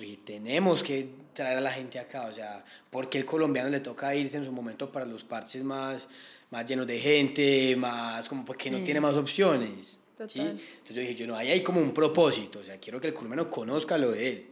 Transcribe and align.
Y 0.00 0.16
tenemos 0.18 0.82
que 0.82 1.08
traer 1.32 1.58
a 1.58 1.60
la 1.60 1.70
gente 1.70 1.98
acá, 1.98 2.26
o 2.26 2.32
sea, 2.32 2.64
porque 2.90 3.18
el 3.18 3.24
colombiano 3.24 3.68
le 3.68 3.80
toca 3.80 4.14
irse 4.14 4.36
en 4.36 4.44
su 4.44 4.52
momento 4.52 4.90
para 4.90 5.04
los 5.04 5.24
parches 5.24 5.62
más, 5.62 6.08
más 6.50 6.66
llenos 6.66 6.86
de 6.86 6.98
gente, 6.98 7.76
más 7.76 8.28
como 8.28 8.44
porque 8.44 8.70
no 8.70 8.82
tiene 8.82 9.00
más 9.00 9.16
opciones. 9.16 9.98
¿sí? 10.28 10.40
Entonces 10.40 10.94
yo 10.94 11.00
dije, 11.00 11.14
yo 11.14 11.26
no, 11.26 11.36
ahí 11.36 11.50
hay 11.50 11.62
como 11.62 11.80
un 11.80 11.92
propósito, 11.92 12.60
o 12.60 12.64
sea, 12.64 12.78
quiero 12.78 13.00
que 13.00 13.08
el 13.08 13.14
colombiano 13.14 13.50
conozca 13.50 13.98
lo 13.98 14.12
de 14.12 14.28
él. 14.28 14.46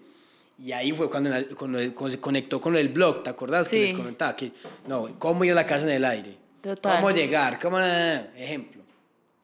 Y 0.58 0.70
ahí 0.72 0.92
fue 0.92 1.10
cuando, 1.10 1.30
cuando, 1.56 1.78
se 2.10 2.20
conectó 2.20 2.60
con 2.60 2.76
el 2.76 2.88
blog, 2.88 3.22
¿te 3.22 3.30
acordás? 3.30 3.68
Que 3.68 3.80
les 3.80 3.94
comentaba 3.94 4.36
que, 4.36 4.52
no, 4.86 5.18
cómo 5.18 5.44
ir 5.44 5.52
a 5.52 5.56
la 5.56 5.66
casa 5.66 5.86
en 5.86 5.92
el 5.92 6.04
aire. 6.04 6.36
Total. 6.60 6.96
Cómo 6.96 7.10
llegar, 7.10 7.58
cómo, 7.58 7.80
ejemplo. 7.80 8.82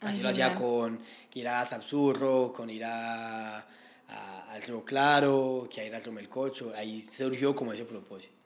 Así 0.01 0.21
lo 0.21 0.29
hacía 0.29 0.55
con 0.55 1.01
ir 1.39 1.49
a 1.49 1.65
Sapsurro, 1.65 2.53
con 2.53 2.69
ir 2.69 2.85
a, 2.85 3.67
a, 4.09 4.53
al 4.53 4.63
Río 4.63 4.85
Claro, 4.85 5.69
que 5.71 5.87
ir 5.87 5.95
al 5.95 6.13
Melcocho. 6.13 6.73
Ahí 6.77 7.01
surgió 7.01 7.55
como 7.55 7.73
ese 7.73 7.85
propósito. 7.85 8.39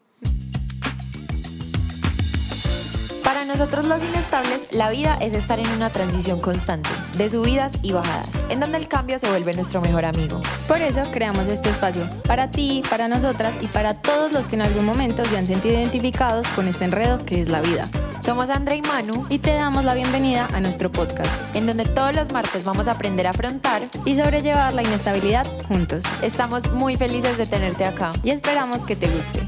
Para 3.24 3.44
nosotros 3.44 3.86
los 3.86 4.02
inestables, 4.02 4.60
la 4.72 4.90
vida 4.90 5.16
es 5.20 5.32
estar 5.32 5.58
en 5.58 5.68
una 5.70 5.90
transición 5.90 6.40
constante, 6.40 6.90
de 7.16 7.30
subidas 7.30 7.72
y 7.82 7.92
bajadas, 7.92 8.28
en 8.50 8.60
donde 8.60 8.78
el 8.78 8.88
cambio 8.88 9.18
se 9.18 9.28
vuelve 9.28 9.54
nuestro 9.54 9.80
mejor 9.80 10.04
amigo. 10.04 10.40
Por 10.68 10.82
eso 10.82 11.02
creamos 11.12 11.46
este 11.46 11.70
espacio, 11.70 12.02
para 12.26 12.50
ti, 12.50 12.82
para 12.90 13.08
nosotras 13.08 13.54
y 13.60 13.68
para 13.68 14.02
todos 14.02 14.32
los 14.32 14.48
que 14.48 14.56
en 14.56 14.62
algún 14.62 14.84
momento 14.84 15.24
se 15.24 15.38
han 15.38 15.46
sentido 15.46 15.74
identificados 15.74 16.46
con 16.48 16.68
este 16.68 16.84
enredo 16.84 17.24
que 17.24 17.40
es 17.40 17.48
la 17.48 17.62
vida. 17.62 17.88
Somos 18.24 18.50
Andrea 18.50 18.76
y 18.76 18.82
Manu 18.82 19.26
y 19.28 19.40
te 19.40 19.52
damos 19.52 19.84
la 19.84 19.94
bienvenida 19.94 20.46
a 20.54 20.60
nuestro 20.60 20.92
podcast, 20.92 21.56
en 21.56 21.66
donde 21.66 21.84
todos 21.84 22.14
los 22.14 22.30
martes 22.30 22.62
vamos 22.62 22.86
a 22.86 22.92
aprender 22.92 23.26
a 23.26 23.30
afrontar 23.30 23.82
y 24.04 24.14
sobrellevar 24.14 24.72
la 24.74 24.82
inestabilidad 24.84 25.44
juntos. 25.66 26.04
Estamos 26.22 26.70
muy 26.72 26.94
felices 26.94 27.36
de 27.36 27.46
tenerte 27.46 27.84
acá 27.84 28.12
y 28.22 28.30
esperamos 28.30 28.84
que 28.84 28.94
te 28.94 29.08
guste. 29.08 29.40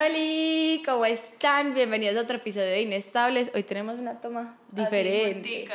Hola, 0.00 0.82
¿cómo 0.84 1.06
están? 1.06 1.72
Bienvenidos 1.72 2.16
a 2.16 2.22
otro 2.22 2.38
episodio 2.38 2.66
de 2.66 2.82
Inestables. 2.82 3.52
Hoy 3.54 3.62
tenemos 3.62 3.96
una 4.00 4.20
toma 4.20 4.58
diferente. 4.72 5.66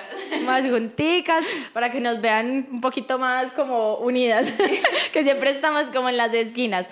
Más 0.45 0.67
junticas, 0.67 1.45
para 1.71 1.89
que 1.89 2.01
nos 2.01 2.19
vean 2.19 2.67
un 2.69 2.81
poquito 2.81 3.17
más 3.17 3.51
como 3.51 3.95
unidas, 3.99 4.51
que 5.13 5.23
siempre 5.23 5.51
estamos 5.51 5.89
como 5.89 6.09
en 6.09 6.17
las 6.17 6.33
esquinas. 6.33 6.89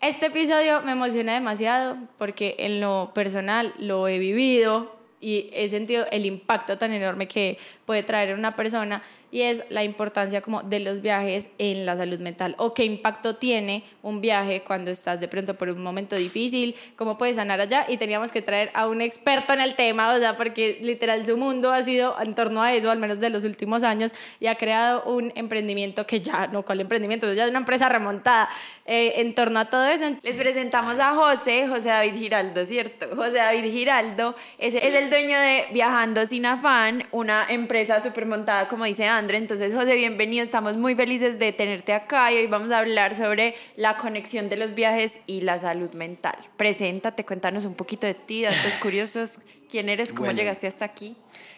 Este 0.00 0.26
episodio 0.26 0.82
me 0.82 0.92
emociona 0.92 1.34
demasiado 1.34 1.96
porque 2.18 2.56
en 2.58 2.80
lo 2.80 3.12
personal 3.14 3.72
lo 3.78 4.06
he 4.06 4.18
vivido 4.18 4.94
y 5.20 5.48
he 5.54 5.68
sentido 5.70 6.04
el 6.10 6.26
impacto 6.26 6.76
tan 6.76 6.92
enorme 6.92 7.26
que 7.26 7.56
puede 7.86 8.02
traer 8.02 8.34
una 8.34 8.54
persona 8.54 9.02
y 9.34 9.42
es 9.42 9.64
la 9.68 9.82
importancia 9.82 10.42
como 10.42 10.62
de 10.62 10.78
los 10.78 11.00
viajes 11.00 11.50
en 11.58 11.84
la 11.84 11.96
salud 11.96 12.20
mental 12.20 12.54
o 12.56 12.72
qué 12.72 12.84
impacto 12.84 13.34
tiene 13.34 13.82
un 14.00 14.20
viaje 14.20 14.62
cuando 14.64 14.92
estás 14.92 15.18
de 15.18 15.26
pronto 15.26 15.54
por 15.54 15.68
un 15.70 15.82
momento 15.82 16.14
difícil, 16.14 16.76
cómo 16.94 17.18
puedes 17.18 17.34
sanar 17.34 17.60
allá 17.60 17.84
y 17.88 17.96
teníamos 17.96 18.30
que 18.30 18.42
traer 18.42 18.70
a 18.74 18.86
un 18.86 19.00
experto 19.00 19.52
en 19.52 19.60
el 19.60 19.74
tema, 19.74 20.14
o 20.14 20.18
sea, 20.18 20.36
porque 20.36 20.78
literal 20.82 21.26
su 21.26 21.36
mundo 21.36 21.72
ha 21.72 21.82
sido 21.82 22.14
en 22.24 22.36
torno 22.36 22.62
a 22.62 22.74
eso, 22.74 22.92
al 22.92 23.00
menos 23.00 23.18
de 23.18 23.28
los 23.28 23.44
últimos 23.44 23.82
años, 23.82 24.12
y 24.38 24.46
ha 24.46 24.54
creado 24.54 25.02
un 25.02 25.32
emprendimiento 25.34 26.06
que 26.06 26.20
ya, 26.20 26.46
no, 26.46 26.64
¿cuál 26.64 26.80
emprendimiento? 26.80 27.32
Ya 27.32 27.42
es 27.42 27.50
una 27.50 27.58
empresa 27.58 27.88
remontada 27.88 28.48
eh, 28.86 29.14
en 29.16 29.34
torno 29.34 29.58
a 29.58 29.64
todo 29.64 29.84
eso. 29.86 30.04
Les 30.22 30.36
presentamos 30.36 31.00
a 31.00 31.12
José, 31.12 31.66
José 31.66 31.88
David 31.88 32.14
Giraldo, 32.14 32.64
¿cierto? 32.66 33.08
José 33.16 33.38
David 33.38 33.68
Giraldo 33.72 34.36
es, 34.58 34.74
es 34.74 34.94
el 34.94 35.10
dueño 35.10 35.36
de 35.40 35.66
Viajando 35.72 36.24
Sin 36.24 36.46
Afán, 36.46 37.08
una 37.10 37.46
empresa 37.48 38.00
súper 38.00 38.26
montada, 38.26 38.68
como 38.68 38.84
dice 38.84 39.08
Ana 39.24 39.38
entonces, 39.38 39.74
José, 39.74 39.96
bienvenido. 39.96 40.44
Estamos 40.44 40.76
muy 40.76 40.94
felices 40.94 41.38
de 41.38 41.50
tenerte 41.52 41.94
acá 41.94 42.30
y 42.30 42.36
hoy 42.36 42.46
vamos 42.46 42.70
a 42.70 42.80
hablar 42.80 43.14
sobre 43.14 43.54
la 43.74 43.96
conexión 43.96 44.50
de 44.50 44.56
los 44.56 44.74
viajes 44.74 45.18
y 45.26 45.40
la 45.40 45.58
salud 45.58 45.90
mental. 45.92 46.36
Preséntate, 46.58 47.24
cuéntanos 47.24 47.64
un 47.64 47.74
poquito 47.74 48.06
de 48.06 48.12
ti, 48.12 48.42
datos 48.42 48.74
curiosos. 48.82 49.38
¿Quién 49.70 49.88
eres? 49.88 50.12
¿Cómo 50.12 50.30
llegaste 50.30 50.66
hasta 50.66 50.84
aquí? 50.84 51.16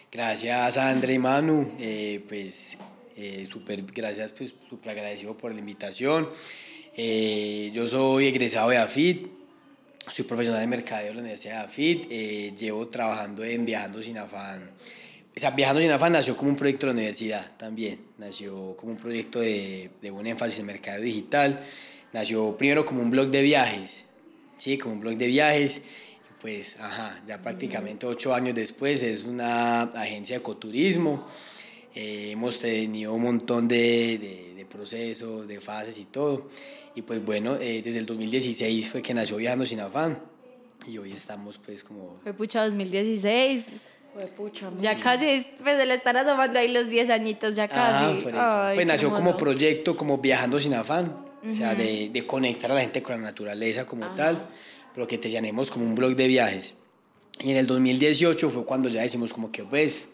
Gracias 0.09 0.77
André 0.77 1.15
y 1.15 1.19
Manu. 1.19 1.73
Eh, 1.77 2.23
pues 2.27 2.77
eh, 3.17 3.45
súper 3.49 3.83
gracias, 3.83 4.31
pues 4.31 4.55
súper 4.69 4.91
agradecido 4.91 5.35
por 5.35 5.53
la 5.53 5.59
invitación. 5.59 6.29
Eh, 6.95 7.69
yo 7.73 7.85
soy 7.85 8.27
egresado 8.27 8.69
de 8.69 8.77
AFIT, 8.77 9.27
soy 10.09 10.23
profesional 10.23 10.61
de 10.61 10.67
mercadeo 10.67 11.09
de 11.09 11.15
la 11.15 11.19
Universidad 11.19 11.59
de 11.59 11.65
AFIT, 11.65 12.57
llevo 12.57 12.87
trabajando 12.87 13.43
en 13.43 13.65
Viajando 13.65 14.01
Sin 14.01 14.17
Afán 14.17 14.71
o 15.37 15.39
sea, 15.39 15.51
Viajando 15.51 15.81
sin 15.81 15.91
afán 15.91 16.13
nació 16.13 16.35
como 16.35 16.49
un 16.49 16.55
proyecto 16.55 16.87
de 16.87 16.93
la 16.93 16.97
universidad 16.97 17.51
también, 17.57 17.99
nació 18.17 18.75
como 18.75 18.93
un 18.93 18.97
proyecto 18.97 19.39
de, 19.39 19.91
de 20.01 20.09
un 20.09 20.25
énfasis 20.25 20.57
en 20.57 20.65
mercado 20.65 20.99
digital, 20.99 21.63
nació 22.11 22.57
primero 22.57 22.83
como 22.83 23.03
un 23.03 23.11
blog 23.11 23.29
de 23.29 23.43
viajes, 23.43 24.05
sí, 24.57 24.79
como 24.79 24.95
un 24.95 24.99
blog 24.99 25.15
de 25.15 25.27
viajes, 25.27 25.83
pues, 26.41 26.79
ajá, 26.79 27.21
ya 27.27 27.39
prácticamente 27.39 28.07
ocho 28.07 28.33
años 28.33 28.55
después 28.55 29.03
es 29.03 29.25
una 29.25 29.83
agencia 29.83 30.37
de 30.37 30.39
ecoturismo, 30.39 31.27
eh, 31.93 32.31
hemos 32.31 32.57
tenido 32.57 33.13
un 33.13 33.21
montón 33.21 33.67
de, 33.67 34.17
de, 34.17 34.53
de, 34.55 34.65
procesos, 34.65 35.47
de 35.47 35.61
fases 35.61 35.99
y 35.99 36.05
todo, 36.05 36.49
y 36.95 37.03
pues 37.03 37.23
bueno, 37.23 37.57
eh, 37.61 37.83
desde 37.85 37.99
el 37.99 38.07
2016 38.07 38.89
fue 38.89 39.03
que 39.03 39.13
nació 39.13 39.37
Viajando 39.37 39.67
sin 39.67 39.81
afán, 39.81 40.19
y 40.87 40.97
hoy 40.97 41.11
estamos 41.11 41.59
pues 41.59 41.83
como... 41.83 42.17
Fue 42.23 42.33
pucha 42.33 42.65
2016 42.65 43.96
ya 44.77 44.95
casi, 44.99 45.45
pues 45.61 45.77
se 45.77 45.85
le 45.85 45.93
están 45.93 46.17
asomando 46.17 46.59
ahí 46.59 46.71
los 46.71 46.89
10 46.89 47.09
añitos, 47.09 47.55
ya 47.55 47.67
casi. 47.67 48.21
pues 48.21 48.85
nació 48.85 49.13
como 49.13 49.37
proyecto, 49.37 49.95
como 49.95 50.17
viajando 50.17 50.59
sin 50.59 50.73
afán, 50.73 51.25
o 51.49 51.55
sea, 51.55 51.75
de, 51.75 52.09
de, 52.09 52.27
conectar 52.27 52.71
a 52.71 52.75
la 52.75 52.81
gente 52.81 53.01
con 53.01 53.19
la 53.19 53.27
naturaleza 53.27 53.85
como 53.85 54.07
tal, 54.15 54.47
pero 54.93 55.07
que 55.07 55.17
te 55.17 55.29
llamemos 55.29 55.71
como 55.71 55.85
un 55.85 55.95
blog 55.95 56.15
de 56.15 56.27
viajes. 56.27 56.73
Y 57.39 57.51
en 57.51 57.57
el 57.57 57.67
2018 57.67 58.49
fue 58.49 58.65
cuando 58.65 58.89
ya 58.89 59.01
decimos 59.01 59.31
como 59.31 59.51
que, 59.51 59.63
pues, 59.63 60.09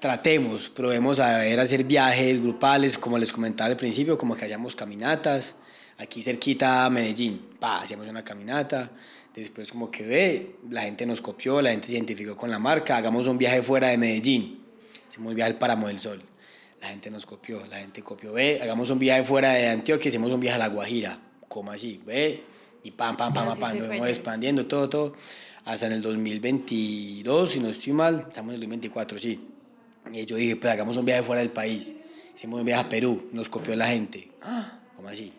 tratemos, 0.00 0.68
probemos 0.68 1.20
a 1.20 1.38
ver, 1.38 1.60
hacer 1.60 1.84
viajes 1.84 2.40
grupales, 2.40 2.98
como 2.98 3.18
les 3.18 3.32
comentaba 3.32 3.70
al 3.70 3.76
principio, 3.76 4.18
como 4.18 4.36
que 4.36 4.44
hayamos 4.44 4.74
caminatas, 4.74 5.54
aquí 5.96 6.22
cerquita 6.22 6.84
a 6.84 6.90
Medellín, 6.90 7.40
pa, 7.60 7.82
hacíamos 7.82 8.08
una 8.08 8.24
caminata, 8.24 8.90
Después 9.34 9.72
como 9.72 9.90
que 9.90 10.06
ve, 10.06 10.56
la 10.68 10.82
gente 10.82 11.06
nos 11.06 11.20
copió, 11.22 11.62
la 11.62 11.70
gente 11.70 11.86
se 11.86 11.94
identificó 11.94 12.36
con 12.36 12.50
la 12.50 12.58
marca, 12.58 12.96
hagamos 12.96 13.26
un 13.26 13.38
viaje 13.38 13.62
fuera 13.62 13.88
de 13.88 13.96
Medellín. 13.96 14.62
Hicimos 15.08 15.30
un 15.30 15.34
viaje 15.34 15.52
al 15.52 15.58
Páramo 15.58 15.88
del 15.88 15.98
Sol. 15.98 16.22
La 16.82 16.88
gente 16.88 17.10
nos 17.10 17.24
copió, 17.24 17.64
la 17.66 17.78
gente 17.78 18.02
copió, 18.02 18.32
ve, 18.32 18.58
hagamos 18.60 18.90
un 18.90 18.98
viaje 18.98 19.24
fuera 19.24 19.52
de 19.52 19.68
Antioquia, 19.68 20.08
hicimos 20.08 20.30
un 20.32 20.40
viaje 20.40 20.56
a 20.56 20.58
La 20.58 20.68
Guajira. 20.68 21.18
como 21.48 21.70
así? 21.70 22.00
Ve, 22.04 22.42
y 22.82 22.90
pam, 22.90 23.16
pam, 23.16 23.32
pam, 23.32 23.46
pam, 23.46 23.58
pam, 23.58 23.78
nos 23.78 23.86
fuimos 23.86 24.08
expandiendo 24.08 24.66
todo, 24.66 24.88
todo. 24.88 25.14
Hasta 25.64 25.86
en 25.86 25.92
el 25.92 26.02
2022, 26.02 27.52
si 27.52 27.60
no 27.60 27.68
estoy 27.68 27.92
mal, 27.92 28.26
estamos 28.28 28.50
en 28.50 28.54
el 28.54 28.60
2024, 28.60 29.18
sí. 29.18 29.48
Y 30.12 30.26
yo 30.26 30.36
dije, 30.36 30.56
pues 30.56 30.72
hagamos 30.72 30.96
un 30.96 31.04
viaje 31.04 31.22
fuera 31.22 31.40
del 31.40 31.52
país. 31.52 31.96
Hicimos 32.34 32.58
un 32.58 32.66
viaje 32.66 32.82
a 32.82 32.88
Perú, 32.88 33.28
nos 33.32 33.48
copió 33.48 33.76
la 33.76 33.86
gente. 33.86 34.28
¡Ah! 34.42 34.80
¿Cómo 34.96 35.08
así? 35.08 35.32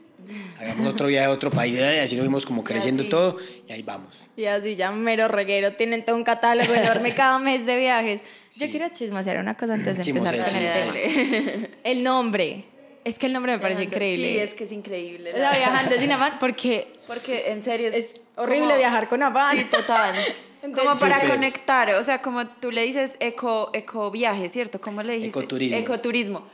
Hagamos 0.59 0.93
otro 0.93 1.07
viaje 1.07 1.25
a 1.25 1.31
otro 1.31 1.51
país, 1.51 1.75
y 1.75 1.81
así 1.81 2.15
lo 2.15 2.23
vimos 2.23 2.45
como 2.45 2.63
creciendo 2.63 3.07
todo, 3.07 3.37
y 3.67 3.71
ahí 3.71 3.81
vamos. 3.81 4.15
Y 4.35 4.45
así 4.45 4.75
ya 4.75 4.91
mero 4.91 5.27
reguero, 5.27 5.73
tienen 5.73 6.03
todo 6.03 6.15
un 6.15 6.23
catálogo 6.23 6.73
enorme 6.73 7.13
cada 7.15 7.39
mes 7.39 7.65
de 7.65 7.77
viajes. 7.77 8.21
Yo 8.55 8.69
quiero 8.69 8.89
chismosear 8.89 9.37
una 9.37 9.55
cosa 9.55 9.73
antes 9.73 9.97
de 9.97 10.11
empezar 10.11 10.43
con 10.45 10.55
el 10.55 11.69
El 11.83 12.03
nombre. 12.03 12.65
Es 13.03 13.19
que 13.19 13.25
el 13.25 13.33
nombre 13.33 13.51
me 13.51 13.59
parece 13.59 13.83
increíble. 13.83 14.29
Sí, 14.29 14.39
es 14.39 14.53
que 14.53 14.63
es 14.63 14.71
increíble. 14.71 15.33
O 15.33 15.35
sea, 15.37 15.51
viajando 15.51 15.95
sin 15.97 16.11
afán, 16.11 16.37
porque... 16.39 16.93
Porque 17.05 17.51
en 17.51 17.61
serio 17.61 17.89
es, 17.91 18.21
horrible 18.35 18.77
viajar 18.77 19.09
con 19.09 19.21
afán. 19.21 19.57
Sí, 19.57 19.65
total. 19.65 20.15
como 20.61 20.97
para 20.97 21.27
conectar, 21.27 21.93
o 21.95 22.03
sea, 22.03 22.21
como 22.21 22.47
tú 22.47 22.71
le 22.71 22.83
dices 22.83 23.17
eco, 23.19 23.71
eco 23.73 24.09
viaje, 24.09 24.47
¿cierto? 24.47 24.79
¿Cómo 24.79 25.03
le 25.03 25.15
dices? 25.15 25.29
Ecoturismo. 25.29 25.77
Ecoturismo 25.77 26.47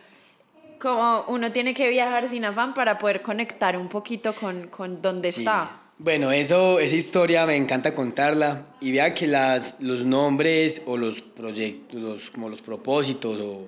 como 0.79 1.25
uno 1.28 1.51
tiene 1.51 1.73
que 1.73 1.90
viajar 1.90 2.28
sin 2.28 2.45
afán 2.45 2.73
para 2.73 2.97
poder 2.97 3.22
conectar 3.22 3.78
un 3.78 3.89
poquito 3.89 4.33
con, 4.33 4.68
con 4.68 5.01
donde 5.01 5.30
está. 5.30 5.81
Bueno, 5.98 6.31
eso, 6.31 6.80
esa 6.80 6.95
historia 6.95 7.45
me 7.45 7.57
encanta 7.57 7.94
contarla 7.94 8.63
y 8.80 8.94
vea 8.94 9.13
que 9.13 9.27
las, 9.27 9.81
los 9.81 10.06
nombres 10.06 10.83
o 10.86 10.95
los 10.95 11.21
proyectos, 11.21 12.31
como 12.31 12.48
los 12.48 12.62
propósitos 12.62 13.38
o, 13.42 13.68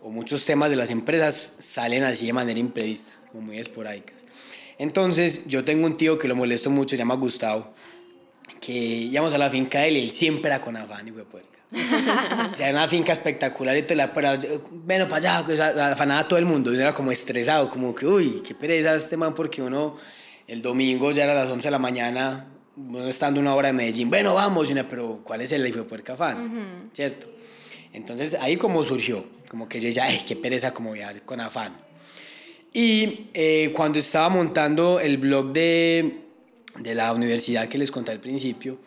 o, 0.00 0.08
muchos 0.08 0.46
temas 0.46 0.70
de 0.70 0.76
las 0.76 0.90
empresas 0.90 1.52
salen 1.58 2.02
así 2.02 2.26
de 2.26 2.32
manera 2.32 2.58
imprevista, 2.58 3.12
como 3.30 3.48
muy 3.48 3.58
esporádicas. 3.58 4.24
Entonces, 4.78 5.46
yo 5.46 5.64
tengo 5.64 5.86
un 5.86 5.98
tío 5.98 6.18
que 6.18 6.28
lo 6.28 6.34
molesto 6.34 6.70
mucho, 6.70 6.90
se 6.90 6.96
llama 6.96 7.14
Gustavo, 7.14 7.74
que 8.58 8.72
íbamos 8.72 9.34
a 9.34 9.38
la 9.38 9.50
finca 9.50 9.80
de 9.80 9.88
él 9.88 9.96
y 9.98 10.00
él 10.00 10.10
siempre 10.10 10.50
era 10.50 10.62
con 10.62 10.76
afán 10.76 11.06
y 11.06 11.12
fue 11.12 11.24
puerca. 11.26 11.55
sea, 12.56 12.68
era 12.68 12.78
una 12.78 12.88
finca 12.88 13.12
espectacular 13.12 13.76
y 13.76 13.82
todo, 13.82 13.96
la, 13.96 14.12
pero, 14.12 14.30
bueno, 14.84 15.08
para 15.08 15.40
allá, 15.40 15.46
o 15.46 15.56
sea, 15.56 15.92
afanaba 15.92 16.20
a 16.20 16.28
todo 16.28 16.38
el 16.38 16.46
mundo, 16.46 16.72
y 16.72 16.80
era 16.80 16.94
como 16.94 17.12
estresado, 17.12 17.68
como 17.68 17.94
que, 17.94 18.06
uy, 18.06 18.42
qué 18.46 18.54
pereza 18.54 18.94
este 18.94 19.16
man, 19.16 19.34
porque 19.34 19.62
uno, 19.62 19.96
el 20.46 20.62
domingo 20.62 21.12
ya 21.12 21.24
era 21.24 21.34
las 21.34 21.48
11 21.48 21.66
de 21.66 21.70
la 21.70 21.78
mañana, 21.78 22.46
uno 22.76 23.06
estando 23.06 23.40
una 23.40 23.54
hora 23.54 23.70
en 23.70 23.76
Medellín, 23.76 24.10
bueno, 24.10 24.34
vamos, 24.34 24.68
y 24.68 24.72
una, 24.72 24.88
pero 24.88 25.20
¿cuál 25.24 25.40
es 25.40 25.52
el 25.52 25.66
hijo 25.66 25.78
de 25.78 25.84
puerca 25.84 26.14
afán? 26.14 26.90
¿Cierto? 26.92 27.26
Entonces 27.92 28.34
ahí 28.34 28.56
como 28.56 28.84
surgió, 28.84 29.24
como 29.48 29.68
que 29.68 29.80
yo 29.80 29.86
decía, 29.86 30.04
ay, 30.04 30.22
qué 30.26 30.36
pereza 30.36 30.74
como 30.74 30.92
viajar 30.92 31.22
con 31.22 31.40
afán. 31.40 31.76
Y 32.72 33.28
eh, 33.32 33.72
cuando 33.74 33.98
estaba 33.98 34.28
montando 34.28 35.00
el 35.00 35.16
blog 35.16 35.52
de, 35.52 36.18
de 36.78 36.94
la 36.94 37.14
universidad 37.14 37.68
que 37.68 37.78
les 37.78 37.90
conté 37.90 38.12
al 38.12 38.20
principio, 38.20 38.78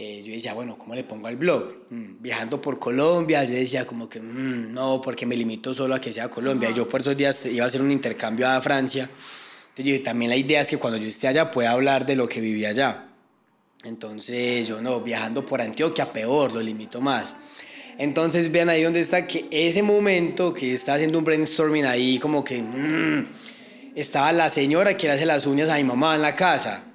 eh, 0.00 0.22
yo 0.24 0.32
decía, 0.32 0.54
bueno, 0.54 0.78
¿cómo 0.78 0.94
le 0.94 1.02
pongo 1.02 1.26
al 1.26 1.34
blog? 1.34 1.86
Mm, 1.90 2.22
viajando 2.22 2.62
por 2.62 2.78
Colombia, 2.78 3.42
yo 3.42 3.54
decía 3.54 3.84
como 3.84 4.08
que, 4.08 4.20
mm, 4.20 4.72
no, 4.72 5.00
porque 5.02 5.26
me 5.26 5.36
limito 5.36 5.74
solo 5.74 5.96
a 5.96 6.00
que 6.00 6.12
sea 6.12 6.30
Colombia. 6.30 6.70
Yo 6.70 6.88
por 6.88 7.00
esos 7.00 7.16
días 7.16 7.44
iba 7.46 7.64
a 7.64 7.66
hacer 7.66 7.82
un 7.82 7.90
intercambio 7.90 8.48
a 8.48 8.60
Francia. 8.62 9.10
Entonces 9.70 9.98
yo 9.98 10.02
también 10.04 10.30
la 10.30 10.36
idea 10.36 10.60
es 10.60 10.68
que 10.68 10.76
cuando 10.76 10.98
yo 10.98 11.08
esté 11.08 11.26
allá 11.26 11.50
pueda 11.50 11.72
hablar 11.72 12.06
de 12.06 12.14
lo 12.14 12.28
que 12.28 12.40
viví 12.40 12.64
allá. 12.64 13.08
Entonces 13.82 14.68
yo 14.68 14.80
no, 14.80 15.00
viajando 15.00 15.44
por 15.44 15.60
Antioquia, 15.60 16.12
peor, 16.12 16.52
lo 16.52 16.60
limito 16.60 17.00
más. 17.00 17.34
Entonces 17.98 18.52
vean 18.52 18.68
ahí 18.68 18.84
donde 18.84 19.00
está 19.00 19.26
que 19.26 19.48
ese 19.50 19.82
momento 19.82 20.54
que 20.54 20.74
está 20.74 20.94
haciendo 20.94 21.18
un 21.18 21.24
brainstorming 21.24 21.86
ahí, 21.86 22.20
como 22.20 22.44
que 22.44 22.62
mm, 22.62 23.26
estaba 23.96 24.30
la 24.32 24.48
señora 24.48 24.96
que 24.96 25.08
le 25.08 25.14
hace 25.14 25.26
las 25.26 25.44
uñas 25.44 25.70
a 25.70 25.76
mi 25.76 25.82
mamá 25.82 26.14
en 26.14 26.22
la 26.22 26.36
casa 26.36 26.87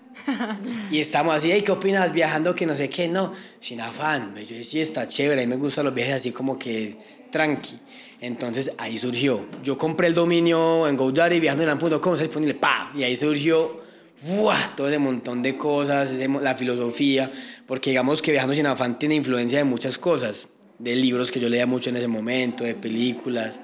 y 0.92 1.00
estamos 1.00 1.36
así, 1.36 1.52
¿qué 1.62 1.72
opinas 1.72 2.14
viajando? 2.14 2.56
Que 2.56 2.66
no 2.66 2.75
sé 2.75 2.90
qué, 2.90 3.08
no, 3.08 3.34
sin 3.60 3.81
afán. 3.81 4.36
Yo 4.36 4.56
decía, 4.56 4.81
está 4.81 5.08
chévere, 5.08 5.44
a 5.44 5.46
mí 5.46 5.50
me 5.50 5.58
gustan 5.58 5.86
los 5.86 5.94
viajes 5.94 6.16
así 6.16 6.31
como 6.31 6.58
que 6.58 6.98
tranqui. 7.31 7.80
Entonces 8.22 8.72
ahí 8.78 8.98
surgió. 8.98 9.46
Yo 9.64 9.78
compré 9.78 10.08
el 10.08 10.16
dominio 10.16 10.88
en 10.88 10.96
GoDaddy, 10.96 11.40
viajando 11.40 11.70
en 11.70 12.00
¿cómo 12.00 12.16
se 12.16 12.24
disponible? 12.24 12.56
¡Pa! 12.56 12.92
Y 12.96 13.04
ahí 13.04 13.16
surgió 13.16 13.81
¡buah! 14.22 14.75
todo 14.75 14.88
ese 14.88 15.00
montón 15.00 15.42
de 15.42 15.58
cosas, 15.58 16.14
la 16.14 16.56
filosofía, 16.56 17.31
porque 17.68 17.90
digamos 17.90 18.22
que 18.22 18.31
Viajando 18.31 18.56
sin 18.56 18.66
afán 18.66 18.98
tiene 18.98 19.16
influencia 19.16 19.60
de 19.60 19.66
muchas 19.66 19.98
cosas, 19.98 20.48
de 20.80 20.96
libros 20.96 21.31
que 21.31 21.40
yo 21.40 21.50
leía 21.50 21.66
mucho 21.66 21.90
en 21.90 21.98
ese 21.98 22.08
momento, 22.08 22.64
de 22.64 22.75
películas, 22.75 23.60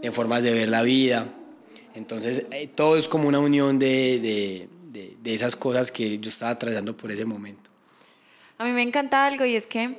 de 0.00 0.10
formas 0.10 0.42
de 0.44 0.52
ver 0.52 0.68
la 0.68 0.82
vida. 0.82 1.28
Entonces, 1.94 2.46
eh, 2.50 2.68
todo 2.74 2.96
es 2.96 3.08
como 3.08 3.28
una 3.28 3.38
unión 3.38 3.78
de, 3.78 4.20
de, 4.20 4.68
de 4.92 5.34
esas 5.34 5.56
cosas 5.56 5.90
que 5.90 6.18
yo 6.18 6.28
estaba 6.28 6.52
atravesando 6.52 6.96
por 6.96 7.10
ese 7.10 7.24
momento. 7.24 7.70
A 8.58 8.64
mí 8.64 8.70
me 8.70 8.82
encanta 8.82 9.26
algo 9.26 9.44
y 9.44 9.56
es 9.56 9.66
que 9.66 9.96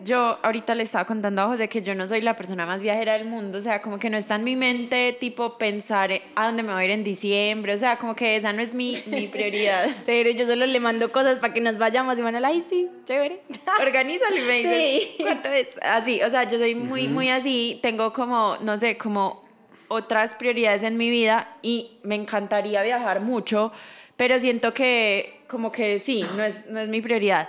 yo 0.00 0.38
ahorita 0.42 0.74
le 0.74 0.82
estaba 0.82 1.04
contando 1.04 1.42
a 1.42 1.46
José 1.46 1.68
que 1.68 1.82
yo 1.82 1.94
no 1.94 2.06
soy 2.06 2.20
la 2.20 2.36
persona 2.36 2.66
más 2.66 2.82
viajera 2.82 3.14
del 3.14 3.26
mundo, 3.26 3.58
o 3.58 3.60
sea, 3.60 3.82
como 3.82 3.98
que 3.98 4.10
no 4.10 4.16
está 4.16 4.36
en 4.36 4.44
mi 4.44 4.56
mente 4.56 5.16
tipo 5.18 5.58
pensar 5.58 6.10
a 6.34 6.46
dónde 6.46 6.62
me 6.62 6.72
voy 6.72 6.82
a 6.82 6.84
ir 6.84 6.90
en 6.90 7.04
diciembre, 7.04 7.74
o 7.74 7.78
sea, 7.78 7.98
como 7.98 8.14
que 8.14 8.36
esa 8.36 8.52
no 8.52 8.62
es 8.62 8.74
mi, 8.74 9.02
mi 9.06 9.28
prioridad. 9.32 9.88
Serio, 10.04 10.32
yo 10.32 10.46
solo 10.46 10.66
le 10.66 10.80
mando 10.80 11.12
cosas 11.12 11.38
para 11.38 11.54
que 11.54 11.60
nos 11.60 11.78
vayamos 11.78 12.18
y 12.18 12.22
van 12.22 12.36
a 12.36 12.46
ay, 12.46 12.62
sí, 12.68 12.88
chévere. 13.04 13.40
Organízalo 13.80 14.36
y 14.36 14.40
me 14.40 14.52
dices, 14.58 15.02
sí. 15.16 15.22
¿cuánto 15.22 15.48
es? 15.48 15.68
Así, 15.82 16.22
o 16.22 16.30
sea, 16.30 16.44
yo 16.48 16.58
soy 16.58 16.74
muy, 16.74 17.08
muy 17.08 17.28
así, 17.28 17.78
tengo 17.82 18.12
como, 18.12 18.56
no 18.60 18.76
sé, 18.76 18.96
como 18.96 19.44
otras 19.88 20.34
prioridades 20.34 20.82
en 20.82 20.96
mi 20.96 21.10
vida 21.10 21.56
y 21.62 21.98
me 22.02 22.16
encantaría 22.16 22.82
viajar 22.82 23.20
mucho, 23.20 23.72
pero 24.16 24.38
siento 24.38 24.72
que 24.74 25.40
como 25.48 25.72
que 25.72 25.98
sí, 26.00 26.24
no 26.36 26.42
es, 26.42 26.66
no 26.66 26.80
es 26.80 26.88
mi 26.88 27.00
prioridad. 27.00 27.48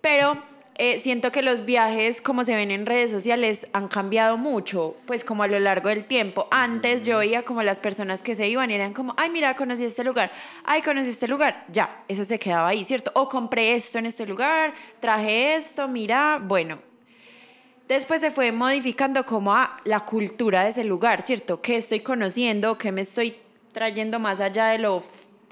Pero 0.00 0.42
eh, 0.76 1.00
siento 1.00 1.30
que 1.32 1.42
los 1.42 1.64
viajes, 1.64 2.20
como 2.22 2.44
se 2.44 2.56
ven 2.56 2.70
en 2.70 2.86
redes 2.86 3.10
sociales, 3.10 3.66
han 3.72 3.88
cambiado 3.88 4.36
mucho, 4.36 4.96
pues 5.06 5.22
como 5.22 5.42
a 5.42 5.46
lo 5.46 5.58
largo 5.58 5.90
del 5.90 6.06
tiempo. 6.06 6.48
Antes 6.50 7.04
yo 7.04 7.18
veía 7.18 7.42
como 7.42 7.62
las 7.62 7.78
personas 7.78 8.22
que 8.22 8.34
se 8.34 8.48
iban 8.48 8.70
y 8.70 8.74
eran 8.74 8.92
como, 8.92 9.14
ay, 9.18 9.30
mira, 9.30 9.54
conocí 9.54 9.84
este 9.84 10.02
lugar, 10.02 10.32
ay, 10.64 10.80
conocí 10.82 11.10
este 11.10 11.28
lugar, 11.28 11.66
ya, 11.70 12.04
eso 12.08 12.24
se 12.24 12.38
quedaba 12.38 12.68
ahí, 12.68 12.84
¿cierto? 12.84 13.10
O 13.14 13.28
compré 13.28 13.74
esto 13.74 13.98
en 13.98 14.06
este 14.06 14.24
lugar, 14.24 14.72
traje 15.00 15.56
esto, 15.56 15.88
mira, 15.88 16.40
bueno. 16.42 16.78
Después 17.86 18.22
se 18.22 18.30
fue 18.30 18.52
modificando 18.52 19.26
como 19.26 19.54
a 19.54 19.78
la 19.84 20.00
cultura 20.00 20.62
de 20.62 20.70
ese 20.70 20.84
lugar, 20.84 21.22
¿cierto? 21.22 21.60
¿Qué 21.60 21.76
estoy 21.76 22.00
conociendo? 22.00 22.78
¿Qué 22.78 22.90
me 22.92 23.02
estoy 23.02 23.36
trayendo 23.72 24.18
más 24.18 24.40
allá 24.40 24.68
de 24.68 24.78
lo 24.78 25.02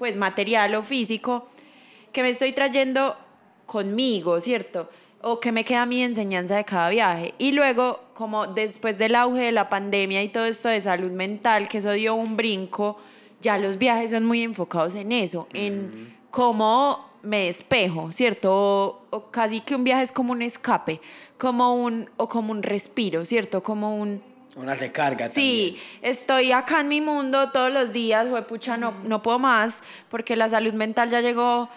pues 0.01 0.17
material 0.17 0.73
o 0.73 0.81
físico? 0.81 1.47
¿Qué 2.11 2.23
me 2.23 2.31
estoy 2.31 2.53
trayendo 2.53 3.15
conmigo, 3.67 4.41
¿cierto? 4.41 4.89
o 5.23 5.39
qué 5.39 5.51
me 5.51 5.63
queda 5.63 5.85
mi 5.85 6.01
enseñanza 6.01 6.55
de 6.55 6.65
cada 6.65 6.89
viaje. 6.89 7.35
Y 7.37 7.51
luego, 7.51 7.99
como 8.15 8.47
después 8.47 8.97
del 8.97 9.13
auge 9.13 9.43
de 9.43 9.51
la 9.51 9.69
pandemia 9.69 10.23
y 10.23 10.29
todo 10.29 10.45
esto 10.45 10.67
de 10.67 10.81
salud 10.81 11.11
mental, 11.11 11.67
que 11.67 11.77
eso 11.77 11.91
dio 11.91 12.15
un 12.15 12.35
brinco, 12.35 12.97
ya 13.39 13.59
los 13.59 13.77
viajes 13.77 14.09
son 14.09 14.25
muy 14.25 14.41
enfocados 14.41 14.95
en 14.95 15.11
eso, 15.11 15.47
en 15.53 16.17
cómo 16.31 17.07
me 17.21 17.45
despejo, 17.45 18.11
¿cierto? 18.11 19.03
O, 19.11 19.27
casi 19.29 19.61
que 19.61 19.75
un 19.75 19.83
viaje 19.83 20.01
es 20.01 20.11
como 20.11 20.31
un 20.31 20.41
escape, 20.41 20.99
como 21.37 21.75
un, 21.75 22.09
o 22.17 22.27
como 22.27 22.51
un 22.51 22.63
respiro, 22.63 23.23
¿cierto? 23.23 23.61
Como 23.61 23.95
un... 23.95 24.23
Una 24.55 24.75
recarga. 24.75 25.29
Sí, 25.29 25.79
estoy 26.01 26.51
acá 26.51 26.81
en 26.81 26.89
mi 26.89 27.01
mundo 27.01 27.51
todos 27.51 27.71
los 27.71 27.93
días, 27.93 28.27
pucha, 28.47 28.77
no, 28.77 28.93
no 29.03 29.21
puedo 29.21 29.39
más, 29.39 29.81
porque 30.09 30.35
la 30.35 30.49
salud 30.49 30.73
mental 30.73 31.09
ya 31.09 31.21
llegó 31.21 31.69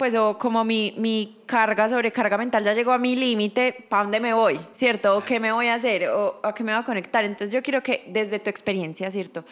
pues 0.00 0.14
o 0.14 0.38
como 0.38 0.64
mi, 0.64 0.94
mi 0.96 1.42
carga, 1.44 1.86
sobrecarga 1.86 2.38
mental 2.38 2.64
ya 2.64 2.72
llegó 2.72 2.92
a 2.92 2.96
mi 2.96 3.16
límite, 3.16 3.84
¿para 3.86 4.04
dónde 4.04 4.18
me 4.18 4.32
voy? 4.32 4.58
¿Cierto? 4.72 5.14
¿O 5.14 5.22
qué 5.22 5.38
me 5.38 5.52
voy 5.52 5.66
a 5.66 5.74
hacer? 5.74 6.08
¿O 6.08 6.40
a 6.42 6.54
qué 6.54 6.64
me 6.64 6.72
voy 6.72 6.80
a 6.80 6.86
conectar? 6.86 7.22
Entonces 7.22 7.52
yo 7.52 7.62
quiero 7.62 7.82
que 7.82 8.04
desde 8.06 8.38
tu 8.38 8.48
experiencia, 8.48 9.10
¿cierto? 9.10 9.44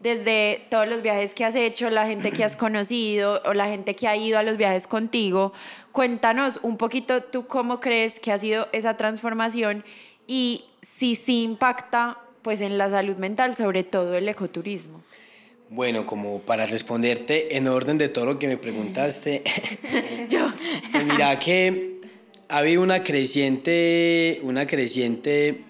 Desde 0.00 0.66
todos 0.70 0.88
los 0.88 1.02
viajes 1.02 1.34
que 1.34 1.44
has 1.44 1.54
hecho, 1.54 1.88
la 1.88 2.04
gente 2.04 2.32
que 2.32 2.42
has 2.42 2.56
conocido 2.66 3.42
o 3.44 3.54
la 3.54 3.68
gente 3.68 3.94
que 3.94 4.08
ha 4.08 4.16
ido 4.16 4.40
a 4.40 4.42
los 4.42 4.56
viajes 4.56 4.88
contigo, 4.88 5.52
cuéntanos 5.92 6.58
un 6.64 6.78
poquito 6.78 7.22
tú 7.22 7.46
cómo 7.46 7.78
crees 7.78 8.18
que 8.18 8.32
ha 8.32 8.38
sido 8.38 8.66
esa 8.72 8.96
transformación 8.96 9.84
y 10.32 10.64
si 10.80 11.14
sí 11.14 11.42
impacta 11.42 12.18
pues 12.40 12.62
en 12.62 12.78
la 12.78 12.88
salud 12.88 13.16
mental, 13.16 13.54
sobre 13.54 13.84
todo 13.84 14.14
el 14.14 14.26
ecoturismo. 14.30 15.02
Bueno, 15.68 16.06
como 16.06 16.40
para 16.40 16.64
responderte 16.64 17.54
en 17.58 17.68
orden 17.68 17.98
de 17.98 18.08
todo 18.08 18.24
lo 18.24 18.38
que 18.38 18.48
me 18.48 18.56
preguntaste, 18.56 19.42
yo. 20.30 20.50
Pues 20.90 21.04
mira 21.04 21.38
que 21.38 22.00
ha 22.48 22.58
habido 22.58 22.80
una 22.80 23.04
creciente, 23.04 24.40
una 24.42 24.66
creciente, 24.66 25.64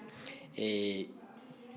eh, 0.55 1.07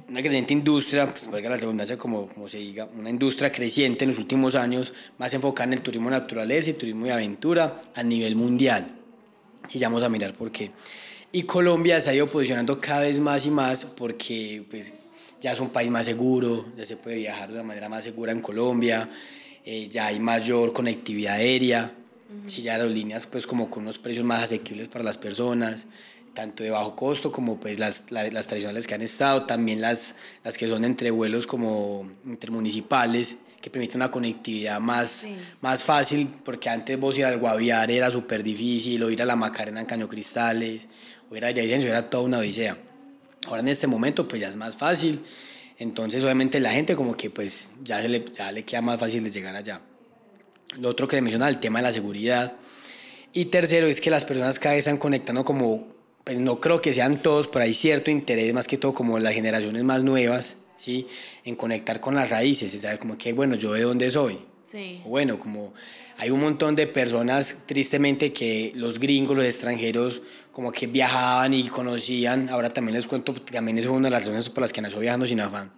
una 0.09 0.21
creciente 0.21 0.53
industria, 0.53 1.11
pues 1.11 1.29
valga 1.29 1.51
la 1.51 1.57
redundancia 1.57 1.99
como, 1.99 2.29
como 2.29 2.49
se 2.49 2.59
diga, 2.59 2.89
una 2.97 3.11
industria 3.11 3.51
creciente 3.51 4.05
en 4.05 4.11
los 4.11 4.19
últimos 4.19 4.55
años, 4.55 4.95
más 5.19 5.35
enfocada 5.35 5.67
en 5.67 5.73
el 5.73 5.83
turismo 5.83 6.09
naturaleza 6.09 6.71
y 6.71 6.75
turismo 6.75 7.07
de 7.07 7.15
aventura 7.15 7.81
a 7.97 8.05
nivel 8.05 8.37
mundial. 8.37 8.93
Si 9.69 9.81
vamos 9.81 10.05
a 10.05 10.09
mirar 10.09 10.35
por 10.35 10.53
qué. 10.53 10.71
Y 11.37 11.43
Colombia 11.43 12.01
se 12.01 12.09
ha 12.09 12.15
ido 12.15 12.27
posicionando 12.27 12.81
cada 12.81 13.03
vez 13.03 13.21
más 13.21 13.45
y 13.45 13.51
más 13.51 13.85
porque 13.85 14.65
pues, 14.71 14.95
ya 15.39 15.53
es 15.53 15.61
un 15.61 15.69
país 15.69 15.91
más 15.91 16.07
seguro, 16.07 16.65
ya 16.79 16.87
se 16.87 16.97
puede 16.97 17.17
viajar 17.17 17.49
de 17.49 17.57
una 17.57 17.63
manera 17.63 17.91
más 17.91 18.05
segura 18.05 18.33
en 18.33 18.41
Colombia, 18.41 19.11
eh, 19.63 19.87
ya 19.87 20.07
hay 20.07 20.19
mayor 20.19 20.73
conectividad 20.73 21.35
aérea, 21.35 21.93
si 22.47 22.63
ya 22.63 22.79
las 22.79 22.91
líneas 22.91 23.27
pues 23.27 23.47
como 23.47 23.69
con 23.69 23.83
unos 23.83 23.99
precios 23.99 24.25
más 24.25 24.45
asequibles 24.45 24.89
para 24.89 25.05
las 25.05 25.19
personas, 25.19 25.87
tanto 26.33 26.63
de 26.63 26.71
bajo 26.71 26.97
costo 26.97 27.31
como 27.31 27.61
pues 27.61 27.79
las, 27.79 28.11
las 28.11 28.47
tradicionales 28.47 28.87
que 28.87 28.95
han 28.95 29.03
estado, 29.03 29.45
también 29.45 29.83
las, 29.83 30.15
las 30.43 30.57
que 30.57 30.67
son 30.67 30.87
entre 30.87 31.11
vuelos 31.11 31.47
como 31.47 32.11
intermunicipales, 32.25 33.37
que 33.61 33.71
permiten 33.71 33.99
una 34.01 34.11
conectividad 34.11 34.79
más, 34.79 35.27
más 35.61 35.83
fácil, 35.83 36.29
porque 36.45 36.71
antes 36.71 36.99
vos 37.01 37.19
ir 37.19 37.25
al 37.25 37.39
Guaviare 37.39 37.97
era 37.97 38.11
súper 38.13 38.43
difícil, 38.43 39.03
o 39.03 39.11
ir 39.11 39.21
a 39.21 39.27
la 39.27 39.35
Macarena 39.35 39.81
en 39.81 39.87
Caño 39.87 40.09
Cristales, 40.09 40.89
o 41.31 41.37
ir 41.37 41.45
a 41.45 41.49
Villavicencio 41.49 41.89
era 41.89 42.11
toda 42.11 42.25
una 42.25 42.39
odisea. 42.39 42.79
Ahora 43.47 43.61
en 43.61 43.69
este 43.69 43.87
momento 43.87 44.27
pues 44.27 44.41
ya 44.41 44.49
es 44.49 44.57
más 44.57 44.77
fácil, 44.77 45.25
entonces 45.79 46.23
obviamente 46.23 46.61
la 46.61 46.71
gente 46.71 46.97
como 46.97 47.17
que 47.17 47.31
pues 47.31 47.71
ya, 47.83 48.01
se 48.01 48.09
le, 48.09 48.25
ya 48.33 48.51
le 48.53 48.65
queda 48.65 48.83
más 48.83 48.99
fácil 48.99 49.23
de 49.25 49.31
llegar 49.31 49.55
allá. 49.55 49.81
Lo 50.79 50.89
otro 50.89 51.07
que 51.09 51.21
mencionaba, 51.21 51.49
el 51.51 51.61
tema 51.61 51.79
de 51.79 51.85
la 51.85 51.93
seguridad. 51.93 52.55
Y 53.33 53.47
tercero 53.47 53.87
es 53.87 54.01
que 54.01 54.11
las 54.11 54.25
personas 54.25 54.59
cada 54.59 54.75
vez 54.75 54.81
están 54.81 54.99
conectando 54.99 55.45
como, 55.45 55.89
pues 56.25 56.39
no 56.39 56.61
creo 56.61 56.81
que 56.81 56.93
sean 56.93 57.23
todos, 57.23 57.49
pero 57.49 57.65
hay 57.65 57.75
cierto 57.75 58.11
interés 58.11 58.53
más 58.53 58.67
que 58.67 58.79
todo 58.79 58.95
como 58.95 59.19
las 59.19 59.35
generaciones 59.35 59.85
más 59.85 60.03
nuevas, 60.03 60.57
¿sí? 60.77 61.07
En 61.45 61.55
conectar 61.55 62.01
con 62.01 62.15
las 62.15 62.31
raíces, 62.31 62.73
y 62.75 62.79
saber 62.79 62.99
como 62.99 63.19
que, 63.19 63.33
bueno, 63.33 63.55
yo 63.57 63.73
de 63.73 63.83
dónde 63.83 64.11
soy. 64.11 64.39
Sí. 64.67 65.01
bueno, 65.05 65.39
como 65.39 65.75
hay 66.19 66.31
un 66.31 66.41
montón 66.41 66.75
de 66.77 66.87
personas, 66.87 67.59
tristemente, 67.67 68.33
que 68.33 68.73
los 68.75 68.99
gringos, 68.99 69.37
los 69.37 69.45
extranjeros, 69.45 70.23
como 70.51 70.73
que 70.73 70.87
viajaban 70.87 71.53
y 71.53 71.69
conocían. 71.69 72.49
Ahora 72.49 72.71
también 72.71 72.97
les 72.97 73.07
cuento, 73.07 73.35
también 73.35 73.77
es 73.77 73.87
una 73.87 74.09
de 74.09 74.11
las 74.11 74.25
razones 74.25 74.49
por 74.49 74.63
las 74.63 74.73
que 74.73 74.81
nació 74.81 74.99
Viajando 74.99 75.27
Sin 75.27 75.41
Afán. 75.41 75.71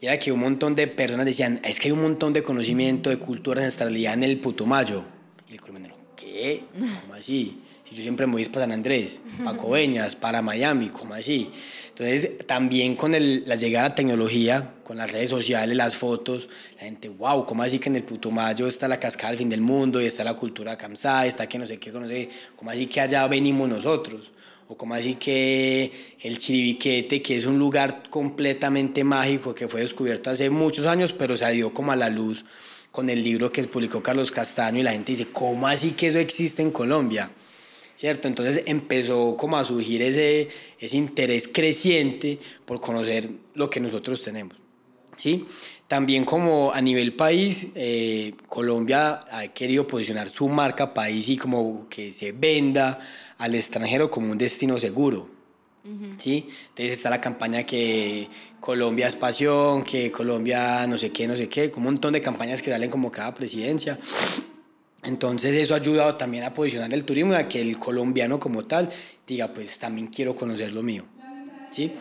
Y 0.00 0.06
era 0.06 0.18
que 0.18 0.32
un 0.32 0.40
montón 0.40 0.74
de 0.74 0.88
personas 0.88 1.24
decían, 1.24 1.60
es 1.62 1.78
que 1.78 1.86
hay 1.86 1.92
un 1.92 2.02
montón 2.02 2.32
de 2.32 2.42
conocimiento, 2.42 3.10
de 3.10 3.18
cultura, 3.18 3.62
ancestralidad 3.62 4.14
en 4.14 4.24
el 4.24 4.40
Putumayo. 4.40 5.04
Y 5.48 5.52
el 5.52 5.60
colombiano, 5.60 5.94
¿qué? 6.16 6.64
¿Cómo 7.02 7.14
así? 7.14 7.61
Yo 7.94 8.02
siempre 8.02 8.26
me 8.26 8.32
voy 8.32 8.44
para 8.46 8.64
San 8.64 8.72
Andrés, 8.72 9.20
para 9.44 9.56
Coveñas, 9.56 10.16
para 10.16 10.40
Miami, 10.40 10.88
¿cómo 10.88 11.14
así? 11.14 11.50
Entonces, 11.90 12.46
también 12.46 12.96
con 12.96 13.14
el, 13.14 13.44
la 13.46 13.54
llegada 13.56 13.84
de 13.84 13.88
la 13.90 13.94
tecnología, 13.94 14.74
con 14.82 14.96
las 14.96 15.12
redes 15.12 15.28
sociales, 15.28 15.76
las 15.76 15.94
fotos, 15.94 16.48
la 16.76 16.84
gente, 16.84 17.08
wow, 17.10 17.44
¿cómo 17.44 17.62
así 17.62 17.78
que 17.78 17.90
en 17.90 17.96
el 17.96 18.04
Putumayo 18.04 18.66
está 18.66 18.88
la 18.88 18.98
cascada 18.98 19.30
del 19.30 19.38
fin 19.38 19.50
del 19.50 19.60
mundo 19.60 20.00
y 20.00 20.06
está 20.06 20.24
la 20.24 20.34
cultura 20.34 20.78
Kamsá, 20.78 21.26
está 21.26 21.46
que 21.46 21.58
no 21.58 21.66
sé 21.66 21.78
qué, 21.78 21.92
no 21.92 22.08
sé, 22.08 22.30
¿cómo 22.56 22.70
así 22.70 22.86
que 22.86 23.00
allá 23.00 23.26
venimos 23.28 23.68
nosotros? 23.68 24.32
o 24.68 24.76
como 24.76 24.94
así 24.94 25.16
que 25.16 26.16
el 26.20 26.38
Chiribiquete, 26.38 27.20
que 27.20 27.36
es 27.36 27.44
un 27.44 27.58
lugar 27.58 28.08
completamente 28.08 29.04
mágico 29.04 29.54
que 29.54 29.68
fue 29.68 29.82
descubierto 29.82 30.30
hace 30.30 30.48
muchos 30.48 30.86
años, 30.86 31.12
pero 31.12 31.36
salió 31.36 31.74
como 31.74 31.92
a 31.92 31.96
la 31.96 32.08
luz 32.08 32.44
con 32.90 33.10
el 33.10 33.22
libro 33.22 33.50
que 33.50 33.62
publicó 33.64 34.02
Carlos 34.02 34.30
Castaño 34.30 34.78
y 34.78 34.82
la 34.82 34.92
gente 34.92 35.12
dice, 35.12 35.28
¿cómo 35.32 35.66
así 35.66 35.92
que 35.92 36.08
eso 36.08 36.18
existe 36.18 36.62
en 36.62 36.70
Colombia? 36.70 37.30
¿Cierto? 37.96 38.26
Entonces 38.26 38.64
empezó 38.66 39.36
como 39.36 39.56
a 39.56 39.64
surgir 39.64 40.02
ese, 40.02 40.48
ese 40.78 40.96
interés 40.96 41.48
creciente 41.48 42.38
por 42.64 42.80
conocer 42.80 43.30
lo 43.54 43.70
que 43.70 43.80
nosotros 43.80 44.22
tenemos. 44.22 44.56
¿Sí? 45.14 45.46
También 45.92 46.24
como 46.24 46.72
a 46.72 46.80
nivel 46.80 47.14
país, 47.14 47.68
eh, 47.74 48.32
Colombia 48.48 49.20
ha 49.30 49.46
querido 49.48 49.86
posicionar 49.86 50.30
su 50.30 50.48
marca 50.48 50.94
país 50.94 51.28
y 51.28 51.36
como 51.36 51.86
que 51.90 52.10
se 52.12 52.32
venda 52.32 52.98
al 53.36 53.54
extranjero 53.54 54.10
como 54.10 54.32
un 54.32 54.38
destino 54.38 54.78
seguro. 54.78 55.28
¿sí? 56.16 56.48
Entonces 56.68 56.94
está 56.94 57.10
la 57.10 57.20
campaña 57.20 57.64
que 57.64 58.28
Colombia 58.60 59.08
es 59.08 59.16
pasión, 59.16 59.82
que 59.82 60.10
Colombia 60.10 60.86
no 60.86 60.96
sé 60.96 61.10
qué, 61.10 61.26
no 61.26 61.36
sé 61.36 61.48
qué, 61.48 61.70
un 61.76 61.82
montón 61.82 62.12
de 62.12 62.22
campañas 62.22 62.62
que 62.62 62.70
salen 62.70 62.88
como 62.88 63.10
cada 63.10 63.34
presidencia. 63.34 63.98
Entonces 65.02 65.56
eso 65.56 65.74
ha 65.74 65.78
ayudado 65.78 66.14
también 66.14 66.44
a 66.44 66.54
posicionar 66.54 66.92
el 66.92 67.04
turismo 67.04 67.32
y 67.32 67.36
a 67.36 67.48
que 67.48 67.60
el 67.60 67.78
colombiano 67.78 68.38
como 68.38 68.64
tal 68.64 68.90
diga, 69.26 69.52
pues 69.52 69.78
también 69.78 70.06
quiero 70.06 70.36
conocer 70.36 70.72
lo 70.72 70.82
mío. 70.82 71.04
¿sí? 71.72 71.92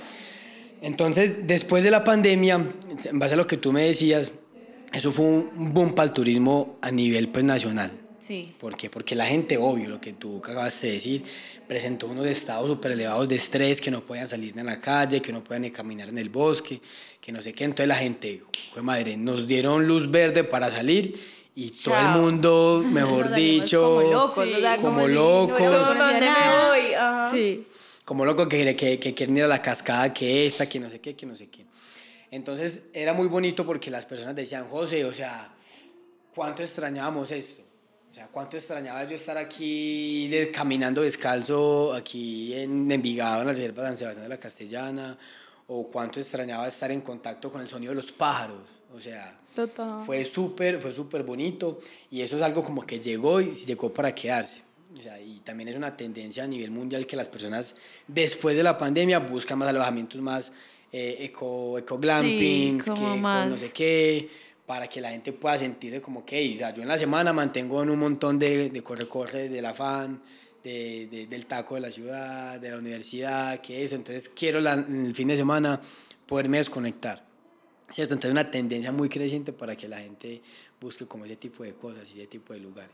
Entonces, 0.82 1.48
después 1.48 1.84
de 1.84 1.92
la 1.92 2.04
pandemia, 2.04 2.64
en 3.06 3.20
base 3.20 3.34
a 3.34 3.38
lo 3.38 3.48
que 3.48 3.58
tú 3.58 3.72
me 3.72 3.84
decías, 3.84 4.32
eso 4.94 5.12
fue 5.12 5.26
un 5.26 5.74
boom 5.74 5.94
para 5.94 6.08
el 6.08 6.14
turismo 6.14 6.78
a 6.82 6.92
nivel 6.92 7.30
pues, 7.30 7.44
nacional. 7.44 7.92
Sí. 8.20 8.54
¿Por 8.60 8.78
qué? 8.78 8.90
Porque 8.90 9.16
la 9.16 9.26
gente, 9.26 9.58
obvio, 9.58 9.90
lo 9.90 10.00
que 10.00 10.14
tú 10.14 10.38
acabas 10.38 10.80
de 10.82 10.92
decir, 10.92 11.24
presentó 11.68 12.08
unos 12.08 12.28
estados 12.28 12.70
súper 12.70 12.92
elevados 12.92 13.28
de 13.28 13.36
estrés, 13.36 13.82
que 13.82 13.90
no 13.90 14.06
podían 14.06 14.28
salir 14.28 14.56
en 14.58 14.66
la 14.66 14.80
calle, 14.80 15.22
que 15.22 15.32
no 15.32 15.44
podían 15.44 15.64
ni 15.64 15.72
caminar 15.72 16.10
en 16.10 16.20
el 16.20 16.30
bosque, 16.30 16.82
que 17.20 17.32
no 17.32 17.42
sé 17.42 17.54
qué. 17.54 17.64
Entonces 17.64 17.88
la 17.88 17.96
gente, 17.96 18.44
fue 18.74 18.84
madre, 18.84 19.18
nos 19.18 19.48
dieron 19.48 19.88
luz 19.88 20.12
verde 20.12 20.44
para 20.44 20.70
salir 20.70 21.41
y 21.56 21.72
todo 21.72 21.98
el 21.98 22.08
mundo, 22.22 22.84
mejor 22.86 23.32
dicho, 23.36 23.82
como 23.82 24.02
locos, 24.12 24.38
o 24.48 24.60
sea, 24.60 24.78
como 24.78 24.90
como 24.96 25.08
si 25.08 25.14
locos. 25.14 25.60
no. 25.62 27.30
Sí. 27.32 27.68
como 28.06 28.26
loco 28.26 28.48
que, 28.48 28.76
que, 28.76 29.00
que 29.00 29.14
quieren 29.14 29.38
ir 29.38 29.44
a 29.44 29.48
la 29.48 29.62
cascada, 29.62 30.14
que 30.14 30.46
esta, 30.46 30.68
que 30.68 30.80
no 30.80 30.90
sé 30.90 31.00
qué, 31.00 31.16
que 31.16 31.26
no 31.26 31.36
sé 31.36 31.48
qué. 31.50 31.66
Entonces 32.32 32.84
era 32.94 33.14
muy 33.14 33.28
bonito 33.28 33.66
porque 33.66 33.90
las 33.92 34.06
personas 34.06 34.36
decían, 34.36 34.68
José, 34.70 35.04
o 35.06 35.14
sea, 35.14 35.54
¿cuánto 36.34 36.64
extrañábamos 36.64 37.32
esto? 37.32 37.64
O 38.10 38.14
sea, 38.14 38.28
¿cuánto 38.28 38.58
extrañaba 38.58 39.04
yo 39.06 39.16
estar 39.16 39.38
aquí 39.38 40.28
de- 40.28 40.52
caminando 40.52 41.02
descalzo 41.02 41.94
aquí 41.94 42.54
en 42.54 42.92
Envigado, 42.92 43.42
en 43.42 43.48
la 43.48 43.54
reserva 43.54 43.84
de 43.84 43.90
San 43.90 43.98
Sebastián 43.98 44.24
de 44.26 44.30
la 44.30 44.40
Castellana? 44.40 45.18
¿O 45.68 45.88
cuánto 45.88 46.20
extrañaba 46.20 46.68
estar 46.68 46.92
en 46.92 47.00
contacto 47.02 47.50
con 47.52 47.62
el 47.62 47.70
sonido 47.70 47.92
de 47.92 47.96
los 47.96 48.12
pájaros? 48.12 48.64
O 48.94 49.00
sea, 49.00 49.40
Total. 49.56 50.04
fue 50.06 50.24
súper, 50.26 50.80
fue 50.82 50.94
súper 50.94 51.24
bonito 51.24 51.80
y 52.10 52.22
eso 52.22 52.38
es 52.38 52.42
algo 52.42 52.64
como 52.64 52.84
que 52.86 53.00
llegó 53.00 53.42
y 53.42 53.52
llegó 53.52 53.92
para 53.94 54.14
quedarse. 54.16 54.62
O 54.98 55.02
sea, 55.02 55.20
y 55.22 55.40
también 55.40 55.70
es 55.70 55.76
una 55.76 55.96
tendencia 55.96 56.44
a 56.44 56.48
nivel 56.48 56.70
mundial 56.72 57.06
que 57.08 57.16
las 57.16 57.28
personas 57.30 57.76
después 58.08 58.56
de 58.58 58.64
la 58.64 58.78
pandemia 58.78 59.20
buscan 59.20 59.58
más 59.58 59.70
alojamientos 59.70 60.20
más 60.22 60.52
eh, 60.92 61.18
eco, 61.22 61.78
eco 61.80 61.98
glampings, 61.98 62.84
Sí, 62.86 62.92
que 62.94 63.16
más- 63.22 63.50
no 63.50 63.56
sé 63.58 63.72
qué, 63.72 64.30
para 64.66 64.88
que 64.88 65.00
la 65.02 65.10
gente 65.12 65.32
pueda 65.34 65.58
sentirse 65.58 66.02
como 66.02 66.26
que, 66.26 66.54
o 66.54 66.58
sea, 66.58 66.74
yo 66.74 66.82
en 66.82 66.88
la 66.90 66.98
semana 66.98 67.32
mantengo 67.34 67.82
en 67.84 67.90
un 67.90 68.00
montón 68.00 68.38
de, 68.38 68.70
de 68.70 68.84
corre-corre 68.84 69.48
del 69.50 69.66
afán, 69.66 70.22
de, 70.64 71.08
de- 71.10 71.28
del 71.28 71.46
taco 71.46 71.76
de 71.76 71.82
la 71.82 71.92
ciudad, 71.92 72.60
de 72.60 72.72
la 72.72 72.78
universidad, 72.78 73.62
que 73.62 73.84
eso, 73.84 73.96
entonces 73.96 74.28
quiero 74.30 74.60
la- 74.62 74.74
el 74.74 75.16
fin 75.16 75.30
de 75.30 75.38
semana 75.38 75.80
poderme 76.26 76.58
desconectar. 76.58 77.26
¿Cierto? 77.92 78.14
Entonces 78.14 78.32
una 78.32 78.50
tendencia 78.50 78.92
muy 78.92 79.10
creciente 79.10 79.54
para 79.54 79.76
que 79.76 79.88
la 79.88 80.00
gente 80.00 80.42
busque 80.80 81.06
como 81.06 81.26
ese 81.26 81.36
tipo 81.36 81.64
de 81.64 81.74
cosas 81.74 82.14
y 82.16 82.20
ese 82.20 82.28
tipo 82.28 82.54
de 82.54 82.60
lugares. 82.60 82.92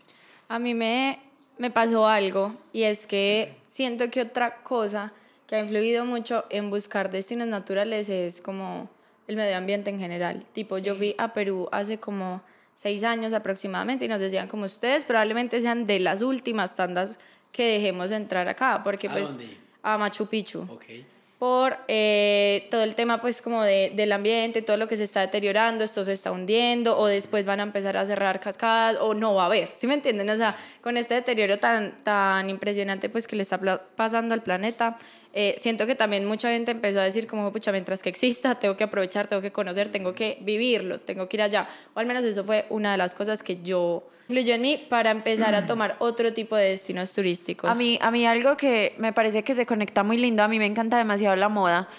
A 0.50 0.60
mí 0.60 0.74
me, 0.74 1.20
me 1.58 1.72
pasó 1.72 2.08
algo 2.08 2.56
y 2.74 2.84
es 2.84 3.08
que 3.08 3.56
siento 3.68 4.10
que 4.10 4.22
otra 4.22 4.62
cosa 4.64 5.14
que 5.46 5.56
ha 5.56 5.60
influido 5.60 6.06
mucho 6.06 6.44
en 6.50 6.70
buscar 6.70 7.10
destinos 7.10 7.48
naturales 7.48 8.10
es 8.10 8.42
como 8.42 8.90
el 9.28 9.36
medio 9.36 9.58
ambiente 9.58 9.90
en 9.90 10.00
general. 10.00 10.46
Tipo, 10.54 10.78
yo 10.78 10.96
fui 10.96 11.16
a 11.18 11.34
Perú 11.34 11.68
hace 11.72 12.00
como 12.00 12.42
seis 12.76 13.04
años 13.04 13.34
aproximadamente 13.34 14.06
y 14.06 14.08
nos 14.08 14.20
decían 14.20 14.48
como 14.48 14.66
ustedes 14.66 15.04
probablemente 15.04 15.60
sean 15.62 15.88
de 15.88 16.00
las 16.00 16.22
últimas 16.22 16.76
tandas 16.76 17.18
que 17.52 17.66
dejemos 17.66 18.12
entrar 18.12 18.48
acá, 18.48 18.82
porque 18.84 19.08
¿A 19.08 19.12
pues 19.12 19.30
dónde? 19.30 19.58
a 19.82 19.98
Machu 19.98 20.28
Picchu 20.28 20.62
Ok. 20.70 20.84
Por 21.40 21.78
eh, 21.88 22.68
todo 22.72 22.84
el 22.84 22.96
tema 22.96 23.22
pues 23.22 23.42
como 23.42 23.62
de, 23.62 23.92
del 23.96 24.12
ambiente, 24.12 24.64
todo 24.64 24.78
lo 24.78 24.88
que 24.88 24.98
se 24.98 25.04
está 25.04 25.22
deteriorando, 25.22 25.84
esto 25.84 26.04
se 26.04 26.14
está 26.14 26.32
hundiendo 26.32 26.98
o 26.98 27.06
después 27.06 27.46
van 27.46 27.60
a 27.60 27.64
empezar 27.64 27.96
a 27.96 28.06
cerrar 28.06 28.40
cascadas 28.40 28.98
o 29.00 29.14
no 29.14 29.36
va 29.36 29.44
a 29.44 29.46
haber, 29.46 29.70
¿sí 29.74 29.86
me 29.86 29.94
entienden? 29.94 30.30
O 30.30 30.36
sea, 30.36 30.56
con 30.82 30.98
este 30.98 31.14
deterioro 31.14 31.60
tan, 31.60 31.92
tan 32.04 32.50
impresionante 32.50 33.10
pues 33.10 33.28
que 33.28 33.36
le 33.36 33.44
está 33.44 33.60
pasando 33.96 34.34
al 34.34 34.42
planeta, 34.42 34.98
eh, 35.40 35.56
siento 35.60 35.86
que 35.86 35.94
también 35.94 36.26
mucha 36.26 36.50
gente 36.50 36.72
empezó 36.72 37.00
a 37.00 37.04
decir 37.04 37.28
como, 37.28 37.52
pucha, 37.52 37.72
mientras 37.72 38.02
que 38.02 38.10
exista, 38.10 38.56
tengo 38.56 38.76
que 38.76 38.84
aprovechar, 38.84 39.28
tengo 39.28 39.40
que 39.40 39.52
conocer, 39.52 39.90
tengo 39.90 40.14
que 40.14 40.40
vivirlo, 40.42 41.00
tengo 41.00 41.30
que 41.30 41.38
ir 41.38 41.44
allá. 41.44 41.68
O 41.94 42.00
al 42.00 42.08
menos 42.08 42.24
eso 42.24 42.44
fue 42.44 42.66
una 42.72 42.94
de 42.94 42.98
las 42.98 43.14
cosas 43.14 43.44
que 43.44 43.62
yo 43.62 44.10
influyó 44.30 44.56
en 44.56 44.62
mí 44.62 44.86
para 44.90 45.12
empezar 45.12 45.54
a 45.56 45.66
tomar 45.66 45.96
otro 46.00 46.34
tipo 46.34 46.56
de 46.56 46.70
destinos 46.70 47.14
turísticos. 47.14 47.70
A 47.70 47.76
mí, 47.76 48.00
a 48.02 48.10
mí 48.10 48.26
algo 48.26 48.58
que 48.58 48.96
me 48.98 49.14
parece 49.14 49.44
que 49.44 49.54
se 49.54 49.66
conecta 49.66 50.04
muy 50.04 50.18
lindo, 50.18 50.44
a 50.44 50.48
mí 50.48 50.60
me 50.60 50.66
encanta 50.66 50.98
demasiado 50.98 51.27
la 51.36 51.50
moda 51.50 51.90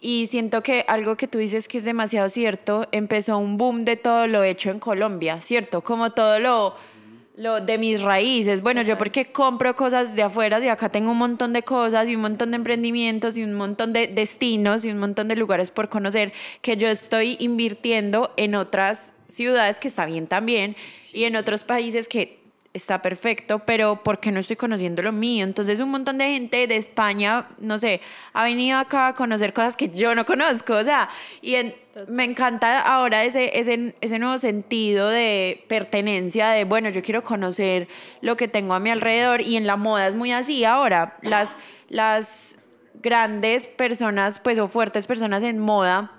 y 0.00 0.26
siento 0.28 0.62
que 0.62 0.84
algo 0.86 1.16
que 1.16 1.26
tú 1.26 1.38
dices 1.38 1.66
que 1.66 1.78
es 1.78 1.84
demasiado 1.84 2.28
cierto, 2.28 2.86
empezó 2.92 3.38
un 3.38 3.56
boom 3.56 3.84
de 3.84 3.96
todo 3.96 4.26
lo 4.28 4.42
hecho 4.44 4.70
en 4.70 4.78
Colombia, 4.78 5.40
¿cierto? 5.40 5.82
Como 5.82 6.12
todo 6.12 6.38
lo, 6.38 6.76
lo 7.36 7.60
de 7.60 7.78
mis 7.78 8.00
raíces. 8.02 8.62
Bueno, 8.62 8.82
yo 8.82 8.96
porque 8.96 9.32
compro 9.32 9.74
cosas 9.74 10.14
de 10.14 10.22
afuera 10.22 10.60
y 10.64 10.68
acá 10.68 10.88
tengo 10.88 11.10
un 11.10 11.18
montón 11.18 11.52
de 11.52 11.64
cosas 11.64 12.08
y 12.08 12.14
un 12.14 12.22
montón 12.22 12.52
de 12.52 12.56
emprendimientos 12.56 13.36
y 13.36 13.42
un 13.42 13.54
montón 13.54 13.92
de 13.92 14.06
destinos 14.06 14.84
y 14.84 14.90
un 14.90 14.98
montón 14.98 15.26
de 15.26 15.34
lugares 15.34 15.70
por 15.72 15.88
conocer 15.88 16.32
que 16.62 16.76
yo 16.76 16.88
estoy 16.88 17.36
invirtiendo 17.40 18.32
en 18.36 18.54
otras 18.54 19.14
ciudades 19.26 19.80
que 19.80 19.88
está 19.88 20.06
bien 20.06 20.28
también 20.28 20.76
y 21.12 21.24
en 21.24 21.34
otros 21.34 21.64
países 21.64 22.06
que 22.06 22.38
está 22.74 23.02
perfecto, 23.02 23.60
pero 23.60 24.02
¿por 24.02 24.20
qué 24.20 24.30
no 24.30 24.40
estoy 24.40 24.56
conociendo 24.56 25.02
lo 25.02 25.10
mío? 25.10 25.44
Entonces 25.44 25.80
un 25.80 25.90
montón 25.90 26.18
de 26.18 26.26
gente 26.30 26.66
de 26.66 26.76
España, 26.76 27.48
no 27.58 27.78
sé, 27.78 28.00
ha 28.34 28.44
venido 28.44 28.78
acá 28.78 29.08
a 29.08 29.14
conocer 29.14 29.52
cosas 29.52 29.76
que 29.76 29.88
yo 29.88 30.14
no 30.14 30.24
conozco, 30.26 30.74
o 30.74 30.84
sea, 30.84 31.08
y 31.40 31.54
en- 31.56 31.74
me 32.06 32.22
encanta 32.24 32.80
ahora 32.82 33.24
ese, 33.24 33.58
ese, 33.58 33.96
ese 34.00 34.18
nuevo 34.20 34.38
sentido 34.38 35.08
de 35.08 35.64
pertenencia, 35.68 36.50
de, 36.50 36.62
bueno, 36.64 36.90
yo 36.90 37.02
quiero 37.02 37.24
conocer 37.24 37.88
lo 38.20 38.36
que 38.36 38.46
tengo 38.46 38.74
a 38.74 38.78
mi 38.78 38.90
alrededor. 38.90 39.40
Y 39.40 39.56
en 39.56 39.66
la 39.66 39.74
moda 39.76 40.06
es 40.06 40.14
muy 40.14 40.30
así 40.30 40.64
ahora, 40.64 41.16
las, 41.22 41.56
las 41.88 42.56
grandes 43.02 43.66
personas, 43.66 44.38
pues, 44.38 44.60
o 44.60 44.68
fuertes 44.68 45.06
personas 45.06 45.42
en 45.42 45.58
moda, 45.58 46.12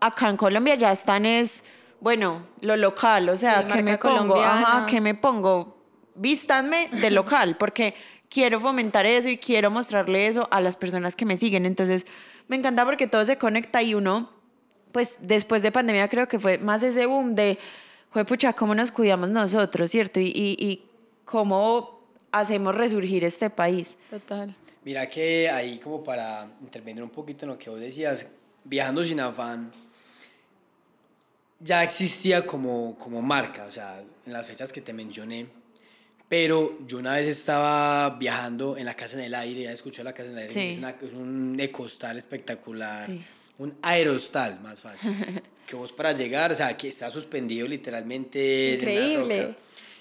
acá 0.00 0.30
en 0.30 0.38
Colombia 0.38 0.76
ya 0.76 0.92
están 0.92 1.26
es, 1.26 1.62
bueno, 2.02 2.42
lo 2.60 2.76
local, 2.76 3.28
o 3.28 3.36
sea, 3.36 3.62
Sí, 3.62 3.68
que 3.68 3.82
me 3.84 3.96
pongo, 3.96 4.34
ajá, 4.42 4.86
que 4.86 5.00
me 5.00 5.14
pongo, 5.14 5.78
vístanme 6.16 6.88
de 6.88 7.12
local, 7.12 7.56
porque 7.56 7.94
quiero 8.28 8.58
fomentar 8.58 9.06
eso 9.06 9.28
y 9.28 9.38
quiero 9.38 9.70
mostrarle 9.70 10.26
eso 10.26 10.48
a 10.50 10.60
las 10.60 10.76
personas 10.76 11.14
que 11.14 11.24
me 11.24 11.36
siguen. 11.36 11.64
Entonces, 11.64 12.04
me 12.48 12.56
encanta 12.56 12.84
porque 12.84 13.06
todo 13.06 13.24
se 13.24 13.38
conecta 13.38 13.82
y 13.84 13.94
uno, 13.94 14.30
pues 14.90 15.16
después 15.20 15.62
de 15.62 15.70
pandemia 15.70 16.08
creo 16.08 16.26
que 16.26 16.40
fue 16.40 16.58
más 16.58 16.82
ese 16.82 17.06
boom 17.06 17.36
de, 17.36 17.56
fue 18.10 18.24
pucha, 18.24 18.52
cómo 18.52 18.74
nos 18.74 18.90
cuidamos 18.90 19.28
nosotros, 19.28 19.88
¿cierto? 19.88 20.18
Y, 20.18 20.26
y, 20.26 20.56
y 20.58 20.84
cómo 21.24 22.00
hacemos 22.32 22.74
resurgir 22.74 23.22
este 23.22 23.48
país. 23.48 23.96
Total. 24.10 24.52
Mira 24.84 25.08
que 25.08 25.48
ahí 25.48 25.78
como 25.78 26.02
para 26.02 26.48
intervenir 26.60 27.04
un 27.04 27.10
poquito 27.10 27.44
en 27.44 27.52
lo 27.52 27.58
que 27.58 27.70
vos 27.70 27.78
decías, 27.78 28.26
viajando 28.64 29.04
sin 29.04 29.20
afán, 29.20 29.70
ya 31.62 31.82
existía 31.82 32.44
como, 32.46 32.98
como 32.98 33.22
marca, 33.22 33.64
o 33.66 33.70
sea, 33.70 34.02
en 34.26 34.32
las 34.32 34.46
fechas 34.46 34.72
que 34.72 34.80
te 34.80 34.92
mencioné, 34.92 35.46
pero 36.28 36.78
yo 36.86 36.98
una 36.98 37.12
vez 37.14 37.28
estaba 37.28 38.10
viajando 38.10 38.76
en 38.76 38.86
la 38.86 38.94
Casa 38.94 39.18
en 39.18 39.24
el 39.24 39.34
Aire, 39.34 39.62
ya 39.64 39.72
escuchó 39.72 40.02
la 40.02 40.12
Casa 40.12 40.30
en 40.30 40.38
el 40.38 40.48
Aire, 40.48 40.52
Sí. 40.54 40.60
es, 40.72 40.78
una- 40.78 40.90
es 40.90 41.12
un 41.12 41.56
ecostal 41.60 42.16
espectacular, 42.18 43.06
Sí. 43.06 43.22
un 43.58 43.74
aerostal 43.82 44.60
más 44.60 44.80
fácil, 44.80 45.12
que 45.66 45.76
vos 45.76 45.92
para 45.92 46.12
llegar, 46.12 46.52
o 46.52 46.54
sea, 46.54 46.76
que 46.76 46.88
está 46.88 47.10
suspendido 47.10 47.68
literalmente 47.68 48.74
en 48.74 48.80
una 48.82 48.90
Increíble. 48.92 49.42
roca, 49.46 49.56